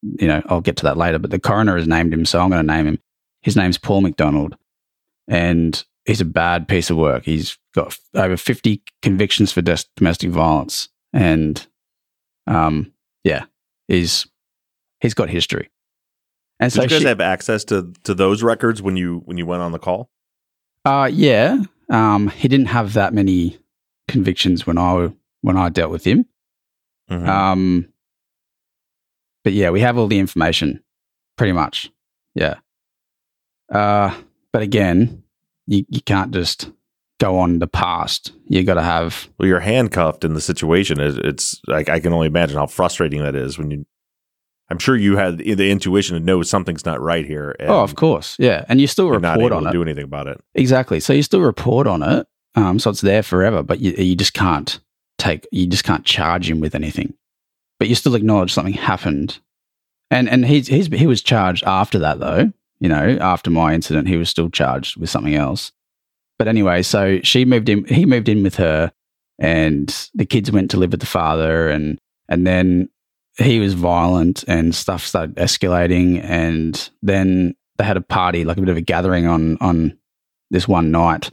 you 0.02 0.28
know, 0.28 0.42
I'll 0.48 0.62
get 0.62 0.78
to 0.78 0.84
that 0.84 0.98
later, 0.98 1.20
but 1.20 1.32
the 1.32 1.40
coroner 1.40 1.78
has 1.78 1.88
named 1.88 2.14
him, 2.14 2.26
so 2.26 2.40
I'm 2.40 2.50
going 2.50 2.66
to 2.66 2.74
name 2.74 2.88
him. 2.88 3.00
His 3.42 3.56
name's 3.56 3.78
Paul 3.78 4.02
McDonald. 4.02 4.56
And 5.28 5.84
he's 6.06 6.22
a 6.22 6.26
bad 6.26 6.68
piece 6.68 6.90
of 6.90 6.98
work. 6.98 7.24
He's 7.26 7.58
got 7.74 7.98
over 8.16 8.36
50 8.38 8.84
convictions 9.02 9.52
for 9.52 9.62
des- 9.62 9.86
domestic 9.96 10.30
violence. 10.32 10.90
And 11.14 11.66
um, 12.48 12.92
yeah, 13.24 13.46
he's, 13.88 14.28
he's 15.00 15.14
got 15.14 15.30
history. 15.30 15.70
And 16.60 16.72
Did 16.72 16.76
so 16.78 16.84
you 16.84 16.90
guys 16.90 17.02
she- 17.02 17.08
have 17.08 17.22
access 17.22 17.64
to 17.66 17.92
to 18.04 18.14
those 18.14 18.44
records 18.44 18.82
when 18.84 18.96
you 18.96 19.24
when 19.26 19.38
you 19.40 19.48
went 19.48 19.64
on 19.64 19.72
the 19.72 19.80
call? 19.80 20.12
Uh, 20.86 21.10
yeah. 21.12 21.58
Um, 21.90 22.28
he 22.30 22.48
didn't 22.48 22.68
have 22.68 22.94
that 22.94 23.14
many 23.16 23.58
convictions 24.08 24.68
when 24.68 24.78
I 24.78 25.12
when 25.42 25.58
I 25.58 25.70
dealt 25.70 25.90
with 25.92 26.04
him. 26.06 26.26
Mhm. 27.10 27.28
Um, 27.28 27.88
but 29.44 29.54
yeah, 29.54 29.70
we 29.70 29.82
have 29.82 29.98
all 29.98 30.08
the 30.08 30.20
information, 30.20 30.84
pretty 31.38 31.54
much. 31.54 31.92
Yeah. 32.36 32.56
Uh, 33.72 34.14
but 34.52 34.62
again, 34.62 35.24
you 35.68 35.86
you 35.90 36.02
can't 36.02 36.32
just 36.32 36.70
go 37.20 37.38
on 37.38 37.60
the 37.60 37.68
past. 37.68 38.34
You 38.48 38.64
got 38.64 38.74
to 38.76 38.82
have. 38.82 39.30
well, 39.38 39.48
you're 39.48 39.60
handcuffed 39.60 40.24
in 40.24 40.34
the 40.34 40.42
situation. 40.42 41.00
It, 41.00 41.18
it's 41.26 41.62
like 41.68 41.88
I 41.90 42.00
can 42.00 42.14
only 42.14 42.28
imagine 42.28 42.58
how 42.58 42.68
frustrating 42.68 43.24
that 43.24 43.36
is 43.36 43.58
when 43.58 43.72
you. 43.72 43.86
I'm 44.70 44.80
sure 44.80 44.96
you 44.96 45.18
had 45.18 45.40
the 45.40 45.70
intuition 45.70 46.18
to 46.18 46.24
know 46.24 46.42
something's 46.44 46.86
not 46.86 47.02
right 47.02 47.26
here. 47.26 47.56
Oh, 47.60 47.84
of 47.84 47.96
course, 47.96 48.38
yeah, 48.40 48.64
and 48.70 48.80
you 48.80 48.88
still 48.88 49.10
report 49.10 49.40
able 49.40 49.54
on 49.58 49.64
to 49.64 49.70
it. 49.70 49.74
do 49.74 49.82
anything 49.82 50.06
about 50.06 50.28
it. 50.28 50.42
Exactly. 50.56 51.02
So 51.02 51.12
you 51.12 51.24
still 51.24 51.42
report 51.42 51.88
on 51.88 52.02
it. 52.04 52.26
Um, 52.56 52.80
so 52.80 52.90
it's 52.90 53.02
there 53.02 53.24
forever, 53.24 53.64
but 53.64 53.80
you, 53.80 53.92
you 53.92 54.16
just 54.16 54.34
can't 54.34 54.80
take, 55.18 55.48
you 55.52 55.68
just 55.68 55.84
can't 55.84 56.06
charge 56.06 56.50
him 56.50 56.60
with 56.60 56.76
anything. 56.76 57.14
But 57.82 57.88
you 57.88 57.96
still 57.96 58.14
acknowledge 58.14 58.54
something 58.54 58.76
happened. 58.76 59.40
And 60.12 60.30
and 60.30 60.46
he's, 60.46 60.68
he's 60.68 60.86
he 60.86 61.08
was 61.08 61.24
charged 61.24 61.64
after 61.64 61.98
that 61.98 62.20
though. 62.20 62.54
You 62.80 62.90
know, 62.90 63.18
after 63.20 63.50
my 63.50 63.74
incident, 63.74 64.08
he 64.08 64.18
was 64.18 64.30
still 64.30 64.52
charged 64.52 64.98
with 64.98 65.10
something 65.10 65.34
else. 65.34 65.72
But 66.38 66.48
anyway, 66.48 66.84
so 66.84 67.22
she 67.24 67.44
moved 67.44 67.70
in. 67.70 67.86
He 67.86 68.06
moved 68.06 68.30
in 68.30 68.44
with 68.44 68.58
her, 68.58 68.92
and 69.40 70.10
the 70.14 70.28
kids 70.28 70.52
went 70.52 70.70
to 70.70 70.78
live 70.78 70.92
with 70.92 71.00
the 71.00 71.08
father, 71.08 71.70
and 71.70 71.98
and 72.30 72.46
then 72.46 72.88
he 73.40 73.60
was 73.60 73.74
violent, 73.74 74.44
and 74.48 74.76
stuff 74.76 75.04
started 75.04 75.36
escalating, 75.38 76.24
and 76.24 76.88
then 77.02 77.56
they 77.80 77.84
had 77.84 77.98
a 77.98 78.02
party, 78.02 78.46
like 78.46 78.58
a 78.58 78.62
bit 78.62 78.70
of 78.70 78.78
a 78.78 78.82
gathering 78.82 79.26
on 79.26 79.58
on 79.58 79.98
this 80.52 80.68
one 80.68 80.92
night, 80.92 81.32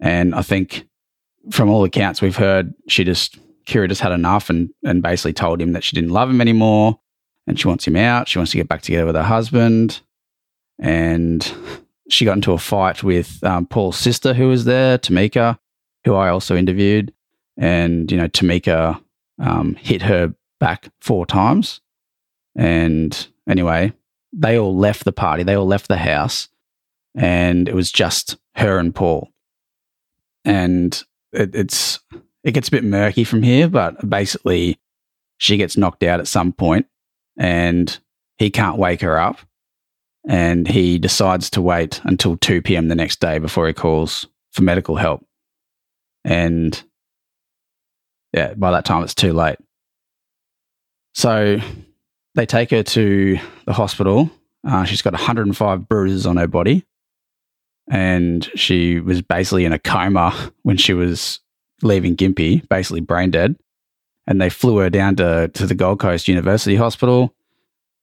and 0.00 0.34
I 0.34 0.40
think 0.40 0.88
from 1.50 1.68
all 1.68 1.84
accounts 1.84 2.22
we've 2.22 2.34
heard, 2.34 2.72
she 2.88 3.04
just 3.04 3.38
Kirra 3.68 3.88
just 3.88 4.00
had 4.00 4.12
enough, 4.12 4.50
and 4.50 4.70
and 4.82 5.02
basically 5.02 5.34
told 5.34 5.60
him 5.60 5.72
that 5.72 5.84
she 5.84 5.94
didn't 5.94 6.10
love 6.10 6.30
him 6.30 6.40
anymore, 6.40 6.98
and 7.46 7.60
she 7.60 7.68
wants 7.68 7.86
him 7.86 7.96
out. 7.96 8.28
She 8.28 8.38
wants 8.38 8.52
to 8.52 8.58
get 8.58 8.68
back 8.68 8.82
together 8.82 9.06
with 9.06 9.14
her 9.14 9.22
husband, 9.22 10.00
and 10.80 11.52
she 12.08 12.24
got 12.24 12.36
into 12.36 12.52
a 12.52 12.58
fight 12.58 13.02
with 13.02 13.42
um, 13.44 13.66
Paul's 13.66 13.98
sister, 13.98 14.34
who 14.34 14.48
was 14.48 14.64
there, 14.64 14.98
Tamika, 14.98 15.58
who 16.04 16.14
I 16.14 16.30
also 16.30 16.56
interviewed, 16.56 17.12
and 17.56 18.10
you 18.10 18.16
know 18.16 18.28
Tamika 18.28 19.00
um, 19.38 19.74
hit 19.74 20.02
her 20.02 20.34
back 20.58 20.88
four 21.00 21.26
times, 21.26 21.80
and 22.56 23.28
anyway, 23.48 23.92
they 24.32 24.58
all 24.58 24.76
left 24.76 25.04
the 25.04 25.12
party. 25.12 25.42
They 25.42 25.54
all 25.54 25.66
left 25.66 25.88
the 25.88 25.98
house, 25.98 26.48
and 27.14 27.68
it 27.68 27.74
was 27.74 27.92
just 27.92 28.38
her 28.56 28.78
and 28.78 28.94
Paul. 28.94 29.28
And 30.44 31.02
it, 31.32 31.54
it's 31.54 32.00
it 32.48 32.54
gets 32.54 32.68
a 32.68 32.70
bit 32.72 32.82
murky 32.82 33.24
from 33.24 33.42
here, 33.42 33.68
but 33.68 34.08
basically, 34.08 34.78
she 35.36 35.58
gets 35.58 35.76
knocked 35.76 36.02
out 36.02 36.18
at 36.18 36.26
some 36.26 36.50
point, 36.50 36.86
and 37.38 37.98
he 38.38 38.50
can't 38.50 38.78
wake 38.78 39.02
her 39.02 39.20
up, 39.20 39.38
and 40.26 40.66
he 40.66 40.98
decides 40.98 41.50
to 41.50 41.60
wait 41.60 42.00
until 42.04 42.38
two 42.38 42.62
p.m. 42.62 42.88
the 42.88 42.94
next 42.94 43.20
day 43.20 43.38
before 43.38 43.66
he 43.66 43.74
calls 43.74 44.26
for 44.52 44.62
medical 44.62 44.96
help, 44.96 45.24
and 46.24 46.82
yeah, 48.32 48.54
by 48.54 48.70
that 48.70 48.86
time 48.86 49.02
it's 49.02 49.14
too 49.14 49.34
late. 49.34 49.58
So 51.14 51.58
they 52.34 52.46
take 52.46 52.70
her 52.70 52.82
to 52.82 53.38
the 53.66 53.72
hospital. 53.74 54.30
Uh, 54.66 54.84
she's 54.84 55.02
got 55.02 55.12
105 55.12 55.88
bruises 55.88 56.26
on 56.26 56.36
her 56.36 56.46
body. 56.46 56.84
And 57.90 58.44
she 58.54 59.00
was 59.00 59.22
basically 59.22 59.64
in 59.64 59.72
a 59.72 59.78
coma 59.78 60.52
when 60.62 60.76
she 60.76 60.92
was 60.92 61.40
leaving 61.82 62.16
Gympie, 62.16 62.68
basically 62.68 63.00
brain 63.00 63.30
dead. 63.30 63.56
And 64.26 64.40
they 64.40 64.50
flew 64.50 64.76
her 64.78 64.90
down 64.90 65.16
to, 65.16 65.48
to 65.48 65.66
the 65.66 65.74
Gold 65.74 66.00
Coast 66.00 66.28
University 66.28 66.76
Hospital, 66.76 67.34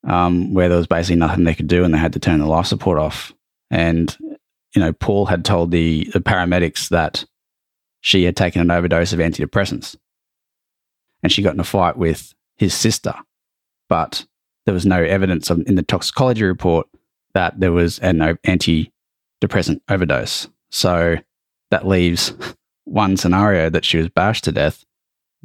um, 0.04 0.54
where 0.54 0.70
there 0.70 0.78
was 0.78 0.88
basically 0.88 1.18
nothing 1.18 1.44
they 1.44 1.54
could 1.54 1.68
do 1.68 1.84
and 1.84 1.94
they 1.94 2.00
had 2.00 2.14
to 2.14 2.20
turn 2.20 2.40
the 2.40 2.48
life 2.48 2.66
support 2.66 2.98
off. 2.98 3.34
And, 3.70 4.16
you 4.74 4.82
know, 4.82 4.92
Paul 4.92 5.28
had 5.28 5.46
told 5.46 5.72
the, 5.72 6.06
the 6.14 6.20
paramedics 6.20 6.90
that 6.90 7.26
she 8.02 8.24
had 8.24 8.36
taken 8.36 8.62
an 8.62 8.72
overdose 8.72 9.14
of 9.14 9.20
antidepressants. 9.20 9.96
And 11.22 11.32
she 11.32 11.42
got 11.42 11.54
in 11.54 11.60
a 11.60 11.64
fight 11.64 11.98
with 11.98 12.34
his 12.58 12.74
sister 12.74 13.14
but 13.90 14.26
there 14.66 14.74
was 14.74 14.86
no 14.86 15.02
evidence 15.02 15.50
of, 15.50 15.62
in 15.68 15.76
the 15.76 15.84
toxicology 15.84 16.44
report 16.44 16.88
that 17.34 17.60
there 17.60 17.72
was 17.72 18.00
an 18.00 18.20
antidepressant 18.20 19.82
overdose. 19.90 20.48
So 20.72 21.18
that 21.72 21.88
leaves 21.88 22.34
one 22.86 23.18
scenario 23.18 23.70
that 23.70 23.86
she 23.86 23.98
was 23.98 24.10
bashed 24.10 24.46
to 24.46 24.52
death. 24.52 24.84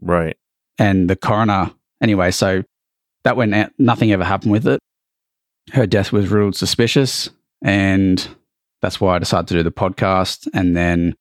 Right. 0.00 0.36
And 0.78 1.10
the 1.10 1.16
coroner, 1.16 1.72
anyway, 2.00 2.30
so 2.30 2.62
that 3.24 3.36
went 3.36 3.54
out, 3.54 3.72
nothing 3.78 4.12
ever 4.12 4.24
happened 4.24 4.52
with 4.52 4.66
it. 4.66 4.80
Her 5.72 5.86
death 5.86 6.12
was 6.12 6.28
ruled 6.28 6.56
suspicious. 6.56 7.30
And 7.62 8.26
that's 8.80 9.00
why 9.00 9.16
I 9.16 9.18
decided 9.18 9.48
to 9.48 9.54
do 9.54 9.62
the 9.62 9.70
podcast. 9.70 10.48
And 10.54 10.76
then 10.76 11.14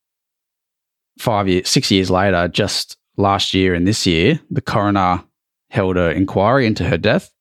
five 1.17 1.47
years, 1.47 1.67
six 1.67 1.91
years 1.91 2.09
later, 2.09 2.47
just 2.47 2.97
last 3.17 3.53
year 3.53 3.73
and 3.73 3.87
this 3.87 4.05
year, 4.07 4.39
the 4.49 4.61
coroner 4.61 5.23
held 5.69 5.97
an 5.97 6.15
inquiry 6.15 6.65
into 6.65 6.85
her 6.85 6.97
death. 6.97 7.31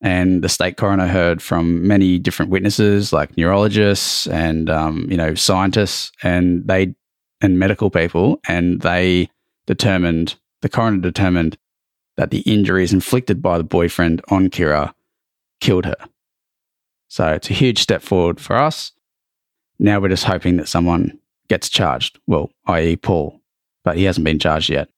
And 0.00 0.42
the 0.42 0.50
state 0.50 0.76
coroner 0.76 1.06
heard 1.06 1.40
from 1.40 1.86
many 1.86 2.18
different 2.18 2.50
witnesses, 2.50 3.12
like 3.12 3.36
neurologists 3.38 4.26
and 4.26 4.68
um, 4.68 5.06
you 5.08 5.16
know 5.16 5.34
scientists, 5.34 6.12
and 6.22 6.66
they 6.66 6.94
and 7.44 7.58
medical 7.58 7.90
people, 7.90 8.40
and 8.48 8.80
they 8.80 9.28
determined 9.66 10.36
the 10.62 10.68
coroner 10.70 10.98
determined 10.98 11.58
that 12.16 12.30
the 12.30 12.40
injuries 12.40 12.92
inflicted 12.92 13.42
by 13.42 13.58
the 13.58 13.64
boyfriend 13.64 14.22
on 14.28 14.48
Kirra 14.48 14.94
killed 15.60 15.84
her. 15.84 15.96
So 17.08 17.28
it's 17.28 17.50
a 17.50 17.54
huge 17.54 17.80
step 17.80 18.00
forward 18.02 18.40
for 18.40 18.56
us. 18.56 18.92
Now 19.78 20.00
we're 20.00 20.08
just 20.08 20.24
hoping 20.24 20.56
that 20.56 20.68
someone 20.68 21.18
gets 21.48 21.68
charged. 21.68 22.18
Well, 22.26 22.50
i.e., 22.66 22.96
Paul, 22.96 23.40
but 23.84 23.98
he 23.98 24.04
hasn't 24.04 24.24
been 24.24 24.38
charged 24.38 24.70
yet. 24.70 24.88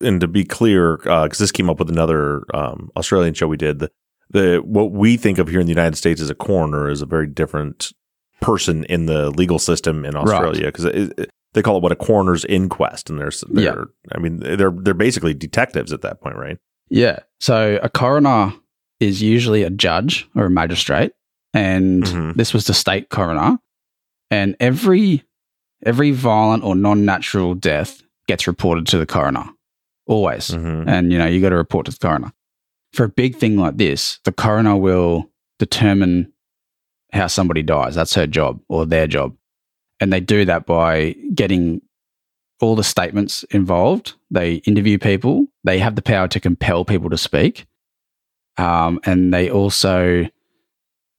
and 0.00 0.20
to 0.20 0.28
be 0.28 0.44
clear, 0.44 0.98
because 0.98 1.38
this 1.38 1.50
came 1.50 1.68
up 1.68 1.80
with 1.80 1.90
another 1.90 2.44
um, 2.54 2.90
Australian 2.96 3.34
show 3.34 3.48
we 3.48 3.56
did, 3.56 3.80
the, 3.80 3.90
the 4.30 4.58
what 4.64 4.92
we 4.92 5.16
think 5.16 5.38
of 5.38 5.48
here 5.48 5.58
in 5.58 5.66
the 5.66 5.72
United 5.72 5.96
States 5.96 6.20
as 6.20 6.30
a 6.30 6.34
coroner 6.36 6.88
is 6.88 7.02
a 7.02 7.06
very 7.06 7.26
different 7.26 7.92
person 8.40 8.84
in 8.84 9.06
the 9.06 9.30
legal 9.30 9.58
system 9.58 10.04
in 10.04 10.14
Australia 10.14 10.66
because 10.66 10.84
they 11.54 11.62
call 11.62 11.76
it 11.76 11.82
what 11.82 11.92
a 11.92 11.96
coroner's 11.96 12.44
inquest, 12.44 13.08
and 13.10 13.18
there's, 13.18 13.42
they're, 13.50 13.64
Yeah. 13.64 13.84
I 14.14 14.18
mean, 14.18 14.38
they're 14.38 14.70
they're 14.70 14.94
basically 14.94 15.34
detectives 15.34 15.92
at 15.92 16.02
that 16.02 16.20
point, 16.20 16.36
right? 16.36 16.58
Yeah. 16.90 17.18
So 17.40 17.78
a 17.82 17.88
coroner 17.88 18.52
is 19.00 19.22
usually 19.22 19.62
a 19.62 19.70
judge 19.70 20.28
or 20.34 20.46
a 20.46 20.50
magistrate, 20.50 21.12
and 21.54 22.04
Mhm. 22.04 22.34
this 22.36 22.52
was 22.52 22.66
the 22.66 22.74
state 22.74 23.08
coroner. 23.10 23.58
And 24.30 24.56
every 24.60 25.24
every 25.86 26.10
violent 26.10 26.64
or 26.64 26.74
non-natural 26.74 27.54
death 27.54 28.02
gets 28.26 28.46
reported 28.46 28.86
to 28.88 28.98
the 28.98 29.06
coroner, 29.06 29.44
always. 30.06 30.48
Mm-hmm. 30.50 30.88
And 30.88 31.12
you 31.12 31.18
know 31.18 31.26
you 31.26 31.40
got 31.40 31.50
to 31.50 31.56
report 31.56 31.86
to 31.86 31.92
the 31.92 31.98
coroner. 31.98 32.32
For 32.92 33.04
a 33.04 33.08
big 33.08 33.36
thing 33.36 33.56
like 33.56 33.76
this, 33.78 34.18
the 34.24 34.32
coroner 34.32 34.76
will 34.76 35.30
determine 35.58 36.32
how 37.12 37.26
somebody 37.28 37.62
dies. 37.62 37.94
That's 37.94 38.14
her 38.14 38.26
job 38.26 38.60
or 38.68 38.84
their 38.86 39.06
job, 39.06 39.34
and 40.00 40.12
they 40.12 40.20
do 40.20 40.44
that 40.44 40.66
by 40.66 41.12
getting 41.34 41.80
all 42.60 42.76
the 42.76 42.84
statements 42.84 43.44
involved. 43.44 44.14
They 44.30 44.54
interview 44.54 44.98
people. 44.98 45.46
They 45.64 45.78
have 45.78 45.96
the 45.96 46.02
power 46.02 46.28
to 46.28 46.40
compel 46.40 46.84
people 46.84 47.10
to 47.10 47.18
speak. 47.18 47.66
Um, 48.56 49.00
and 49.04 49.32
they 49.32 49.50
also 49.50 50.28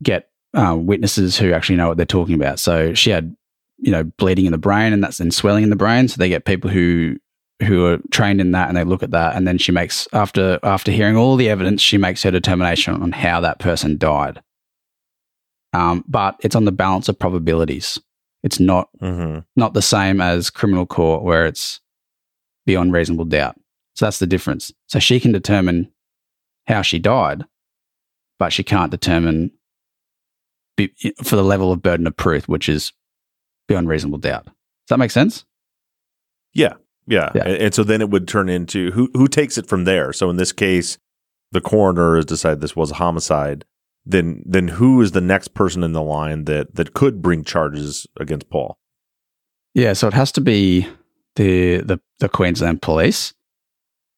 get 0.04 0.30
uh, 0.54 0.76
witnesses 0.78 1.38
who 1.38 1.54
actually 1.54 1.78
know 1.78 1.88
what 1.88 1.98
they're 1.98 2.06
talking 2.06 2.36
about. 2.36 2.60
So 2.60 2.94
she 2.94 3.12
had, 3.12 3.36
you 3.78 3.92
know, 3.92 4.04
bleeding 4.04 4.46
in 4.46 4.52
the 4.52 4.58
brain 4.58 4.92
and 4.92 5.04
that's 5.04 5.18
then 5.18 5.32
swelling 5.32 5.64
in 5.64 5.70
the 5.70 5.76
brain. 5.76 6.08
So 6.08 6.18
they 6.18 6.30
get 6.30 6.46
people 6.46 6.70
who 6.70 7.18
who 7.64 7.86
are 7.86 8.00
trained 8.12 8.40
in 8.40 8.52
that 8.52 8.70
and 8.70 8.78
they 8.78 8.86
look 8.86 9.04
at 9.04 9.12
that 9.12 9.36
and 9.36 9.46
then 9.46 9.58
she 9.58 9.74
makes 9.74 10.08
after 10.14 10.60
after 10.64 10.92
hearing 10.92 11.18
all 11.18 11.36
the 11.36 11.50
evidence, 11.50 11.82
she 11.82 11.98
makes 11.98 12.24
her 12.24 12.32
determination 12.32 13.02
on 13.02 13.12
how 13.12 13.42
that 13.42 13.60
person 13.60 13.98
died. 13.98 14.42
Um, 15.74 16.04
but 16.08 16.36
it's 16.40 16.56
on 16.56 16.66
the 16.66 16.72
balance 16.72 17.10
of 17.10 17.20
probabilities. 17.20 18.00
It's 18.44 18.60
not 18.60 18.90
Mm-hmm. 19.02 19.40
not 19.56 19.74
the 19.74 19.82
same 19.82 20.22
as 20.22 20.50
criminal 20.50 20.86
court 20.86 21.24
where 21.24 21.46
it's 21.46 21.82
beyond 22.66 22.94
reasonable 22.94 23.26
doubt. 23.26 23.56
So 23.96 24.06
that's 24.06 24.20
the 24.20 24.28
difference. 24.28 24.72
So 24.88 25.00
she 25.00 25.20
can 25.20 25.32
determine 25.32 25.92
how 26.68 26.82
she 26.84 27.00
died, 27.00 27.44
but 28.38 28.54
she 28.54 28.64
can't 28.64 28.92
determine 28.92 29.52
be, 30.78 30.94
for 31.24 31.36
the 31.36 31.44
level 31.44 31.72
of 31.72 31.82
burden 31.82 32.08
of 32.08 32.16
proof, 32.16 32.48
which 32.48 32.70
is 32.70 32.94
beyond 33.68 33.90
reasonable 33.90 34.20
doubt. 34.20 34.46
Does 34.46 34.54
that 34.90 35.00
make 35.00 35.12
sense? 35.12 35.46
Yeah, 36.54 36.76
yeah, 37.08 37.32
Yeah. 37.36 37.44
And, 37.46 37.58
and 37.58 37.74
so 37.74 37.84
then 37.84 38.02
it 38.02 38.10
would 38.10 38.28
turn 38.28 38.48
into 38.50 38.92
who 38.92 39.10
who 39.14 39.28
takes 39.28 39.58
it 39.58 39.68
from 39.68 39.84
there. 39.84 40.14
So 40.14 40.30
in 40.30 40.38
this 40.38 40.52
case, 40.54 40.98
the 41.52 41.62
coroner 41.62 42.16
has 42.16 42.26
decided 42.26 42.62
this 42.62 42.76
was 42.76 42.92
a 42.92 42.96
homicide. 42.96 43.66
Then 44.06 44.44
then 44.46 44.68
who 44.70 45.02
is 45.02 45.12
the 45.12 45.22
next 45.22 45.50
person 45.54 45.84
in 45.84 45.94
the 45.94 46.02
line 46.02 46.46
that 46.46 46.76
that 46.76 46.94
could 46.94 47.22
bring 47.22 47.44
charges 47.44 48.08
against 48.20 48.50
Paul? 48.50 48.78
Yeah. 49.76 49.94
So 49.94 50.08
it 50.08 50.14
has 50.14 50.32
to 50.34 50.42
be 50.42 50.88
the 51.36 51.78
the, 51.82 52.00
the 52.20 52.30
Queensland 52.30 52.82
Police. 52.82 53.34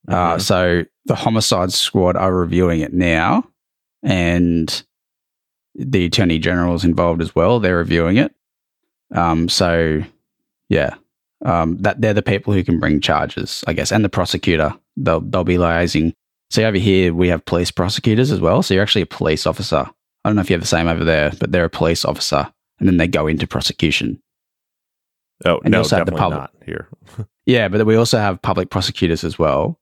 Uh, 0.07 0.35
Mhm. 0.35 0.41
so 0.41 0.83
the 1.05 1.15
homicide 1.15 1.71
squad 1.71 2.15
are 2.15 2.33
reviewing 2.33 2.81
it 2.81 2.93
now, 2.93 3.43
and 4.03 4.83
the 5.75 6.05
attorney 6.05 6.39
general 6.39 6.73
is 6.75 6.83
involved 6.83 7.21
as 7.21 7.35
well. 7.35 7.59
They're 7.59 7.77
reviewing 7.77 8.17
it. 8.17 8.33
Um, 9.13 9.47
so 9.49 10.01
yeah, 10.69 10.95
um, 11.45 11.77
that 11.79 12.01
they're 12.01 12.13
the 12.13 12.21
people 12.21 12.53
who 12.53 12.63
can 12.63 12.79
bring 12.79 13.01
charges, 13.01 13.63
I 13.67 13.73
guess, 13.73 13.91
and 13.91 14.03
the 14.05 14.09
prosecutor. 14.09 14.73
They'll 14.97 15.21
they'll 15.21 15.43
be 15.43 15.57
liaising. 15.57 16.13
See 16.51 16.65
over 16.65 16.77
here, 16.77 17.13
we 17.13 17.29
have 17.29 17.45
police 17.45 17.71
prosecutors 17.71 18.29
as 18.29 18.41
well. 18.41 18.61
So 18.61 18.73
you're 18.73 18.83
actually 18.83 19.03
a 19.03 19.07
police 19.07 19.47
officer. 19.47 19.89
I 20.23 20.29
don't 20.29 20.35
know 20.35 20.41
if 20.41 20.49
you 20.49 20.53
have 20.53 20.61
the 20.61 20.67
same 20.67 20.89
over 20.89 21.05
there, 21.05 21.31
but 21.39 21.51
they're 21.53 21.63
a 21.63 21.69
police 21.69 22.03
officer, 22.03 22.51
and 22.79 22.89
then 22.89 22.97
they 22.97 23.07
go 23.07 23.25
into 23.25 23.47
prosecution. 23.47 24.21
oh 25.45 25.59
and 25.63 25.71
no, 25.71 25.79
also 25.79 25.95
have 25.95 26.05
the 26.05 26.11
public. 26.11 26.39
not 26.39 26.51
here. 26.65 26.87
Yeah, 27.47 27.69
but 27.69 27.87
we 27.87 27.95
also 27.95 28.19
have 28.19 28.39
public 28.43 28.69
prosecutors 28.69 29.23
as 29.23 29.39
well. 29.39 29.79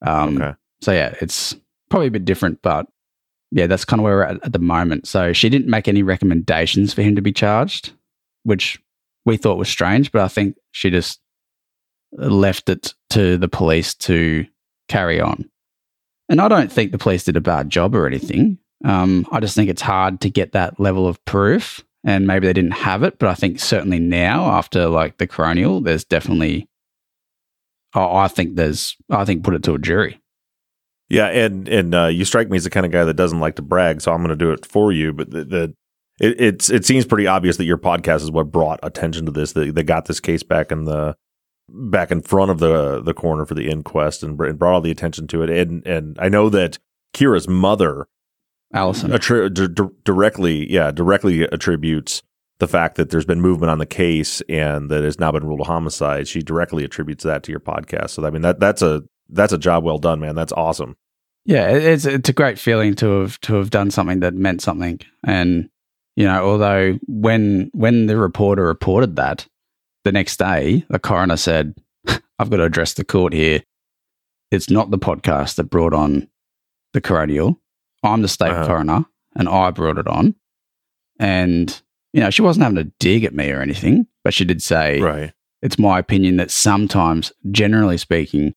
Um, 0.00 0.40
okay, 0.40 0.54
So 0.80 0.92
yeah, 0.92 1.14
it's 1.20 1.54
probably 1.90 2.06
a 2.06 2.10
bit 2.10 2.24
different, 2.24 2.62
but 2.62 2.86
yeah, 3.50 3.66
that's 3.66 3.84
kind 3.84 4.00
of 4.00 4.04
where 4.04 4.16
we're 4.16 4.22
at 4.22 4.44
at 4.46 4.52
the 4.54 4.58
moment. 4.58 5.06
So 5.06 5.34
she 5.34 5.50
didn't 5.50 5.68
make 5.68 5.88
any 5.88 6.02
recommendations 6.02 6.94
for 6.94 7.02
him 7.02 7.14
to 7.16 7.20
be 7.20 7.30
charged, 7.30 7.92
which 8.44 8.80
we 9.26 9.36
thought 9.36 9.58
was 9.58 9.68
strange, 9.68 10.10
but 10.10 10.22
I 10.22 10.28
think 10.28 10.56
she 10.70 10.88
just 10.88 11.20
left 12.12 12.70
it 12.70 12.94
to 13.10 13.36
the 13.36 13.48
police 13.48 13.94
to 13.94 14.46
carry 14.88 15.20
on. 15.20 15.50
And 16.28 16.40
I 16.40 16.48
don't 16.48 16.72
think 16.72 16.92
the 16.92 16.98
police 16.98 17.24
did 17.24 17.36
a 17.36 17.40
bad 17.40 17.68
job 17.70 17.94
or 17.94 18.06
anything. 18.06 18.58
Um, 18.84 19.26
I 19.30 19.40
just 19.40 19.54
think 19.54 19.68
it's 19.70 19.82
hard 19.82 20.20
to 20.22 20.30
get 20.30 20.52
that 20.52 20.80
level 20.80 21.06
of 21.06 21.24
proof, 21.24 21.84
and 22.04 22.26
maybe 22.26 22.46
they 22.46 22.52
didn't 22.52 22.72
have 22.72 23.02
it. 23.02 23.18
But 23.18 23.28
I 23.28 23.34
think 23.34 23.60
certainly 23.60 23.98
now, 24.00 24.46
after 24.46 24.86
like 24.88 25.18
the 25.18 25.26
coronial, 25.26 25.82
there's 25.84 26.04
definitely. 26.04 26.68
Oh, 27.94 28.16
I 28.16 28.28
think 28.28 28.56
there's. 28.56 28.96
I 29.10 29.24
think 29.24 29.44
put 29.44 29.54
it 29.54 29.62
to 29.64 29.74
a 29.74 29.78
jury. 29.78 30.20
yeah, 31.10 31.26
and 31.26 31.68
and 31.68 31.94
uh, 31.94 32.06
you 32.06 32.24
strike 32.24 32.48
me 32.48 32.56
as 32.56 32.64
the 32.64 32.70
kind 32.70 32.86
of 32.86 32.92
guy 32.92 33.04
that 33.04 33.14
doesn't 33.14 33.40
like 33.40 33.56
to 33.56 33.62
brag, 33.62 34.00
so 34.00 34.12
I'm 34.12 34.18
going 34.22 34.30
to 34.30 34.36
do 34.36 34.50
it 34.52 34.64
for 34.64 34.90
you. 34.92 35.12
But 35.12 35.30
the, 35.30 35.44
the 35.44 35.74
it, 36.20 36.40
it's 36.40 36.70
it 36.70 36.86
seems 36.86 37.04
pretty 37.04 37.26
obvious 37.26 37.58
that 37.58 37.64
your 37.64 37.78
podcast 37.78 38.22
is 38.22 38.30
what 38.30 38.50
brought 38.50 38.80
attention 38.82 39.26
to 39.26 39.32
this. 39.32 39.52
That 39.52 39.74
they 39.74 39.82
got 39.82 40.06
this 40.06 40.20
case 40.20 40.42
back 40.42 40.72
in 40.72 40.84
the 40.84 41.16
back 41.72 42.10
in 42.10 42.20
front 42.20 42.50
of 42.50 42.58
the 42.58 43.00
the 43.00 43.14
coroner 43.14 43.46
for 43.46 43.54
the 43.54 43.68
inquest 43.68 44.22
and, 44.22 44.38
and 44.40 44.58
brought 44.58 44.74
all 44.74 44.80
the 44.80 44.90
attention 44.90 45.26
to 45.28 45.42
it. 45.42 45.50
And 45.50 45.86
and 45.86 46.16
I 46.20 46.28
know 46.28 46.48
that 46.50 46.78
Kirra's 47.14 47.48
mother 47.48 48.06
Allison. 48.72 49.10
attri- 49.10 49.52
d- 49.52 49.94
directly, 50.04 50.70
yeah, 50.72 50.90
directly 50.90 51.42
attributes 51.44 52.22
the 52.58 52.68
fact 52.68 52.96
that 52.96 53.10
there's 53.10 53.24
been 53.24 53.40
movement 53.40 53.70
on 53.70 53.78
the 53.78 53.86
case 53.86 54.40
and 54.48 54.90
that 54.90 55.02
it's 55.04 55.18
now 55.18 55.32
been 55.32 55.44
ruled 55.44 55.60
a 55.60 55.64
homicide. 55.64 56.28
She 56.28 56.42
directly 56.42 56.84
attributes 56.84 57.24
that 57.24 57.42
to 57.44 57.50
your 57.50 57.60
podcast. 57.60 58.10
So 58.10 58.24
I 58.24 58.30
mean 58.30 58.42
that 58.42 58.60
that's 58.60 58.82
a 58.82 59.02
that's 59.28 59.52
a 59.52 59.58
job 59.58 59.84
well 59.84 59.98
done, 59.98 60.20
man. 60.20 60.34
That's 60.34 60.52
awesome. 60.52 60.96
Yeah, 61.44 61.68
it's 61.70 62.04
it's 62.04 62.28
a 62.28 62.32
great 62.32 62.58
feeling 62.58 62.94
to 62.96 63.20
have 63.22 63.40
to 63.40 63.54
have 63.54 63.70
done 63.70 63.90
something 63.90 64.20
that 64.20 64.34
meant 64.34 64.62
something. 64.62 65.00
And 65.24 65.68
you 66.14 66.24
know, 66.26 66.44
although 66.44 66.98
when 67.08 67.70
when 67.72 68.06
the 68.06 68.16
reporter 68.16 68.64
reported 68.64 69.16
that 69.16 69.48
the 70.04 70.12
next 70.12 70.38
day, 70.38 70.84
the 70.88 70.98
coroner 70.98 71.36
said, 71.36 71.74
"I've 72.38 72.50
got 72.50 72.56
to 72.58 72.64
address 72.64 72.94
the 72.94 73.04
court 73.04 73.32
here. 73.32 73.62
It's 74.50 74.70
not 74.70 74.90
the 74.90 74.98
podcast 74.98 75.56
that 75.56 75.64
brought 75.64 75.94
on 75.94 76.28
the 76.92 77.00
coronial. 77.00 77.56
I'm 78.02 78.22
the 78.22 78.28
state 78.28 78.50
Uh-huh. 78.50 78.66
coroner, 78.66 79.04
and 79.36 79.48
I 79.48 79.70
brought 79.70 79.98
it 79.98 80.06
on." 80.08 80.34
And 81.18 81.80
you 82.12 82.20
know, 82.20 82.30
she 82.30 82.42
wasn't 82.42 82.64
having 82.64 82.78
a 82.78 82.84
dig 83.00 83.24
at 83.24 83.34
me 83.34 83.50
or 83.50 83.60
anything, 83.62 84.06
but 84.22 84.34
she 84.34 84.44
did 84.44 84.60
say, 84.62 85.00
Right. 85.00 85.32
it's 85.62 85.78
my 85.78 85.98
opinion 85.98 86.36
that 86.36 86.50
sometimes, 86.50 87.32
generally 87.50 87.96
speaking, 87.96 88.54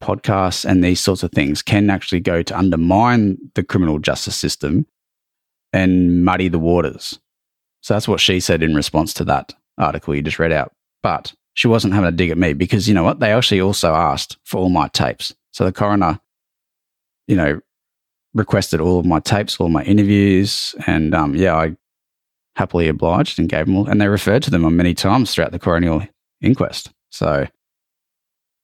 podcasts 0.00 0.64
and 0.64 0.84
these 0.84 1.00
sorts 1.00 1.24
of 1.24 1.32
things 1.32 1.60
can 1.60 1.90
actually 1.90 2.20
go 2.20 2.42
to 2.42 2.56
undermine 2.56 3.36
the 3.54 3.64
criminal 3.64 3.98
justice 3.98 4.36
system 4.36 4.86
and 5.72 6.24
muddy 6.24 6.46
the 6.46 6.58
waters. 6.60 7.18
So 7.80 7.94
that's 7.94 8.06
what 8.06 8.20
she 8.20 8.38
said 8.38 8.62
in 8.62 8.76
response 8.76 9.12
to 9.14 9.24
that 9.24 9.54
article 9.78 10.14
you 10.14 10.22
just 10.22 10.38
read 10.38 10.52
out. 10.52 10.72
But 11.02 11.34
she 11.54 11.68
wasn't 11.68 11.94
having 11.94 12.08
a 12.08 12.12
dig 12.12 12.30
at 12.30 12.38
me 12.38 12.52
because 12.52 12.88
you 12.88 12.94
know 12.94 13.04
what? 13.04 13.20
They 13.20 13.32
actually 13.32 13.60
also 13.60 13.94
asked 13.94 14.38
for 14.44 14.58
all 14.58 14.68
my 14.68 14.88
tapes. 14.88 15.34
So 15.52 15.64
the 15.64 15.72
coroner, 15.72 16.20
you 17.26 17.36
know, 17.36 17.60
requested 18.34 18.80
all 18.80 18.98
of 18.98 19.06
my 19.06 19.20
tapes, 19.20 19.58
all 19.60 19.68
my 19.68 19.84
interviews, 19.84 20.74
and 20.86 21.14
um, 21.14 21.36
yeah, 21.36 21.54
I 21.54 21.76
happily 22.56 22.88
obliged 22.88 23.38
and 23.38 23.48
gave 23.48 23.66
them 23.66 23.76
all. 23.76 23.88
And 23.88 24.00
they 24.00 24.08
referred 24.08 24.42
to 24.44 24.50
them 24.50 24.64
on 24.64 24.76
many 24.76 24.94
times 24.94 25.32
throughout 25.32 25.52
the 25.52 25.58
coronial 25.60 26.08
inquest. 26.40 26.90
So 27.10 27.46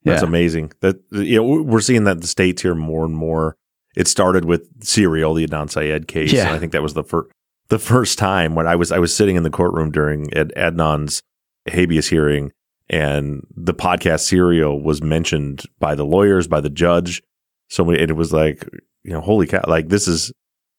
That's 0.04 0.22
amazing. 0.22 0.72
That 0.80 1.00
you 1.11 1.36
know 1.36 1.62
we're 1.62 1.80
seeing 1.80 2.04
that 2.04 2.20
the 2.20 2.26
states 2.26 2.62
here 2.62 2.74
more 2.74 3.04
and 3.04 3.14
more. 3.14 3.56
It 3.96 4.08
started 4.08 4.44
with 4.44 4.68
Serial, 4.84 5.34
the 5.34 5.46
Adnan 5.46 5.68
Syed 5.68 6.06
case. 6.08 6.32
Yeah. 6.32 6.46
And 6.46 6.56
I 6.56 6.58
think 6.58 6.72
that 6.72 6.82
was 6.82 6.94
the 6.94 7.02
first 7.02 7.30
the 7.70 7.78
first 7.78 8.18
time 8.18 8.54
when 8.54 8.66
I 8.66 8.76
was 8.76 8.92
I 8.92 8.98
was 8.98 9.14
sitting 9.14 9.36
in 9.36 9.42
the 9.42 9.50
courtroom 9.50 9.90
during 9.90 10.32
Ad- 10.34 10.52
Adnan's 10.56 11.22
habeas 11.66 12.08
hearing, 12.08 12.52
and 12.88 13.46
the 13.56 13.74
podcast 13.74 14.20
Serial 14.20 14.80
was 14.82 15.02
mentioned 15.02 15.62
by 15.78 15.94
the 15.94 16.04
lawyers, 16.04 16.46
by 16.46 16.60
the 16.60 16.70
judge. 16.70 17.22
So 17.68 17.88
and 17.88 17.98
it 18.10 18.16
was 18.16 18.32
like, 18.32 18.68
you 19.04 19.12
know, 19.12 19.20
holy 19.20 19.46
cow! 19.46 19.62
Like 19.66 19.88
this 19.88 20.06
is 20.06 20.32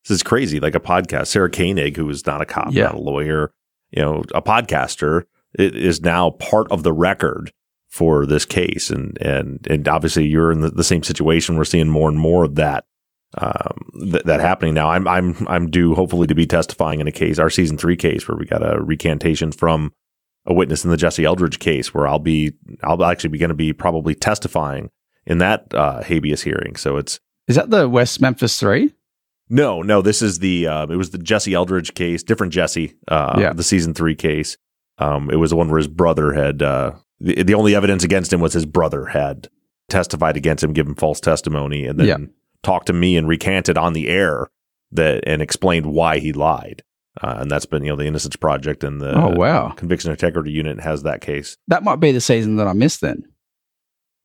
this 0.04 0.16
is 0.16 0.22
crazy. 0.22 0.60
Like 0.60 0.74
a 0.74 0.80
podcast. 0.80 1.28
Sarah 1.28 1.50
Koenig, 1.50 1.96
who 1.96 2.08
is 2.10 2.26
not 2.26 2.40
a 2.40 2.46
cop, 2.46 2.72
Yeah. 2.72 2.84
not 2.84 2.94
a 2.94 3.00
lawyer, 3.00 3.50
you 3.90 4.02
know, 4.02 4.22
a 4.34 4.42
podcaster, 4.42 5.22
it 5.58 5.74
is 5.76 6.00
now 6.02 6.30
part 6.30 6.70
of 6.70 6.82
the 6.82 6.92
record 6.92 7.50
for 7.90 8.24
this 8.24 8.46
case 8.46 8.88
and 8.88 9.18
and 9.20 9.66
and 9.68 9.86
obviously 9.86 10.26
you're 10.26 10.50
in 10.50 10.62
the, 10.62 10.70
the 10.70 10.82
same 10.82 11.02
situation 11.02 11.58
we're 11.58 11.64
seeing 11.64 11.88
more 11.90 12.08
and 12.08 12.18
more 12.18 12.42
of 12.42 12.54
that 12.54 12.84
um 13.38 13.78
th- 14.10 14.24
that 14.24 14.40
happening 14.40 14.74
now 14.74 14.88
i'm 14.90 15.06
i'm 15.08 15.46
i'm 15.48 15.70
due 15.70 15.94
hopefully 15.94 16.26
to 16.26 16.34
be 16.34 16.46
testifying 16.46 17.00
in 17.00 17.06
a 17.06 17.12
case 17.12 17.38
our 17.38 17.48
season 17.50 17.78
3 17.78 17.96
case 17.96 18.28
where 18.28 18.36
we 18.36 18.44
got 18.44 18.62
a 18.62 18.80
recantation 18.82 19.52
from 19.52 19.92
a 20.44 20.52
witness 20.52 20.84
in 20.84 20.90
the 20.90 20.96
Jesse 20.96 21.24
Eldridge 21.24 21.60
case 21.60 21.94
where 21.94 22.06
I'll 22.08 22.18
be 22.18 22.52
I'll 22.82 23.04
actually 23.04 23.30
be 23.30 23.38
going 23.38 23.50
to 23.50 23.54
be 23.54 23.72
probably 23.72 24.14
testifying 24.14 24.90
in 25.24 25.38
that 25.38 25.72
uh 25.72 26.02
habeas 26.02 26.42
hearing 26.42 26.74
so 26.76 26.96
it's 26.96 27.20
Is 27.46 27.54
that 27.56 27.70
the 27.70 27.88
West 27.88 28.20
Memphis 28.20 28.58
Three? 28.58 28.92
No, 29.48 29.82
no, 29.82 30.02
this 30.02 30.20
is 30.22 30.40
the 30.40 30.66
uh, 30.66 30.86
it 30.88 30.96
was 30.96 31.10
the 31.10 31.18
Jesse 31.18 31.54
Eldridge 31.54 31.94
case, 31.94 32.22
different 32.22 32.52
Jesse, 32.52 32.94
uh, 33.08 33.36
Yeah. 33.38 33.52
the 33.52 33.62
season 33.62 33.92
three 33.94 34.14
case. 34.16 34.56
Um, 34.98 35.30
it 35.30 35.36
was 35.36 35.50
the 35.50 35.56
one 35.56 35.68
where 35.68 35.78
his 35.78 35.88
brother 35.88 36.32
had 36.32 36.62
uh, 36.62 36.92
the, 37.20 37.42
the 37.42 37.54
only 37.54 37.74
evidence 37.76 38.02
against 38.02 38.32
him 38.32 38.40
was 38.40 38.52
his 38.54 38.66
brother 38.66 39.06
had 39.06 39.48
testified 39.90 40.36
against 40.36 40.64
him, 40.64 40.72
given 40.72 40.94
false 40.94 41.20
testimony, 41.20 41.86
and 41.86 42.00
then 42.00 42.06
Yeah. 42.08 42.16
Talked 42.62 42.86
to 42.86 42.92
me 42.92 43.16
and 43.16 43.28
recanted 43.28 43.76
on 43.76 43.92
the 43.92 44.08
air 44.08 44.48
that 44.92 45.24
and 45.26 45.42
explained 45.42 45.86
why 45.86 46.18
he 46.18 46.32
lied. 46.32 46.82
Uh, 47.20 47.36
and 47.40 47.50
that's 47.50 47.66
been 47.66 47.84
you 47.84 47.90
know 47.90 47.96
the 47.96 48.06
Innocence 48.06 48.36
Project 48.36 48.82
and 48.82 49.00
the 49.00 49.14
oh 49.14 49.34
wow, 49.36 49.70
Conviction 49.70 50.10
Integrity 50.10 50.50
Unit 50.50 50.80
has 50.80 51.02
that 51.02 51.20
case. 51.20 51.58
that 51.68 51.82
might 51.82 52.00
be 52.00 52.10
the 52.10 52.20
season 52.20 52.56
that 52.56 52.66
I 52.66 52.72
missed 52.72 53.02
then. 53.02 53.24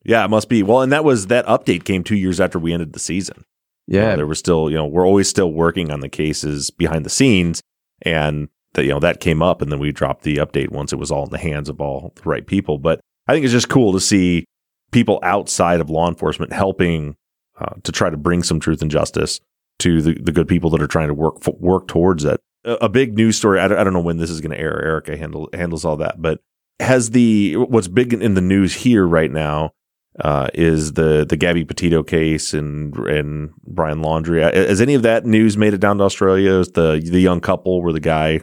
Yeah, 0.05 0.23
it 0.23 0.29
must 0.29 0.47
be. 0.47 0.63
Well, 0.63 0.81
and 0.81 0.91
that 0.93 1.03
was 1.03 1.27
that 1.27 1.45
update 1.47 1.83
came 1.83 2.03
two 2.03 2.15
years 2.15 2.39
after 2.39 2.57
we 2.57 2.71
ended 2.71 2.93
the 2.93 2.99
season. 2.99 3.43
Yeah, 3.87 4.15
there 4.15 4.27
was 4.27 4.39
still, 4.39 4.69
you 4.69 4.77
know, 4.77 4.85
we're 4.85 5.05
always 5.05 5.29
still 5.29 5.51
working 5.51 5.91
on 5.91 5.99
the 5.99 6.09
cases 6.09 6.71
behind 6.71 7.05
the 7.05 7.09
scenes, 7.09 7.61
and 8.03 8.47
that 8.73 8.85
you 8.85 8.91
know 8.91 8.99
that 9.01 9.19
came 9.19 9.41
up, 9.41 9.61
and 9.61 9.69
then 9.69 9.79
we 9.79 9.91
dropped 9.91 10.23
the 10.23 10.37
update 10.37 10.71
once 10.71 10.93
it 10.93 10.99
was 10.99 11.11
all 11.11 11.25
in 11.25 11.31
the 11.31 11.37
hands 11.37 11.67
of 11.67 11.81
all 11.81 12.13
the 12.15 12.29
right 12.29 12.47
people. 12.47 12.77
But 12.77 13.01
I 13.27 13.33
think 13.33 13.43
it's 13.43 13.53
just 13.53 13.69
cool 13.69 13.91
to 13.91 13.99
see 13.99 14.45
people 14.91 15.19
outside 15.23 15.81
of 15.81 15.89
law 15.89 16.07
enforcement 16.07 16.53
helping 16.53 17.17
uh, 17.59 17.75
to 17.83 17.91
try 17.91 18.09
to 18.09 18.17
bring 18.17 18.43
some 18.43 18.59
truth 18.59 18.81
and 18.81 18.91
justice 18.91 19.39
to 19.79 20.01
the, 20.01 20.13
the 20.15 20.31
good 20.31 20.47
people 20.47 20.69
that 20.71 20.81
are 20.81 20.87
trying 20.87 21.07
to 21.07 21.13
work 21.13 21.35
f- 21.41 21.53
work 21.59 21.87
towards 21.87 22.25
it. 22.25 22.39
A, 22.65 22.73
a 22.73 22.89
big 22.89 23.15
news 23.15 23.37
story. 23.37 23.59
I 23.59 23.67
don't, 23.67 23.77
I 23.77 23.83
don't 23.83 23.93
know 23.93 24.01
when 24.01 24.17
this 24.17 24.29
is 24.29 24.41
going 24.41 24.51
to 24.51 24.59
air. 24.59 24.81
Erica 24.83 25.17
handle, 25.17 25.49
handles 25.53 25.85
all 25.85 25.97
that, 25.97 26.21
but 26.21 26.39
has 26.79 27.11
the 27.11 27.55
what's 27.55 27.87
big 27.87 28.13
in 28.13 28.33
the 28.33 28.41
news 28.41 28.73
here 28.73 29.05
right 29.05 29.31
now 29.31 29.71
uh, 30.19 30.47
is 30.53 30.93
the 30.93 31.25
the 31.27 31.37
Gabby 31.37 31.63
Petito 31.63 32.03
case 32.03 32.53
and 32.53 32.95
and 32.95 33.51
Brian 33.65 34.01
Laundrie. 34.01 34.43
Uh, 34.43 34.51
Has 34.67 34.81
any 34.81 34.93
of 34.93 35.03
that 35.03 35.25
news 35.25 35.57
made 35.57 35.73
it 35.73 35.79
down 35.79 35.97
to 35.99 36.03
Australia? 36.03 36.53
Is 36.59 36.71
the 36.71 37.01
the 37.03 37.19
young 37.19 37.39
couple 37.39 37.81
where 37.81 37.93
the 37.93 37.99
guy 37.99 38.41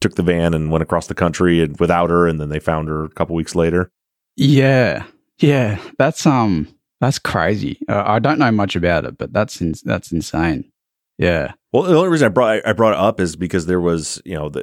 took 0.00 0.14
the 0.14 0.22
van 0.22 0.54
and 0.54 0.70
went 0.70 0.82
across 0.82 1.06
the 1.06 1.14
country 1.14 1.62
and 1.62 1.78
without 1.78 2.10
her, 2.10 2.26
and 2.26 2.40
then 2.40 2.48
they 2.48 2.60
found 2.60 2.88
her 2.88 3.04
a 3.04 3.10
couple 3.10 3.36
weeks 3.36 3.54
later? 3.54 3.90
yeah, 4.36 5.04
yeah. 5.38 5.78
That's 5.98 6.26
um, 6.26 6.68
that's 7.00 7.18
crazy. 7.18 7.78
Uh, 7.88 8.02
I 8.06 8.18
don't 8.18 8.38
know 8.38 8.50
much 8.50 8.76
about 8.76 9.04
it, 9.04 9.18
but 9.18 9.32
that's 9.32 9.60
in, 9.60 9.74
that's 9.84 10.12
insane. 10.12 10.70
Yeah, 11.18 11.52
Well, 11.72 11.84
the 11.84 11.96
only 11.96 12.10
reason 12.10 12.26
I 12.26 12.28
brought 12.28 12.66
I 12.66 12.72
brought 12.74 12.92
it 12.92 12.98
up 12.98 13.20
is 13.20 13.36
because 13.36 13.66
there 13.66 13.80
was 13.80 14.20
you 14.24 14.34
know 14.34 14.48
the 14.48 14.62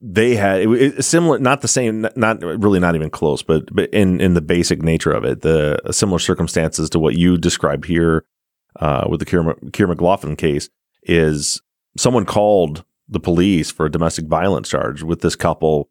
they 0.00 0.34
had 0.34 0.60
it, 0.60 0.68
it's 0.70 1.06
similar, 1.06 1.38
not 1.38 1.60
the 1.60 1.68
same, 1.68 2.06
not- 2.16 2.40
really, 2.42 2.80
not 2.80 2.94
even 2.94 3.10
close, 3.10 3.42
but 3.42 3.74
but 3.74 3.90
in 3.90 4.20
in 4.20 4.34
the 4.34 4.40
basic 4.40 4.82
nature 4.82 5.12
of 5.12 5.24
it, 5.24 5.42
the 5.42 5.78
similar 5.90 6.18
circumstances 6.18 6.88
to 6.90 6.98
what 6.98 7.16
you 7.16 7.36
described 7.36 7.84
here 7.86 8.24
uh, 8.78 9.06
with 9.10 9.20
the 9.20 9.26
Keir, 9.26 9.54
Keir 9.72 9.86
McLoughlin 9.86 10.36
case 10.36 10.68
is 11.02 11.60
someone 11.96 12.24
called 12.24 12.84
the 13.08 13.20
police 13.20 13.70
for 13.70 13.86
a 13.86 13.90
domestic 13.90 14.26
violence 14.26 14.68
charge 14.68 15.02
with 15.02 15.20
this 15.20 15.36
couple 15.36 15.89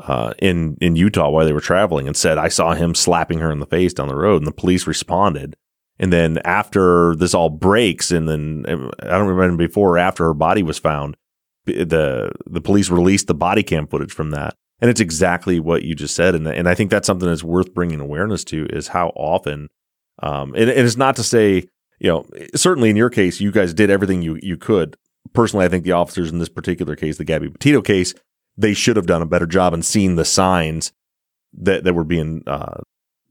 uh, 0.00 0.34
in 0.38 0.76
in 0.80 0.96
Utah 0.96 1.30
while 1.30 1.46
they 1.46 1.52
were 1.52 1.60
traveling 1.60 2.06
and 2.06 2.16
said 2.16 2.38
I 2.38 2.48
saw 2.48 2.74
him 2.74 2.94
slapping 2.94 3.38
her 3.38 3.50
in 3.50 3.60
the 3.60 3.66
face 3.66 3.92
down 3.92 4.08
the 4.08 4.16
road, 4.16 4.38
and 4.38 4.46
the 4.46 4.52
police 4.52 4.86
responded. 4.86 5.56
And 5.98 6.12
then 6.12 6.38
after 6.44 7.14
this 7.14 7.34
all 7.34 7.50
breaks, 7.50 8.10
and 8.10 8.28
then 8.28 8.64
I 8.68 9.06
don't 9.06 9.28
remember 9.28 9.66
before 9.66 9.90
or 9.90 9.98
after 9.98 10.24
her 10.24 10.34
body 10.34 10.62
was 10.62 10.78
found, 10.78 11.16
the 11.66 12.32
the 12.46 12.60
police 12.60 12.90
released 12.90 13.28
the 13.28 13.34
body 13.34 13.62
cam 13.62 13.86
footage 13.86 14.12
from 14.12 14.30
that, 14.32 14.54
and 14.80 14.90
it's 14.90 15.00
exactly 15.00 15.60
what 15.60 15.82
you 15.82 15.94
just 15.94 16.16
said, 16.16 16.34
and 16.34 16.46
and 16.48 16.68
I 16.68 16.74
think 16.74 16.90
that's 16.90 17.06
something 17.06 17.28
that's 17.28 17.44
worth 17.44 17.72
bringing 17.72 18.00
awareness 18.00 18.44
to 18.44 18.66
is 18.70 18.88
how 18.88 19.08
often, 19.10 19.68
um, 20.22 20.54
and, 20.54 20.68
and 20.68 20.86
it's 20.86 20.96
not 20.96 21.16
to 21.16 21.22
say 21.22 21.68
you 22.00 22.10
know 22.10 22.26
certainly 22.56 22.90
in 22.90 22.96
your 22.96 23.10
case 23.10 23.40
you 23.40 23.52
guys 23.52 23.72
did 23.72 23.90
everything 23.90 24.22
you 24.22 24.38
you 24.42 24.56
could. 24.56 24.96
Personally, 25.32 25.64
I 25.64 25.68
think 25.68 25.84
the 25.84 25.92
officers 25.92 26.30
in 26.30 26.38
this 26.38 26.48
particular 26.48 26.96
case, 26.96 27.16
the 27.16 27.24
Gabby 27.24 27.48
Petito 27.48 27.80
case, 27.80 28.14
they 28.56 28.74
should 28.74 28.96
have 28.96 29.06
done 29.06 29.22
a 29.22 29.26
better 29.26 29.46
job 29.46 29.74
and 29.74 29.84
seen 29.84 30.16
the 30.16 30.24
signs 30.24 30.92
that 31.52 31.84
that 31.84 31.94
were 31.94 32.04
being 32.04 32.42
uh, 32.46 32.80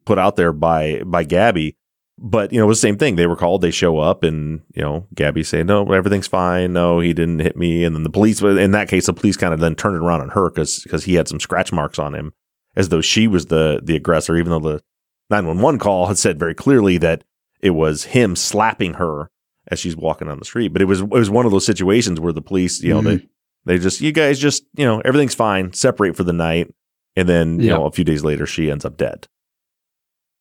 put 0.06 0.18
out 0.18 0.36
there 0.36 0.54
by 0.54 1.02
by 1.06 1.24
Gabby. 1.24 1.78
But 2.18 2.54
you 2.54 2.60
know, 2.60 2.66
it 2.66 2.68
was 2.68 2.80
the 2.80 2.88
same 2.88 2.98
thing. 2.98 3.16
They 3.16 3.26
were 3.26 3.36
called. 3.36 3.62
They 3.62 3.72
show 3.72 3.98
up, 3.98 4.24
and 4.24 4.62
you 4.76 4.84
know, 4.84 5.08
Gabby 5.16 5.44
saying, 5.44 5.66
"No, 5.66 5.92
everything's 5.92 6.28
fine. 6.28 6.74
No, 6.74 7.00
he 7.00 7.14
didn't 7.14 7.40
hit 7.40 7.58
me." 7.58 7.84
And 7.84 7.96
then 7.96 8.04
the 8.04 8.10
police, 8.10 8.42
in 8.42 8.72
that 8.72 8.88
case, 8.88 9.08
the 9.08 9.14
police 9.14 9.36
kind 9.36 9.54
of 9.54 9.60
then 9.60 9.76
turned 9.76 9.96
it 9.96 10.06
around 10.06 10.22
on 10.22 10.30
her 10.30 10.50
because 10.50 10.84
because 10.84 11.06
he 11.06 11.16
had 11.16 11.28
some 11.28 11.40
scratch 11.40 11.72
marks 11.72 11.98
on 11.98 12.14
him, 12.14 12.34
as 12.76 12.90
though 12.90 13.02
she 13.02 13.28
was 13.28 13.48
the 13.48 13.82
the 13.84 13.96
aggressor, 13.96 14.38
even 14.38 14.52
though 14.52 14.60
the 14.60 14.84
nine 15.30 15.48
one 15.48 15.60
one 15.60 15.80
call 15.80 16.06
had 16.06 16.20
said 16.20 16.38
very 16.38 16.54
clearly 16.54 16.98
that 17.00 17.24
it 17.62 17.72
was 17.72 18.04
him 18.06 18.36
slapping 18.36 18.96
her 18.96 19.32
as 19.70 19.80
she's 19.80 19.96
walking 19.96 20.28
on 20.28 20.38
the 20.38 20.46
street. 20.46 20.72
But 20.72 20.84
it 20.84 20.86
was 20.86 21.02
it 21.02 21.10
was 21.10 21.32
one 21.32 21.46
of 21.46 21.52
those 21.52 21.66
situations 21.66 22.20
where 22.20 22.34
the 22.34 22.42
police, 22.42 22.84
you 22.84 22.94
know, 22.94 23.02
they 23.02 23.28
they 23.66 23.78
just 23.78 24.02
you 24.02 24.12
guys 24.12 24.40
just 24.40 24.64
you 24.76 24.86
know 24.86 25.02
everything's 25.06 25.36
fine, 25.36 25.74
separate 25.74 26.16
for 26.16 26.24
the 26.24 26.34
night, 26.34 26.74
and 27.16 27.28
then 27.30 27.60
you 27.60 27.70
know 27.70 27.86
a 27.86 27.92
few 27.92 28.04
days 28.04 28.24
later 28.24 28.46
she 28.46 28.70
ends 28.72 28.86
up 28.86 28.98
dead. 28.98 29.28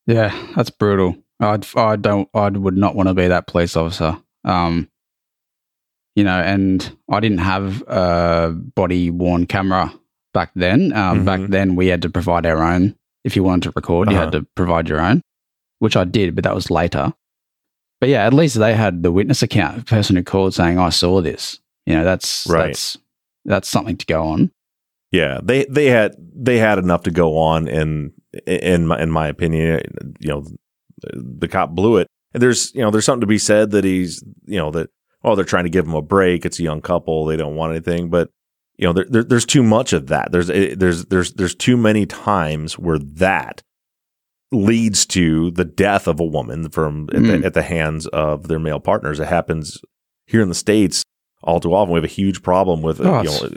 yeah, 0.07 0.35
that's 0.57 0.71
brutal. 0.71 1.17
I'd, 1.41 1.67
I 1.77 1.97
don't, 1.97 2.29
I 2.35 2.49
would 2.51 2.77
not 2.77 2.95
want 2.95 3.09
to 3.09 3.15
be 3.15 3.27
that 3.29 3.47
police 3.49 3.77
officer. 3.77 4.17
Um, 4.45 4.89
you 6.15 6.25
know, 6.25 6.41
and 6.41 6.97
I 7.11 7.21
didn't 7.21 7.39
have 7.39 7.83
a 7.89 8.53
body 8.53 9.11
worn 9.11 9.47
camera 9.47 9.93
back 10.35 10.51
then. 10.55 10.93
Um, 10.93 11.25
Back 11.25 11.41
Mhm. 11.41 11.49
then, 11.51 11.77
we 11.77 11.87
had 11.89 12.03
to 12.03 12.11
provide 12.11 12.47
our 12.47 12.63
own. 12.63 12.95
If 13.25 13.35
you 13.37 13.43
wanted 13.45 13.65
to 13.65 13.73
record, 13.75 14.11
you 14.11 14.17
Uh-huh. 14.17 14.25
had 14.27 14.33
to 14.33 14.47
provide 14.55 14.89
your 14.89 15.01
own, 15.01 15.23
which 15.79 15.97
I 15.97 16.05
did, 16.05 16.35
but 16.35 16.45
that 16.45 16.55
was 16.55 16.71
later. 16.71 17.13
But 18.01 18.09
yeah, 18.09 18.27
at 18.27 18.35
least 18.35 18.57
they 18.59 18.75
had 18.75 19.03
the 19.03 19.13
witness 19.13 19.43
account, 19.43 19.79
the 19.79 19.85
person 19.85 20.17
who 20.17 20.23
called 20.25 20.55
saying, 20.55 20.79
"I 20.79 20.91
saw 20.91 21.21
this." 21.21 21.61
You 21.87 21.95
know, 21.95 22.05
that's 22.05 22.47
Right. 22.49 22.67
that's 22.69 22.97
that's 23.45 23.69
something 23.69 23.97
to 23.97 24.07
go 24.07 24.23
on. 24.29 24.51
Yeah, 25.11 25.41
they 25.43 25.67
they 25.67 25.87
had 25.87 26.15
they 26.19 26.59
had 26.59 26.79
enough 26.79 27.03
to 27.03 27.11
go 27.11 27.37
on, 27.37 27.69
and 27.69 28.13
in 28.47 28.87
my 28.87 29.01
in 29.03 29.11
my 29.11 29.29
opinion, 29.29 30.15
you 30.21 30.29
know, 30.29 30.47
the 31.13 31.49
cop 31.49 31.71
blew 31.71 31.99
it. 31.99 32.07
And 32.33 32.43
there's 32.43 32.75
you 32.75 32.81
know 32.81 32.91
there's 32.91 33.05
something 33.05 33.21
to 33.21 33.27
be 33.27 33.39
said 33.39 33.73
that 33.73 33.85
he's 33.85 34.25
you 34.47 34.57
know 34.59 34.71
that 34.71 34.89
oh 35.23 35.35
they're 35.35 35.45
trying 35.45 35.65
to 35.65 35.71
give 35.71 35.87
him 35.87 35.95
a 35.95 36.01
break. 36.03 36.47
It's 36.47 36.59
a 36.59 36.63
young 36.63 36.81
couple, 36.81 37.27
they 37.27 37.37
don't 37.37 37.57
want 37.57 37.73
anything, 37.73 38.09
but 38.09 38.31
you 38.79 38.87
know 38.87 38.95
there, 38.95 39.07
there 39.09 39.23
there's 39.25 39.45
too 39.45 39.63
much 39.63 39.93
of 39.93 40.07
that. 40.07 40.33
There's 40.33 40.49
eh, 40.49 40.75
there's 40.79 41.05
there's 41.07 41.35
there's 41.35 41.55
too 41.55 41.77
many 41.77 42.07
times 42.07 42.79
where 42.79 42.99
that 42.99 43.63
leads 44.51 45.07
to 45.07 45.51
the 45.53 45.65
death 45.65 46.07
of 46.07 46.21
a 46.21 46.25
woman 46.25 46.69
from 46.71 47.09
at, 47.13 47.17
Mm. 47.21 47.41
the, 47.41 47.47
at 47.47 47.55
the 47.55 47.63
hands 47.63 48.07
of 48.09 48.49
their 48.49 48.59
male 48.59 48.81
partners. 48.81 49.21
It 49.21 49.29
happens 49.29 49.81
here 50.27 50.41
in 50.43 50.49
the 50.49 50.55
states 50.55 51.03
all 51.43 51.61
too 51.61 51.75
often. 51.75 51.93
We 51.93 51.99
have 51.99 52.05
a 52.05 52.09
huge 52.09 52.43
problem 52.43 52.83
with 52.83 53.01
Oh, 53.01 53.23
you 53.23 53.29
know 53.31 53.49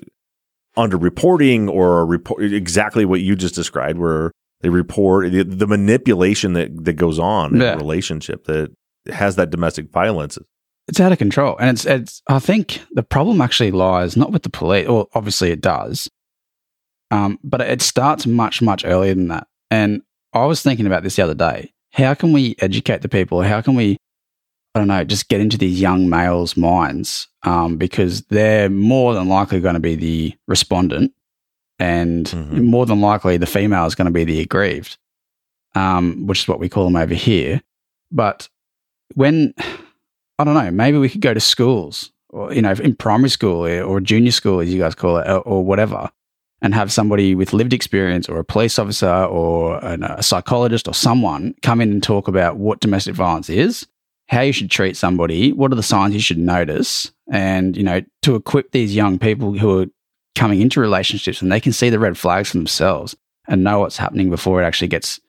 underreporting 0.77 1.69
or 1.69 2.05
report 2.05 2.43
exactly 2.43 3.05
what 3.05 3.21
you 3.21 3.35
just 3.35 3.55
described, 3.55 3.97
where 3.97 4.31
they 4.61 4.69
report 4.69 5.31
the, 5.31 5.43
the 5.43 5.67
manipulation 5.67 6.53
that 6.53 6.83
that 6.85 6.93
goes 6.93 7.17
on 7.19 7.55
in 7.55 7.61
a 7.61 7.77
relationship 7.77 8.45
that 8.45 8.71
has 9.11 9.35
that 9.37 9.49
domestic 9.51 9.89
violence. 9.91 10.37
it's 10.87 10.99
out 10.99 11.11
of 11.11 11.17
control. 11.17 11.55
And 11.59 11.69
it's 11.69 11.85
it's 11.85 12.21
i 12.27 12.39
think 12.39 12.81
the 12.91 13.03
problem 13.03 13.39
actually 13.41 13.71
lies 13.71 14.17
not 14.17 14.31
with 14.31 14.43
the 14.43 14.49
police 14.49 14.87
well 14.87 15.09
obviously 15.13 15.51
it 15.51 15.61
does 15.61 16.09
um, 17.11 17.37
but 17.43 17.61
it 17.61 17.81
starts 17.81 18.25
much 18.25 18.61
much 18.61 18.83
earlier 18.83 19.13
than 19.13 19.27
that. 19.29 19.47
And 19.71 20.01
i 20.33 20.45
was 20.45 20.61
thinking 20.61 20.87
about 20.87 21.03
this 21.03 21.15
the 21.15 21.23
other 21.23 21.35
day. 21.35 21.71
How 21.91 22.13
can 22.13 22.33
we 22.33 22.55
educate 22.59 23.01
the 23.01 23.07
people? 23.09 23.41
How 23.43 23.61
can 23.61 23.75
we 23.75 23.95
i 24.75 24.79
don't 24.79 24.87
know 24.89 25.03
just 25.03 25.29
get 25.29 25.39
into 25.41 25.57
these 25.57 25.79
young 25.81 26.09
males 26.09 26.55
minds 26.55 27.27
um, 27.43 27.77
because 27.77 28.21
they're 28.23 28.69
more 28.69 29.13
than 29.13 29.27
likely 29.29 29.59
going 29.59 29.73
to 29.75 29.79
be 29.79 29.95
the 29.95 30.33
respondent 30.47 31.11
and 31.79 32.27
Mhm. 32.27 32.63
more 32.65 32.85
than 32.85 33.01
likely 33.01 33.37
the 33.37 33.45
female 33.45 33.85
is 33.85 33.95
going 33.95 34.05
to 34.05 34.11
be 34.11 34.23
the 34.23 34.39
aggrieved 34.41 34.97
um, 35.75 36.25
which 36.27 36.39
is 36.43 36.47
what 36.47 36.59
we 36.59 36.69
call 36.69 36.85
them 36.85 36.95
over 36.95 37.13
here 37.13 37.61
but 38.11 38.47
when 39.15 39.53
I 40.37 40.43
don't 40.43 40.53
know, 40.53 40.69
maybe 40.71 40.97
we 40.97 41.07
could 41.09 41.21
go 41.21 41.33
to 41.33 41.39
schools 41.39 42.11
or, 42.29 42.51
you 42.53 42.61
know, 42.61 42.71
in 42.73 42.95
primary 42.95 43.29
school 43.29 43.65
eh, 43.65 43.81
or 43.81 44.01
junior 44.01 44.31
school, 44.31 44.59
as 44.59 44.73
you 44.73 44.79
guys 44.79 44.95
call 44.95 45.17
it, 45.17 45.27
or, 45.29 45.39
or 45.39 45.63
whatever, 45.63 46.09
and 46.61 46.73
have 46.73 46.91
somebody 46.91 47.35
with 47.35 47.53
lived 47.53 47.71
experience 47.73 48.27
or 48.27 48.37
a 48.39 48.43
police 48.43 48.77
officer 48.77 49.09
or 49.25 49.77
an, 49.85 50.03
a 50.03 50.21
psychologist 50.21 50.87
or 50.89 50.93
someone 50.93 51.55
come 51.61 51.79
in 51.79 51.89
and 51.91 52.03
talk 52.03 52.27
about 52.27 52.57
what 52.57 52.81
domestic 52.81 53.15
violence 53.15 53.49
is, 53.49 53.87
how 54.27 54.41
you 54.41 54.51
should 54.51 54.71
treat 54.71 54.97
somebody, 54.97 55.51
what 55.51 55.71
are 55.71 55.75
the 55.75 55.83
signs 55.83 56.13
you 56.13 56.19
should 56.19 56.37
notice, 56.37 57.11
and, 57.31 57.77
you 57.77 57.83
know, 57.83 58.01
to 58.23 58.35
equip 58.35 58.71
these 58.71 58.95
young 58.95 59.19
people 59.19 59.53
who 59.57 59.81
are 59.81 59.85
coming 60.35 60.61
into 60.61 60.79
relationships 60.81 61.41
and 61.41 61.51
they 61.51 61.59
can 61.59 61.71
see 61.71 61.89
the 61.89 61.99
red 61.99 62.17
flags 62.17 62.49
for 62.51 62.57
themselves 62.57 63.15
and 63.47 63.63
know 63.63 63.79
what's 63.79 63.97
happening 63.97 64.29
before 64.29 64.61
it 64.61 64.65
actually 64.65 64.87
gets 64.87 65.19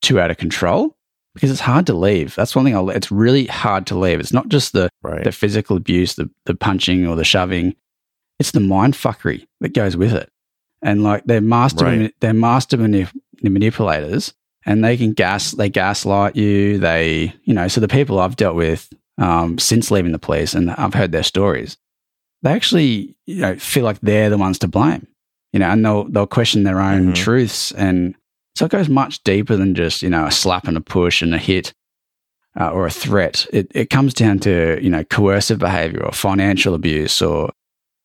too 0.00 0.18
out 0.20 0.30
of 0.30 0.36
control 0.38 0.96
because 1.34 1.50
it's 1.50 1.60
hard 1.60 1.86
to 1.86 1.92
leave. 1.94 2.34
That's 2.36 2.54
one 2.54 2.64
thing. 2.64 2.74
I'll, 2.76 2.88
it's 2.90 3.10
really 3.10 3.46
hard 3.46 3.86
to 3.88 3.98
leave. 3.98 4.20
It's 4.20 4.32
not 4.32 4.48
just 4.48 4.72
the 4.72 4.88
Right. 5.02 5.24
the 5.24 5.32
physical 5.32 5.76
abuse, 5.76 6.14
the 6.14 6.30
the 6.46 6.54
punching 6.54 7.06
or 7.06 7.16
the 7.16 7.24
shoving. 7.24 7.74
It's 8.38 8.52
the 8.52 8.60
mind 8.60 8.94
fuckery 8.94 9.46
that 9.60 9.74
goes 9.74 9.96
with 9.96 10.12
it, 10.14 10.30
and 10.82 11.02
like 11.02 11.24
they're 11.24 11.40
master 11.40 11.84
Right. 11.84 12.14
they're 12.20 12.32
master 12.32 12.76
manip- 12.78 13.12
manipulators, 13.42 14.32
and 14.66 14.84
they 14.84 14.96
can 14.96 15.12
gas 15.12 15.52
they 15.52 15.68
gaslight 15.68 16.36
you. 16.36 16.78
They 16.78 17.34
you 17.44 17.54
know 17.54 17.68
so 17.68 17.80
the 17.80 17.88
people 17.88 18.18
I've 18.20 18.36
dealt 18.36 18.56
with 18.56 18.92
um, 19.18 19.58
since 19.58 19.90
leaving 19.90 20.12
the 20.12 20.18
police, 20.18 20.54
and 20.54 20.70
I've 20.72 20.94
heard 20.94 21.12
their 21.12 21.22
stories. 21.22 21.76
They 22.42 22.52
actually, 22.52 23.16
you 23.26 23.40
know, 23.40 23.56
feel 23.56 23.84
like 23.84 24.00
they're 24.00 24.28
the 24.28 24.36
ones 24.36 24.58
to 24.58 24.68
blame, 24.68 25.06
you 25.52 25.60
know, 25.60 25.70
and 25.70 25.84
they'll 25.84 26.04
they'll 26.04 26.26
question 26.26 26.64
their 26.64 26.80
own 26.80 27.02
Mm-hmm. 27.04 27.12
truths, 27.14 27.72
and 27.72 28.14
so 28.54 28.66
it 28.66 28.70
goes 28.70 28.88
much 28.88 29.22
deeper 29.24 29.56
than 29.56 29.74
just 29.74 30.02
you 30.02 30.10
know 30.10 30.26
a 30.26 30.30
slap 30.30 30.66
and 30.68 30.76
a 30.76 30.80
push 30.80 31.22
and 31.22 31.34
a 31.34 31.38
hit 31.38 31.72
uh, 32.60 32.70
or 32.70 32.86
a 32.86 32.90
threat. 32.90 33.46
It 33.52 33.70
it 33.74 33.88
comes 33.90 34.12
down 34.14 34.40
to 34.40 34.78
you 34.82 34.90
know 34.90 35.04
coercive 35.04 35.58
behavior 35.58 36.04
or 36.04 36.12
financial 36.12 36.74
abuse 36.74 37.22
or 37.22 37.50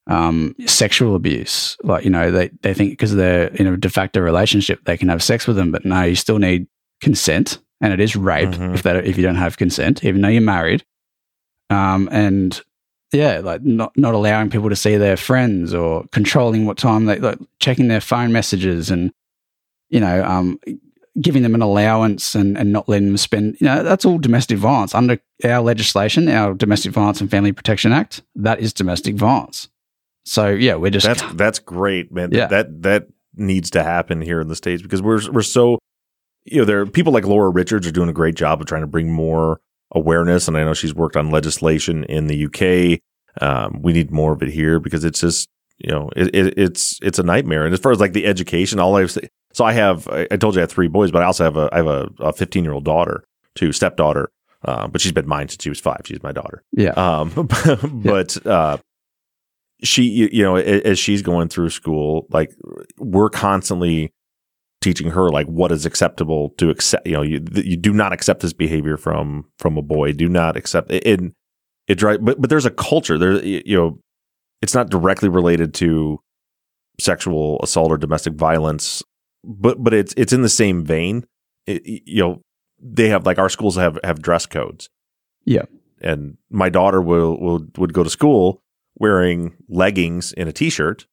um, 0.09 0.55
sexual 0.65 1.15
abuse. 1.15 1.77
Like 1.83 2.03
you 2.03 2.09
know 2.09 2.31
they 2.31 2.49
they 2.61 2.73
think 2.73 2.91
because 2.91 3.15
they're 3.15 3.47
in 3.47 3.67
a 3.67 3.77
de 3.77 3.89
facto 3.89 4.19
relationship 4.19 4.83
they 4.85 4.97
can 4.97 5.07
have 5.09 5.23
sex 5.23 5.47
with 5.47 5.55
them, 5.55 5.71
but 5.71 5.85
no, 5.85 6.03
you 6.03 6.15
still 6.15 6.39
need 6.39 6.67
consent, 7.01 7.59
and 7.79 7.93
it 7.93 7.99
is 8.01 8.15
rape 8.15 8.49
Mhm. 8.49 8.73
if 8.73 8.83
that 8.83 9.05
if 9.05 9.15
you 9.17 9.23
don't 9.23 9.35
have 9.35 9.57
consent, 9.57 10.03
even 10.03 10.21
though 10.21 10.27
you're 10.27 10.41
married. 10.41 10.83
Um, 11.69 12.09
and 12.11 12.59
yeah, 13.13 13.39
like 13.43 13.63
not 13.63 13.95
not 13.95 14.13
allowing 14.15 14.49
people 14.49 14.69
to 14.69 14.75
see 14.75 14.97
their 14.97 15.17
friends 15.17 15.73
or 15.73 16.05
controlling 16.11 16.65
what 16.65 16.77
time 16.77 17.05
they 17.05 17.19
like 17.19 17.39
checking 17.59 17.87
their 17.87 18.01
phone 18.01 18.31
messages 18.31 18.89
and 18.91 19.11
you 19.89 19.99
know 19.99 20.23
um, 20.23 20.59
giving 21.21 21.43
them 21.43 21.55
an 21.55 21.61
allowance 21.61 22.33
and, 22.35 22.57
and 22.57 22.71
not 22.71 22.87
letting 22.89 23.07
them 23.07 23.17
spend 23.17 23.57
you 23.59 23.65
know 23.65 23.83
that's 23.83 24.05
all 24.05 24.17
domestic 24.19 24.57
violence 24.57 24.93
under 24.95 25.19
our 25.43 25.61
legislation 25.61 26.29
our 26.29 26.53
domestic 26.53 26.91
violence 26.91 27.19
and 27.19 27.29
family 27.31 27.51
protection 27.51 27.91
act 27.91 28.21
that 28.35 28.59
is 28.59 28.71
domestic 28.73 29.15
violence 29.15 29.67
so 30.25 30.49
yeah 30.49 30.75
we're 30.75 30.91
just 30.91 31.05
That's 31.05 31.23
that's 31.33 31.59
great, 31.59 32.11
man. 32.11 32.29
Yeah. 32.31 32.47
That 32.47 32.81
that 32.83 33.07
needs 33.35 33.69
to 33.71 33.83
happen 33.83 34.21
here 34.21 34.41
in 34.41 34.47
the 34.47 34.55
states 34.55 34.81
because 34.81 35.01
we're 35.01 35.21
we're 35.31 35.41
so 35.41 35.79
you 36.45 36.59
know 36.59 36.65
there 36.65 36.81
are 36.81 36.85
people 36.85 37.13
like 37.13 37.25
Laura 37.25 37.49
Richards 37.49 37.87
are 37.87 37.91
doing 37.91 38.09
a 38.09 38.13
great 38.13 38.35
job 38.35 38.61
of 38.61 38.67
trying 38.67 38.81
to 38.81 38.87
bring 38.87 39.11
more 39.11 39.59
awareness, 39.91 40.47
and 40.47 40.57
I 40.57 40.63
know 40.63 40.73
she's 40.73 40.93
worked 40.93 41.17
on 41.17 41.31
legislation 41.31 42.03
in 42.05 42.27
the 42.27 42.45
UK. 42.45 42.99
Um, 43.41 43.81
we 43.81 43.93
need 43.93 44.11
more 44.11 44.33
of 44.33 44.41
it 44.41 44.49
here 44.49 44.79
because 44.79 45.03
it's 45.03 45.21
just 45.21 45.49
you 45.77 45.91
know 45.91 46.09
it, 46.15 46.35
it, 46.35 46.57
it's 46.57 46.99
it's 47.01 47.19
a 47.19 47.23
nightmare. 47.23 47.65
And 47.65 47.73
as 47.73 47.79
far 47.79 47.91
as 47.91 47.99
like 47.99 48.13
the 48.13 48.25
education, 48.25 48.79
all 48.79 48.95
I've 48.95 49.15
so 49.53 49.65
I 49.65 49.73
have 49.73 50.07
I, 50.07 50.27
I 50.31 50.37
told 50.37 50.55
you 50.55 50.61
I 50.61 50.63
have 50.63 50.71
three 50.71 50.87
boys, 50.87 51.11
but 51.11 51.21
I 51.21 51.25
also 51.25 51.43
have 51.43 51.57
a 51.57 51.69
I 51.71 51.77
have 51.77 51.87
a, 51.87 52.09
a 52.19 52.33
15 52.33 52.63
year 52.63 52.73
old 52.73 52.85
daughter, 52.85 53.23
too, 53.55 53.71
stepdaughter. 53.71 54.29
Uh, 54.65 54.87
but 54.87 54.99
she's 54.99 55.13
been 55.13 55.27
mine 55.27 55.47
since 55.47 55.63
she 55.63 55.69
was 55.69 55.79
five. 55.79 56.01
She's 56.03 56.21
my 56.21 56.33
daughter. 56.33 56.63
yeah 56.73 56.89
Um, 56.91 57.31
but 58.03 58.45
uh, 58.45 58.77
she, 59.83 60.03
you, 60.31 60.43
know, 60.43 60.55
as 60.55 60.99
she's 60.99 61.21
going 61.21 61.47
through 61.49 61.69
school, 61.69 62.27
like 62.31 62.53
we're 62.97 63.29
constantly 63.29 64.13
teaching 64.81 65.09
her 65.11 65.29
like 65.29 65.47
what 65.47 65.71
is 65.71 65.85
acceptable 65.85 66.49
to 66.57 66.69
accept. 66.69 67.05
You 67.07 67.13
know, 67.13 67.21
you 67.21 67.43
you 67.53 67.77
do 67.77 67.93
not 67.93 68.13
accept 68.13 68.41
this 68.41 68.53
behavior 68.53 68.97
from 68.97 69.45
from 69.57 69.77
a 69.77 69.81
boy. 69.81 70.13
Do 70.13 70.29
not 70.29 70.57
accept 70.57 70.91
it. 70.91 71.05
It, 71.05 71.33
it 71.87 71.95
drive, 71.95 72.23
but 72.23 72.39
but 72.41 72.49
there's 72.49 72.65
a 72.65 72.71
culture 72.71 73.17
there. 73.17 73.43
You 73.43 73.77
know, 73.77 73.99
it's 74.61 74.73
not 74.75 74.89
directly 74.89 75.29
related 75.29 75.73
to 75.75 76.19
sexual 76.99 77.59
assault 77.63 77.91
or 77.91 77.97
domestic 77.97 78.33
violence, 78.33 79.01
but 79.43 79.81
but 79.83 79.93
it's 79.93 80.13
it's 80.17 80.33
in 80.33 80.41
the 80.41 80.49
same 80.49 80.83
vein. 80.83 81.25
It, 81.65 81.81
you 81.85 82.21
know, 82.21 82.41
they 82.81 83.09
have 83.09 83.25
like 83.25 83.37
our 83.39 83.49
schools 83.49 83.75
have 83.75 83.97
have 84.03 84.21
dress 84.21 84.45
codes 84.45 84.89
Yeah. 85.45 85.65
and 86.01 86.37
my 86.49 86.69
daughter 86.69 87.01
will 87.01 87.39
will 87.39 87.65
would 87.77 87.93
go 87.93 88.03
to 88.03 88.09
school 88.09 88.61
wearing 88.99 89.55
leggings 89.67 90.33
and 90.33 90.49
a 90.49 90.53
t-shirt 90.53 91.07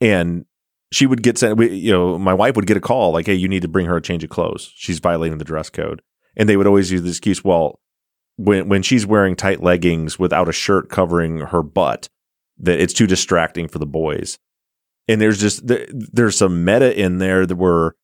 and 0.00 0.44
she 0.92 1.06
would 1.06 1.22
get 1.22 1.38
sent 1.38 1.58
you 1.72 1.90
know 1.90 2.18
my 2.18 2.34
wife 2.34 2.54
would 2.54 2.66
get 2.66 2.76
a 2.76 2.80
call 2.80 3.12
like 3.12 3.26
hey 3.26 3.34
you 3.34 3.48
need 3.48 3.62
to 3.62 3.68
bring 3.68 3.86
her 3.86 3.96
a 3.96 4.02
change 4.02 4.22
of 4.22 4.30
clothes. 4.30 4.70
She's 4.76 5.00
violating 5.00 5.38
the 5.38 5.44
dress 5.44 5.70
code. 5.70 6.02
And 6.36 6.48
they 6.48 6.56
would 6.56 6.66
always 6.66 6.90
use 6.90 7.02
the 7.02 7.08
excuse 7.08 7.42
well 7.44 7.80
when 8.36 8.68
when 8.68 8.82
she's 8.82 9.06
wearing 9.06 9.36
tight 9.36 9.62
leggings 9.62 10.18
without 10.18 10.48
a 10.48 10.52
shirt 10.52 10.88
covering 10.88 11.38
her 11.38 11.62
butt 11.62 12.08
that 12.58 12.80
it's 12.80 12.94
too 12.94 13.06
distracting 13.06 13.68
for 13.68 13.78
the 13.78 13.86
boys. 13.86 14.38
And 15.08 15.20
there's 15.20 15.40
just 15.40 15.66
there, 15.66 15.86
there's 15.90 16.36
some 16.36 16.64
meta 16.64 16.98
in 16.98 17.18
there 17.18 17.44
that 17.46 17.56
were 17.56 17.96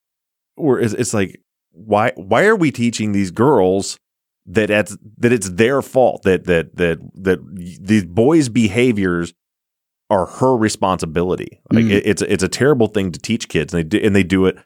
where 0.56 0.78
it's 0.78 1.14
like 1.14 1.40
why 1.72 2.12
why 2.16 2.46
are 2.46 2.56
we 2.56 2.70
teaching 2.70 3.12
these 3.12 3.30
girls 3.30 3.98
that 4.50 4.70
it's 4.70 4.96
that 5.18 5.32
it's 5.32 5.50
their 5.50 5.82
fault 5.82 6.22
that 6.22 6.44
that 6.44 6.74
that 6.76 6.98
that 7.14 7.38
these 7.80 8.04
boys' 8.06 8.48
behaviors 8.48 9.34
are 10.10 10.24
her 10.26 10.56
responsibility. 10.56 11.60
Like 11.70 11.84
Mm. 11.84 11.90
it, 11.90 12.06
it's 12.06 12.22
it's 12.22 12.42
a 12.42 12.48
terrible 12.48 12.86
thing 12.88 13.12
to 13.12 13.18
teach 13.20 13.48
kids, 13.48 13.72
and 13.74 13.80
they 13.80 13.84
do, 13.84 13.98
and 14.04 14.16
they 14.16 14.22
do 14.24 14.46
it 14.46 14.56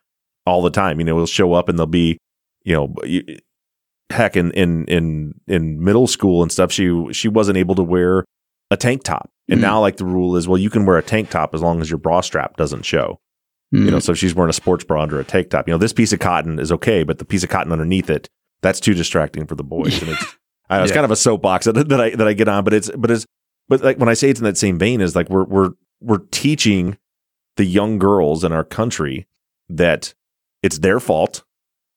all 0.47 0.63
the 0.63 0.71
time. 0.71 0.99
You 1.01 1.05
know, 1.05 1.17
they'll 1.17 1.27
show 1.27 1.53
up 1.53 1.69
and 1.69 1.79
they'll 1.79 1.87
be, 1.87 2.19
you 2.65 2.75
know, 2.75 2.95
heck 4.11 4.37
in 4.37 4.51
in 4.53 4.85
in 4.87 5.35
in 5.47 5.83
middle 5.83 6.07
school 6.07 6.43
and 6.43 6.53
stuff. 6.53 6.71
She 6.73 6.91
she 7.13 7.29
wasn't 7.29 7.57
able 7.59 7.75
to 7.77 7.83
wear 7.83 8.25
a 8.71 8.77
tank 8.77 9.03
top, 9.03 9.31
and 9.49 9.59
Mm. 9.59 9.63
now 9.63 9.81
like 9.81 9.97
the 9.97 10.05
rule 10.05 10.37
is, 10.37 10.47
well, 10.49 10.59
you 10.59 10.71
can 10.71 10.87
wear 10.87 10.97
a 10.97 11.03
tank 11.03 11.31
top 11.31 11.55
as 11.55 11.61
long 11.63 11.81
as 11.81 11.91
your 11.91 11.99
bra 11.99 12.21
strap 12.21 12.57
doesn't 12.57 12.85
show. 12.85 13.19
Mm. 13.75 13.85
You 13.87 13.91
know, 13.91 13.99
so 13.99 14.13
if 14.13 14.19
she's 14.19 14.35
wearing 14.35 14.51
a 14.51 14.55
sports 14.55 14.85
bra 14.85 15.03
under 15.03 15.19
a 15.19 15.25
tank 15.25 15.51
top, 15.51 15.67
you 15.67 15.73
know, 15.75 15.79
this 15.79 15.93
piece 15.93 16.13
of 16.13 16.19
cotton 16.21 16.59
is 16.59 16.71
okay, 16.73 17.03
but 17.05 17.19
the 17.19 17.25
piece 17.25 17.43
of 17.43 17.51
cotton 17.51 17.73
underneath 17.73 18.11
it, 18.11 18.29
that's 18.63 18.81
too 18.81 18.95
distracting 18.95 19.47
for 19.47 19.55
the 19.55 19.65
boys. 19.65 20.01
And 20.01 20.11
it's, 20.13 20.25
I 20.71 20.77
know, 20.79 20.83
it's 20.85 20.91
Yeah. 20.91 20.95
kind 20.97 21.05
of 21.05 21.11
a 21.11 21.17
soapbox 21.17 21.67
that, 21.67 21.89
that 21.89 22.01
I 22.01 22.11
that 22.11 22.27
I 22.29 22.33
get 22.33 22.49
on, 22.49 22.65
but 22.65 22.73
it's 22.75 22.91
but 22.97 23.11
it's 23.11 23.27
but 23.69 23.83
like 23.83 23.99
when 23.99 24.09
I 24.09 24.15
say 24.15 24.31
it's 24.31 24.41
in 24.41 24.45
that 24.45 24.57
same 24.59 24.79
vein 24.79 25.01
is 25.01 25.15
like 25.17 25.29
we're 25.29 25.45
we're 25.45 25.71
we're 26.01 26.19
teaching 26.31 26.97
the 27.57 27.65
young 27.65 27.99
girls 27.99 28.43
in 28.45 28.53
our 28.53 28.65
country 28.65 29.27
that 29.69 30.15
it's 30.63 30.79
their 30.79 30.99
fault 31.01 31.45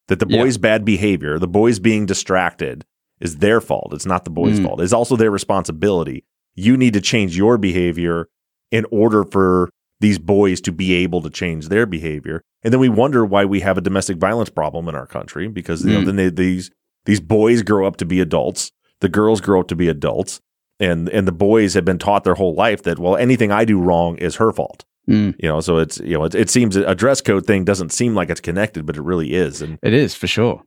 that 0.08 0.20
the 0.20 0.28
Yeah. 0.30 0.44
boys' 0.44 0.58
bad 0.58 0.84
behavior, 0.86 1.40
the 1.40 1.48
boys 1.48 1.80
being 1.80 2.06
distracted, 2.06 2.86
is 3.20 3.38
their 3.38 3.62
fault. 3.62 3.94
It's 3.94 4.06
not 4.06 4.24
the 4.26 4.30
boys' 4.32 4.60
Mm. 4.60 4.66
fault. 4.66 4.82
It's 4.82 4.94
also 4.94 5.16
their 5.16 5.32
responsibility. 5.32 6.24
You 6.56 6.78
need 6.78 6.94
to 6.94 7.02
change 7.02 7.36
your 7.38 7.58
behavior 7.58 8.28
in 8.72 8.86
order 8.92 9.24
for 9.24 9.70
these 10.00 10.20
boys 10.20 10.60
to 10.62 10.72
be 10.72 10.94
able 10.94 11.22
to 11.22 11.30
change 11.30 11.70
their 11.70 11.86
behavior. 11.86 12.42
And 12.64 12.74
then 12.74 12.80
we 12.82 12.90
wonder 12.90 13.26
why 13.26 13.46
we 13.46 13.62
have 13.62 13.78
a 13.78 13.82
domestic 13.82 14.18
violence 14.18 14.50
problem 14.50 14.88
in 14.90 14.96
our 14.96 15.08
country 15.08 15.48
because 15.48 15.86
you 15.86 15.94
know 15.94 16.02
Mm. 16.02 16.06
then 16.06 16.16
they, 16.16 16.30
these 16.30 16.72
these 17.06 17.20
boys 17.22 17.62
grow 17.62 17.86
up 17.88 17.98
to 17.98 18.06
be 18.06 18.20
adults, 18.20 18.72
the 19.00 19.10
girls 19.10 19.40
grow 19.42 19.60
up 19.62 19.68
to 19.70 19.76
be 19.76 19.88
adults, 19.88 20.42
and 20.80 21.08
and 21.10 21.28
the 21.28 21.32
boys 21.32 21.74
have 21.76 21.86
been 21.86 22.00
taught 22.00 22.24
their 22.24 22.36
whole 22.36 22.56
life 22.56 22.84
that 22.84 23.00
well 23.00 23.16
anything 23.16 23.52
I 23.52 23.64
do 23.66 23.80
wrong 23.80 24.18
is 24.18 24.36
her 24.38 24.52
fault. 24.52 24.84
Mm. 25.10 25.36
You 25.38 25.50
know, 25.50 25.60
so 25.62 25.78
it's 25.78 26.00
you 26.00 26.18
know 26.18 26.24
it, 26.26 26.34
it 26.36 26.50
seems 26.50 26.76
a 26.76 26.96
dress 26.96 27.22
code 27.22 27.46
thing 27.46 27.64
doesn't 27.64 27.92
seem 27.92 28.16
like 28.16 28.30
it's 28.32 28.42
connected, 28.42 28.86
but 28.88 28.98
it 28.98 29.02
really 29.04 29.34
is. 29.36 29.62
And 29.62 29.78
it 29.84 29.94
is 29.94 30.16
for 30.16 30.28
sure 30.28 30.64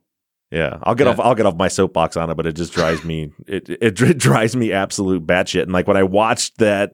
yeah, 0.51 0.79
I'll 0.81 0.95
get 0.95 1.05
Yeah. 1.05 1.11
off. 1.13 1.19
I'll 1.19 1.35
get 1.35 1.45
off 1.45 1.57
my 1.57 1.67
soapbox 1.67 2.17
on 2.17 2.31
it, 2.31 2.35
but 2.35 2.47
it 2.47 2.55
just 2.55 2.73
drives 2.73 3.03
me. 3.03 3.31
It, 3.45 3.69
it 3.69 3.93
dr- 3.93 4.17
drives 4.27 4.55
me 4.55 4.71
absolute 4.71 5.23
batshit. 5.27 5.61
And 5.63 5.71
like 5.71 5.87
when 5.87 5.95
I 5.97 6.01
watched 6.01 6.57
that 6.57 6.91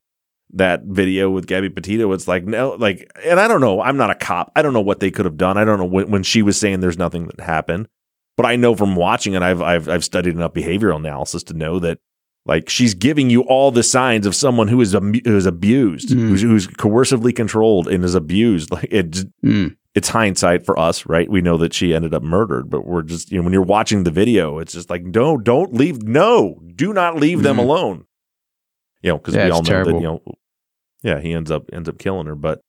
that 0.54 0.82
video 0.84 1.30
with 1.30 1.46
Gabby 1.46 1.70
Petito, 1.70 2.12
it's 2.12 2.28
like 2.28 2.44
no, 2.44 2.70
like, 2.78 3.10
and 3.24 3.38
I 3.40 3.48
don't 3.48 3.60
know. 3.60 3.80
I'm 3.80 3.96
not 3.96 4.10
a 4.10 4.14
cop. 4.14 4.52
I 4.56 4.62
don't 4.62 4.72
know 4.72 4.80
what 4.80 5.00
they 5.00 5.10
could 5.10 5.24
have 5.24 5.36
done. 5.36 5.56
I 5.58 5.64
don't 5.64 5.78
know 5.78 5.84
when, 5.84 6.10
when 6.10 6.22
she 6.22 6.42
was 6.42 6.58
saying 6.58 6.80
there's 6.80 6.98
nothing 6.98 7.26
that 7.26 7.40
happened, 7.40 7.88
but 8.36 8.46
I 8.46 8.56
know 8.56 8.74
from 8.74 8.94
watching 8.96 9.34
it, 9.34 9.42
I've 9.42 9.60
I've 9.62 9.88
I've 9.88 10.04
studied 10.04 10.34
enough 10.34 10.52
behavioral 10.54 10.96
analysis 10.96 11.42
to 11.44 11.54
know 11.54 11.78
that 11.80 11.98
like 12.46 12.68
she's 12.68 12.94
giving 12.94 13.28
you 13.28 13.42
all 13.42 13.72
the 13.72 13.82
signs 13.82 14.24
of 14.24 14.34
someone 14.36 14.68
who 14.68 14.80
is 14.80 14.92
who 14.92 15.12
is 15.24 15.46
abused, 15.46 16.10
Mm. 16.10 16.28
who's, 16.28 16.42
who's 16.42 16.66
coercively 16.68 17.34
controlled 17.34 17.88
and 17.88 18.04
is 18.04 18.14
abused. 18.14 18.70
Like 18.70 18.88
it, 18.90 19.10
just- 19.10 19.26
Mm. 19.44 19.76
it's 19.96 20.10
hindsight 20.10 20.64
for 20.64 20.78
us, 20.78 21.06
right? 21.06 21.28
We 21.28 21.40
know 21.40 21.56
that 21.56 21.74
she 21.74 21.92
ended 21.92 22.14
up 22.14 22.22
murdered, 22.22 22.70
but 22.70 22.86
we're 22.86 23.02
just, 23.02 23.32
you 23.32 23.38
know, 23.38 23.42
when 23.44 23.52
you're 23.52 23.62
watching 23.62 24.04
the 24.04 24.10
video, 24.12 24.58
it's 24.60 24.74
just 24.74 24.90
like, 24.90 25.02
no, 25.02 25.36
don't 25.38 25.74
leave, 25.74 26.04
no, 26.04 26.60
do 26.76 26.92
not 26.92 27.16
leave 27.16 27.42
them 27.42 27.56
Mhm. 27.56 27.60
alone. 27.60 28.04
You 29.06 29.12
know, 29.12 29.18
because 29.18 29.34
Yeah, 29.34 29.44
we 29.46 29.50
all 29.52 29.62
know 29.62 29.68
terrible. 29.68 29.92
that, 29.92 29.98
you 30.00 30.06
know, 30.06 30.22
yeah, 31.02 31.20
he 31.20 31.32
ends 31.32 31.50
up 31.50 31.70
ends 31.72 31.88
up 31.88 31.98
killing 31.98 32.26
her. 32.26 32.34
But 32.34 32.60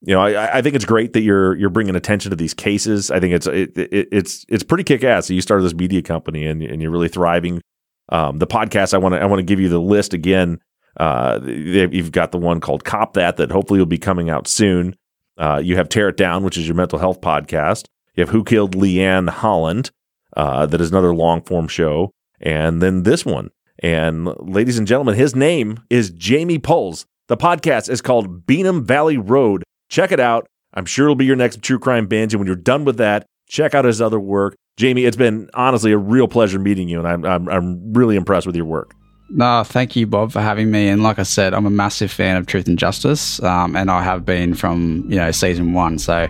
you 0.00 0.14
know, 0.14 0.20
I, 0.20 0.58
I 0.58 0.62
think 0.62 0.74
it's 0.76 0.84
great 0.84 1.12
that 1.12 1.22
you're 1.22 1.54
you're 1.56 1.70
bringing 1.70 1.96
attention 1.96 2.30
to 2.30 2.36
these 2.36 2.54
cases. 2.54 3.10
I 3.10 3.20
think 3.20 3.34
it's 3.34 3.46
it, 3.46 3.76
it, 3.76 4.08
it's 4.12 4.46
it's 4.48 4.62
pretty 4.62 4.84
kick 4.84 5.04
ass. 5.04 5.28
You 5.28 5.40
started 5.40 5.64
this 5.64 5.74
media 5.74 6.00
company 6.02 6.46
and 6.46 6.62
and 6.62 6.80
you're 6.80 6.90
really 6.90 7.08
thriving. 7.08 7.60
Um, 8.08 8.38
the 8.38 8.46
podcast, 8.46 8.94
I 8.94 8.98
want 8.98 9.14
to 9.14 9.20
I 9.20 9.24
want 9.26 9.40
to 9.40 9.44
give 9.44 9.60
you 9.60 9.68
the 9.68 9.80
list 9.80 10.14
again. 10.14 10.60
Uh, 10.98 11.40
you've 11.44 12.12
got 12.12 12.30
the 12.32 12.38
one 12.38 12.60
called 12.60 12.84
Cop 12.84 13.14
That 13.14 13.36
that 13.38 13.50
hopefully 13.50 13.78
will 13.80 13.86
be 13.86 13.98
coming 13.98 14.28
out 14.30 14.46
soon. 14.46 14.94
Uh, 15.38 15.60
you 15.64 15.76
have 15.76 15.88
Tear 15.88 16.10
It 16.10 16.16
Down, 16.16 16.44
which 16.44 16.58
is 16.58 16.66
your 16.66 16.76
mental 16.76 16.98
health 16.98 17.20
podcast. 17.20 17.86
You 18.14 18.20
have 18.22 18.28
Who 18.28 18.44
Killed 18.44 18.76
Leanne 18.76 19.30
Holland, 19.30 19.90
uh, 20.36 20.66
that 20.66 20.80
is 20.80 20.90
another 20.90 21.14
long 21.14 21.42
form 21.42 21.66
show. 21.66 22.12
And 22.40 22.82
then 22.82 23.04
this 23.04 23.24
one. 23.24 23.50
And 23.82 24.26
ladies 24.38 24.78
and 24.78 24.86
gentlemen, 24.86 25.16
his 25.16 25.34
name 25.34 25.78
is 25.90 26.10
Jamie 26.10 26.58
Pultz. 26.58 27.04
The 27.26 27.36
podcast 27.36 27.90
is 27.90 28.00
called 28.00 28.46
Beenham 28.46 28.84
Valley 28.84 29.16
Road. 29.16 29.64
Check 29.88 30.12
it 30.12 30.20
out. 30.20 30.46
I'm 30.74 30.86
sure 30.86 31.06
it'll 31.06 31.16
be 31.16 31.26
your 31.26 31.36
next 31.36 31.62
true 31.62 31.78
crime 31.78 32.06
binge. 32.06 32.32
And 32.32 32.40
when 32.40 32.46
you're 32.46 32.56
done 32.56 32.84
with 32.84 32.98
that, 32.98 33.26
check 33.48 33.74
out 33.74 33.84
his 33.84 34.00
other 34.00 34.20
work. 34.20 34.54
Jamie, 34.76 35.04
it's 35.04 35.16
been 35.16 35.50
honestly 35.52 35.92
a 35.92 35.98
real 35.98 36.28
pleasure 36.28 36.58
meeting 36.58 36.88
you, 36.88 36.98
and 36.98 37.06
I'm 37.06 37.24
I'm, 37.24 37.48
I'm 37.48 37.92
really 37.92 38.16
impressed 38.16 38.46
with 38.46 38.56
your 38.56 38.64
work. 38.64 38.94
No, 39.28 39.64
thank 39.64 39.96
you, 39.96 40.06
Bob, 40.06 40.32
for 40.32 40.40
having 40.40 40.70
me. 40.70 40.88
And 40.88 41.02
like 41.02 41.18
I 41.18 41.24
said, 41.24 41.52
I'm 41.52 41.66
a 41.66 41.70
massive 41.70 42.10
fan 42.10 42.36
of 42.36 42.46
Truth 42.46 42.68
and 42.68 42.78
Justice, 42.78 43.42
um, 43.42 43.76
and 43.76 43.90
I 43.90 44.02
have 44.02 44.24
been 44.24 44.54
from 44.54 45.04
you 45.08 45.16
know 45.16 45.30
season 45.30 45.74
one. 45.74 45.98
So 45.98 46.26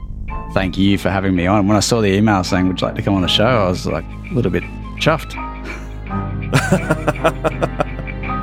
thank 0.54 0.76
you 0.76 0.98
for 0.98 1.10
having 1.10 1.36
me 1.36 1.46
on. 1.46 1.68
When 1.68 1.76
I 1.76 1.80
saw 1.80 2.00
the 2.00 2.08
email 2.08 2.42
saying 2.42 2.66
would 2.66 2.80
you 2.80 2.86
like 2.86 2.96
to 2.96 3.02
come 3.02 3.14
on 3.14 3.22
the 3.22 3.28
show, 3.28 3.44
I 3.44 3.68
was 3.68 3.86
like 3.86 4.04
a 4.30 4.34
little 4.34 4.50
bit 4.50 4.64
chuffed. 4.98 5.51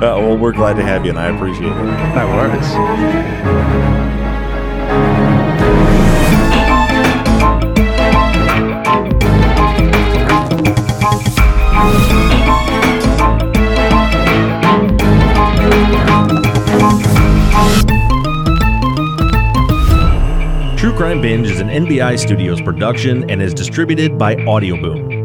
well, 0.00 0.36
we're 0.36 0.52
glad 0.52 0.74
to 0.74 0.82
have 0.82 1.04
you, 1.04 1.10
and 1.10 1.18
I 1.18 1.28
appreciate 1.28 1.70
it. 1.70 2.14
No 2.14 2.26
worries. 2.26 3.80
True 20.80 20.94
Crime 20.94 21.20
Binge 21.20 21.50
is 21.50 21.60
an 21.60 21.68
NBI 21.68 22.18
Studios 22.18 22.62
production 22.62 23.28
and 23.28 23.42
is 23.42 23.52
distributed 23.52 24.16
by 24.16 24.36
Audioboom. 24.36 25.19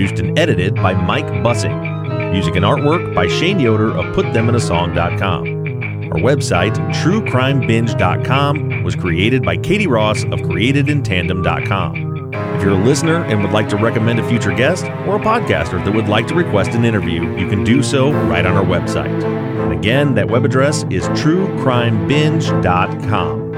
Produced 0.00 0.20
and 0.20 0.38
edited 0.38 0.76
by 0.76 0.94
Mike 0.94 1.26
Bussing. 1.44 2.32
Music 2.32 2.56
and 2.56 2.64
artwork 2.64 3.14
by 3.14 3.28
Shane 3.28 3.60
Yoder 3.60 3.90
of 3.90 4.06
PutThemInASong.com. 4.16 6.12
Our 6.12 6.20
website, 6.20 6.74
TrueCrimeBinge.com, 7.02 8.82
was 8.82 8.96
created 8.96 9.42
by 9.42 9.58
Katie 9.58 9.86
Ross 9.86 10.24
of 10.24 10.40
CreatedInTandem.com. 10.40 12.32
If 12.32 12.62
you're 12.62 12.80
a 12.80 12.82
listener 12.82 13.24
and 13.24 13.42
would 13.42 13.52
like 13.52 13.68
to 13.68 13.76
recommend 13.76 14.20
a 14.20 14.26
future 14.26 14.54
guest 14.54 14.86
or 15.06 15.16
a 15.16 15.20
podcaster 15.20 15.84
that 15.84 15.92
would 15.92 16.08
like 16.08 16.26
to 16.28 16.34
request 16.34 16.70
an 16.70 16.86
interview, 16.86 17.36
you 17.36 17.50
can 17.50 17.62
do 17.62 17.82
so 17.82 18.10
right 18.10 18.46
on 18.46 18.56
our 18.56 18.64
website. 18.64 19.22
And 19.22 19.74
again, 19.74 20.14
that 20.14 20.30
web 20.30 20.46
address 20.46 20.84
is 20.84 21.10
TrueCrimeBinge.com. 21.10 23.50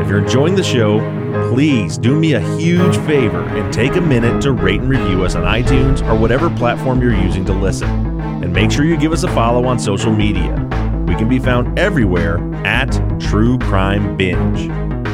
If 0.00 0.08
you're 0.08 0.22
enjoying 0.22 0.54
the 0.54 0.62
show, 0.62 1.00
please 1.52 1.98
do 1.98 2.18
me 2.18 2.34
a 2.34 2.56
huge 2.56 2.96
favor 3.06 3.42
and 3.42 3.72
take 3.72 3.96
a 3.96 4.00
minute 4.00 4.40
to 4.42 4.52
rate 4.52 4.80
and 4.80 4.88
review 4.88 5.24
us 5.24 5.34
on 5.34 5.44
iTunes 5.44 6.06
or 6.08 6.18
whatever 6.18 6.50
platform 6.50 7.00
you're 7.00 7.14
using 7.14 7.44
to 7.46 7.52
listen. 7.52 7.88
And 8.42 8.52
make 8.52 8.70
sure 8.70 8.84
you 8.84 8.96
give 8.96 9.12
us 9.12 9.24
a 9.24 9.28
follow 9.28 9.66
on 9.66 9.78
social 9.78 10.12
media. 10.12 10.52
We 11.06 11.14
can 11.14 11.28
be 11.28 11.38
found 11.38 11.78
everywhere 11.78 12.38
at 12.66 12.90
True 13.20 13.58
Crime 13.58 14.16
Binge. 14.16 14.68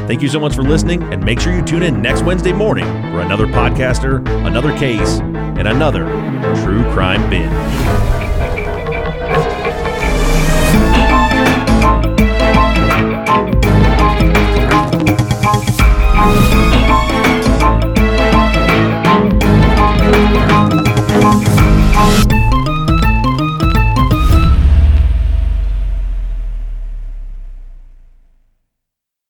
Thank 0.07 0.21
you 0.21 0.27
so 0.27 0.39
much 0.39 0.53
for 0.55 0.61
listening, 0.61 1.01
and 1.11 1.23
make 1.23 1.39
sure 1.39 1.51
you 1.51 1.63
tune 1.63 1.81
in 1.81 2.01
next 2.01 2.21
Wednesday 2.21 2.53
morning 2.53 2.85
for 2.85 3.21
another 3.21 3.47
podcaster, 3.47 4.19
another 4.45 4.77
case, 4.77 5.19
and 5.19 5.67
another 5.67 6.05
True 6.63 6.83
Crime 6.91 7.27
Binge. 7.29 8.24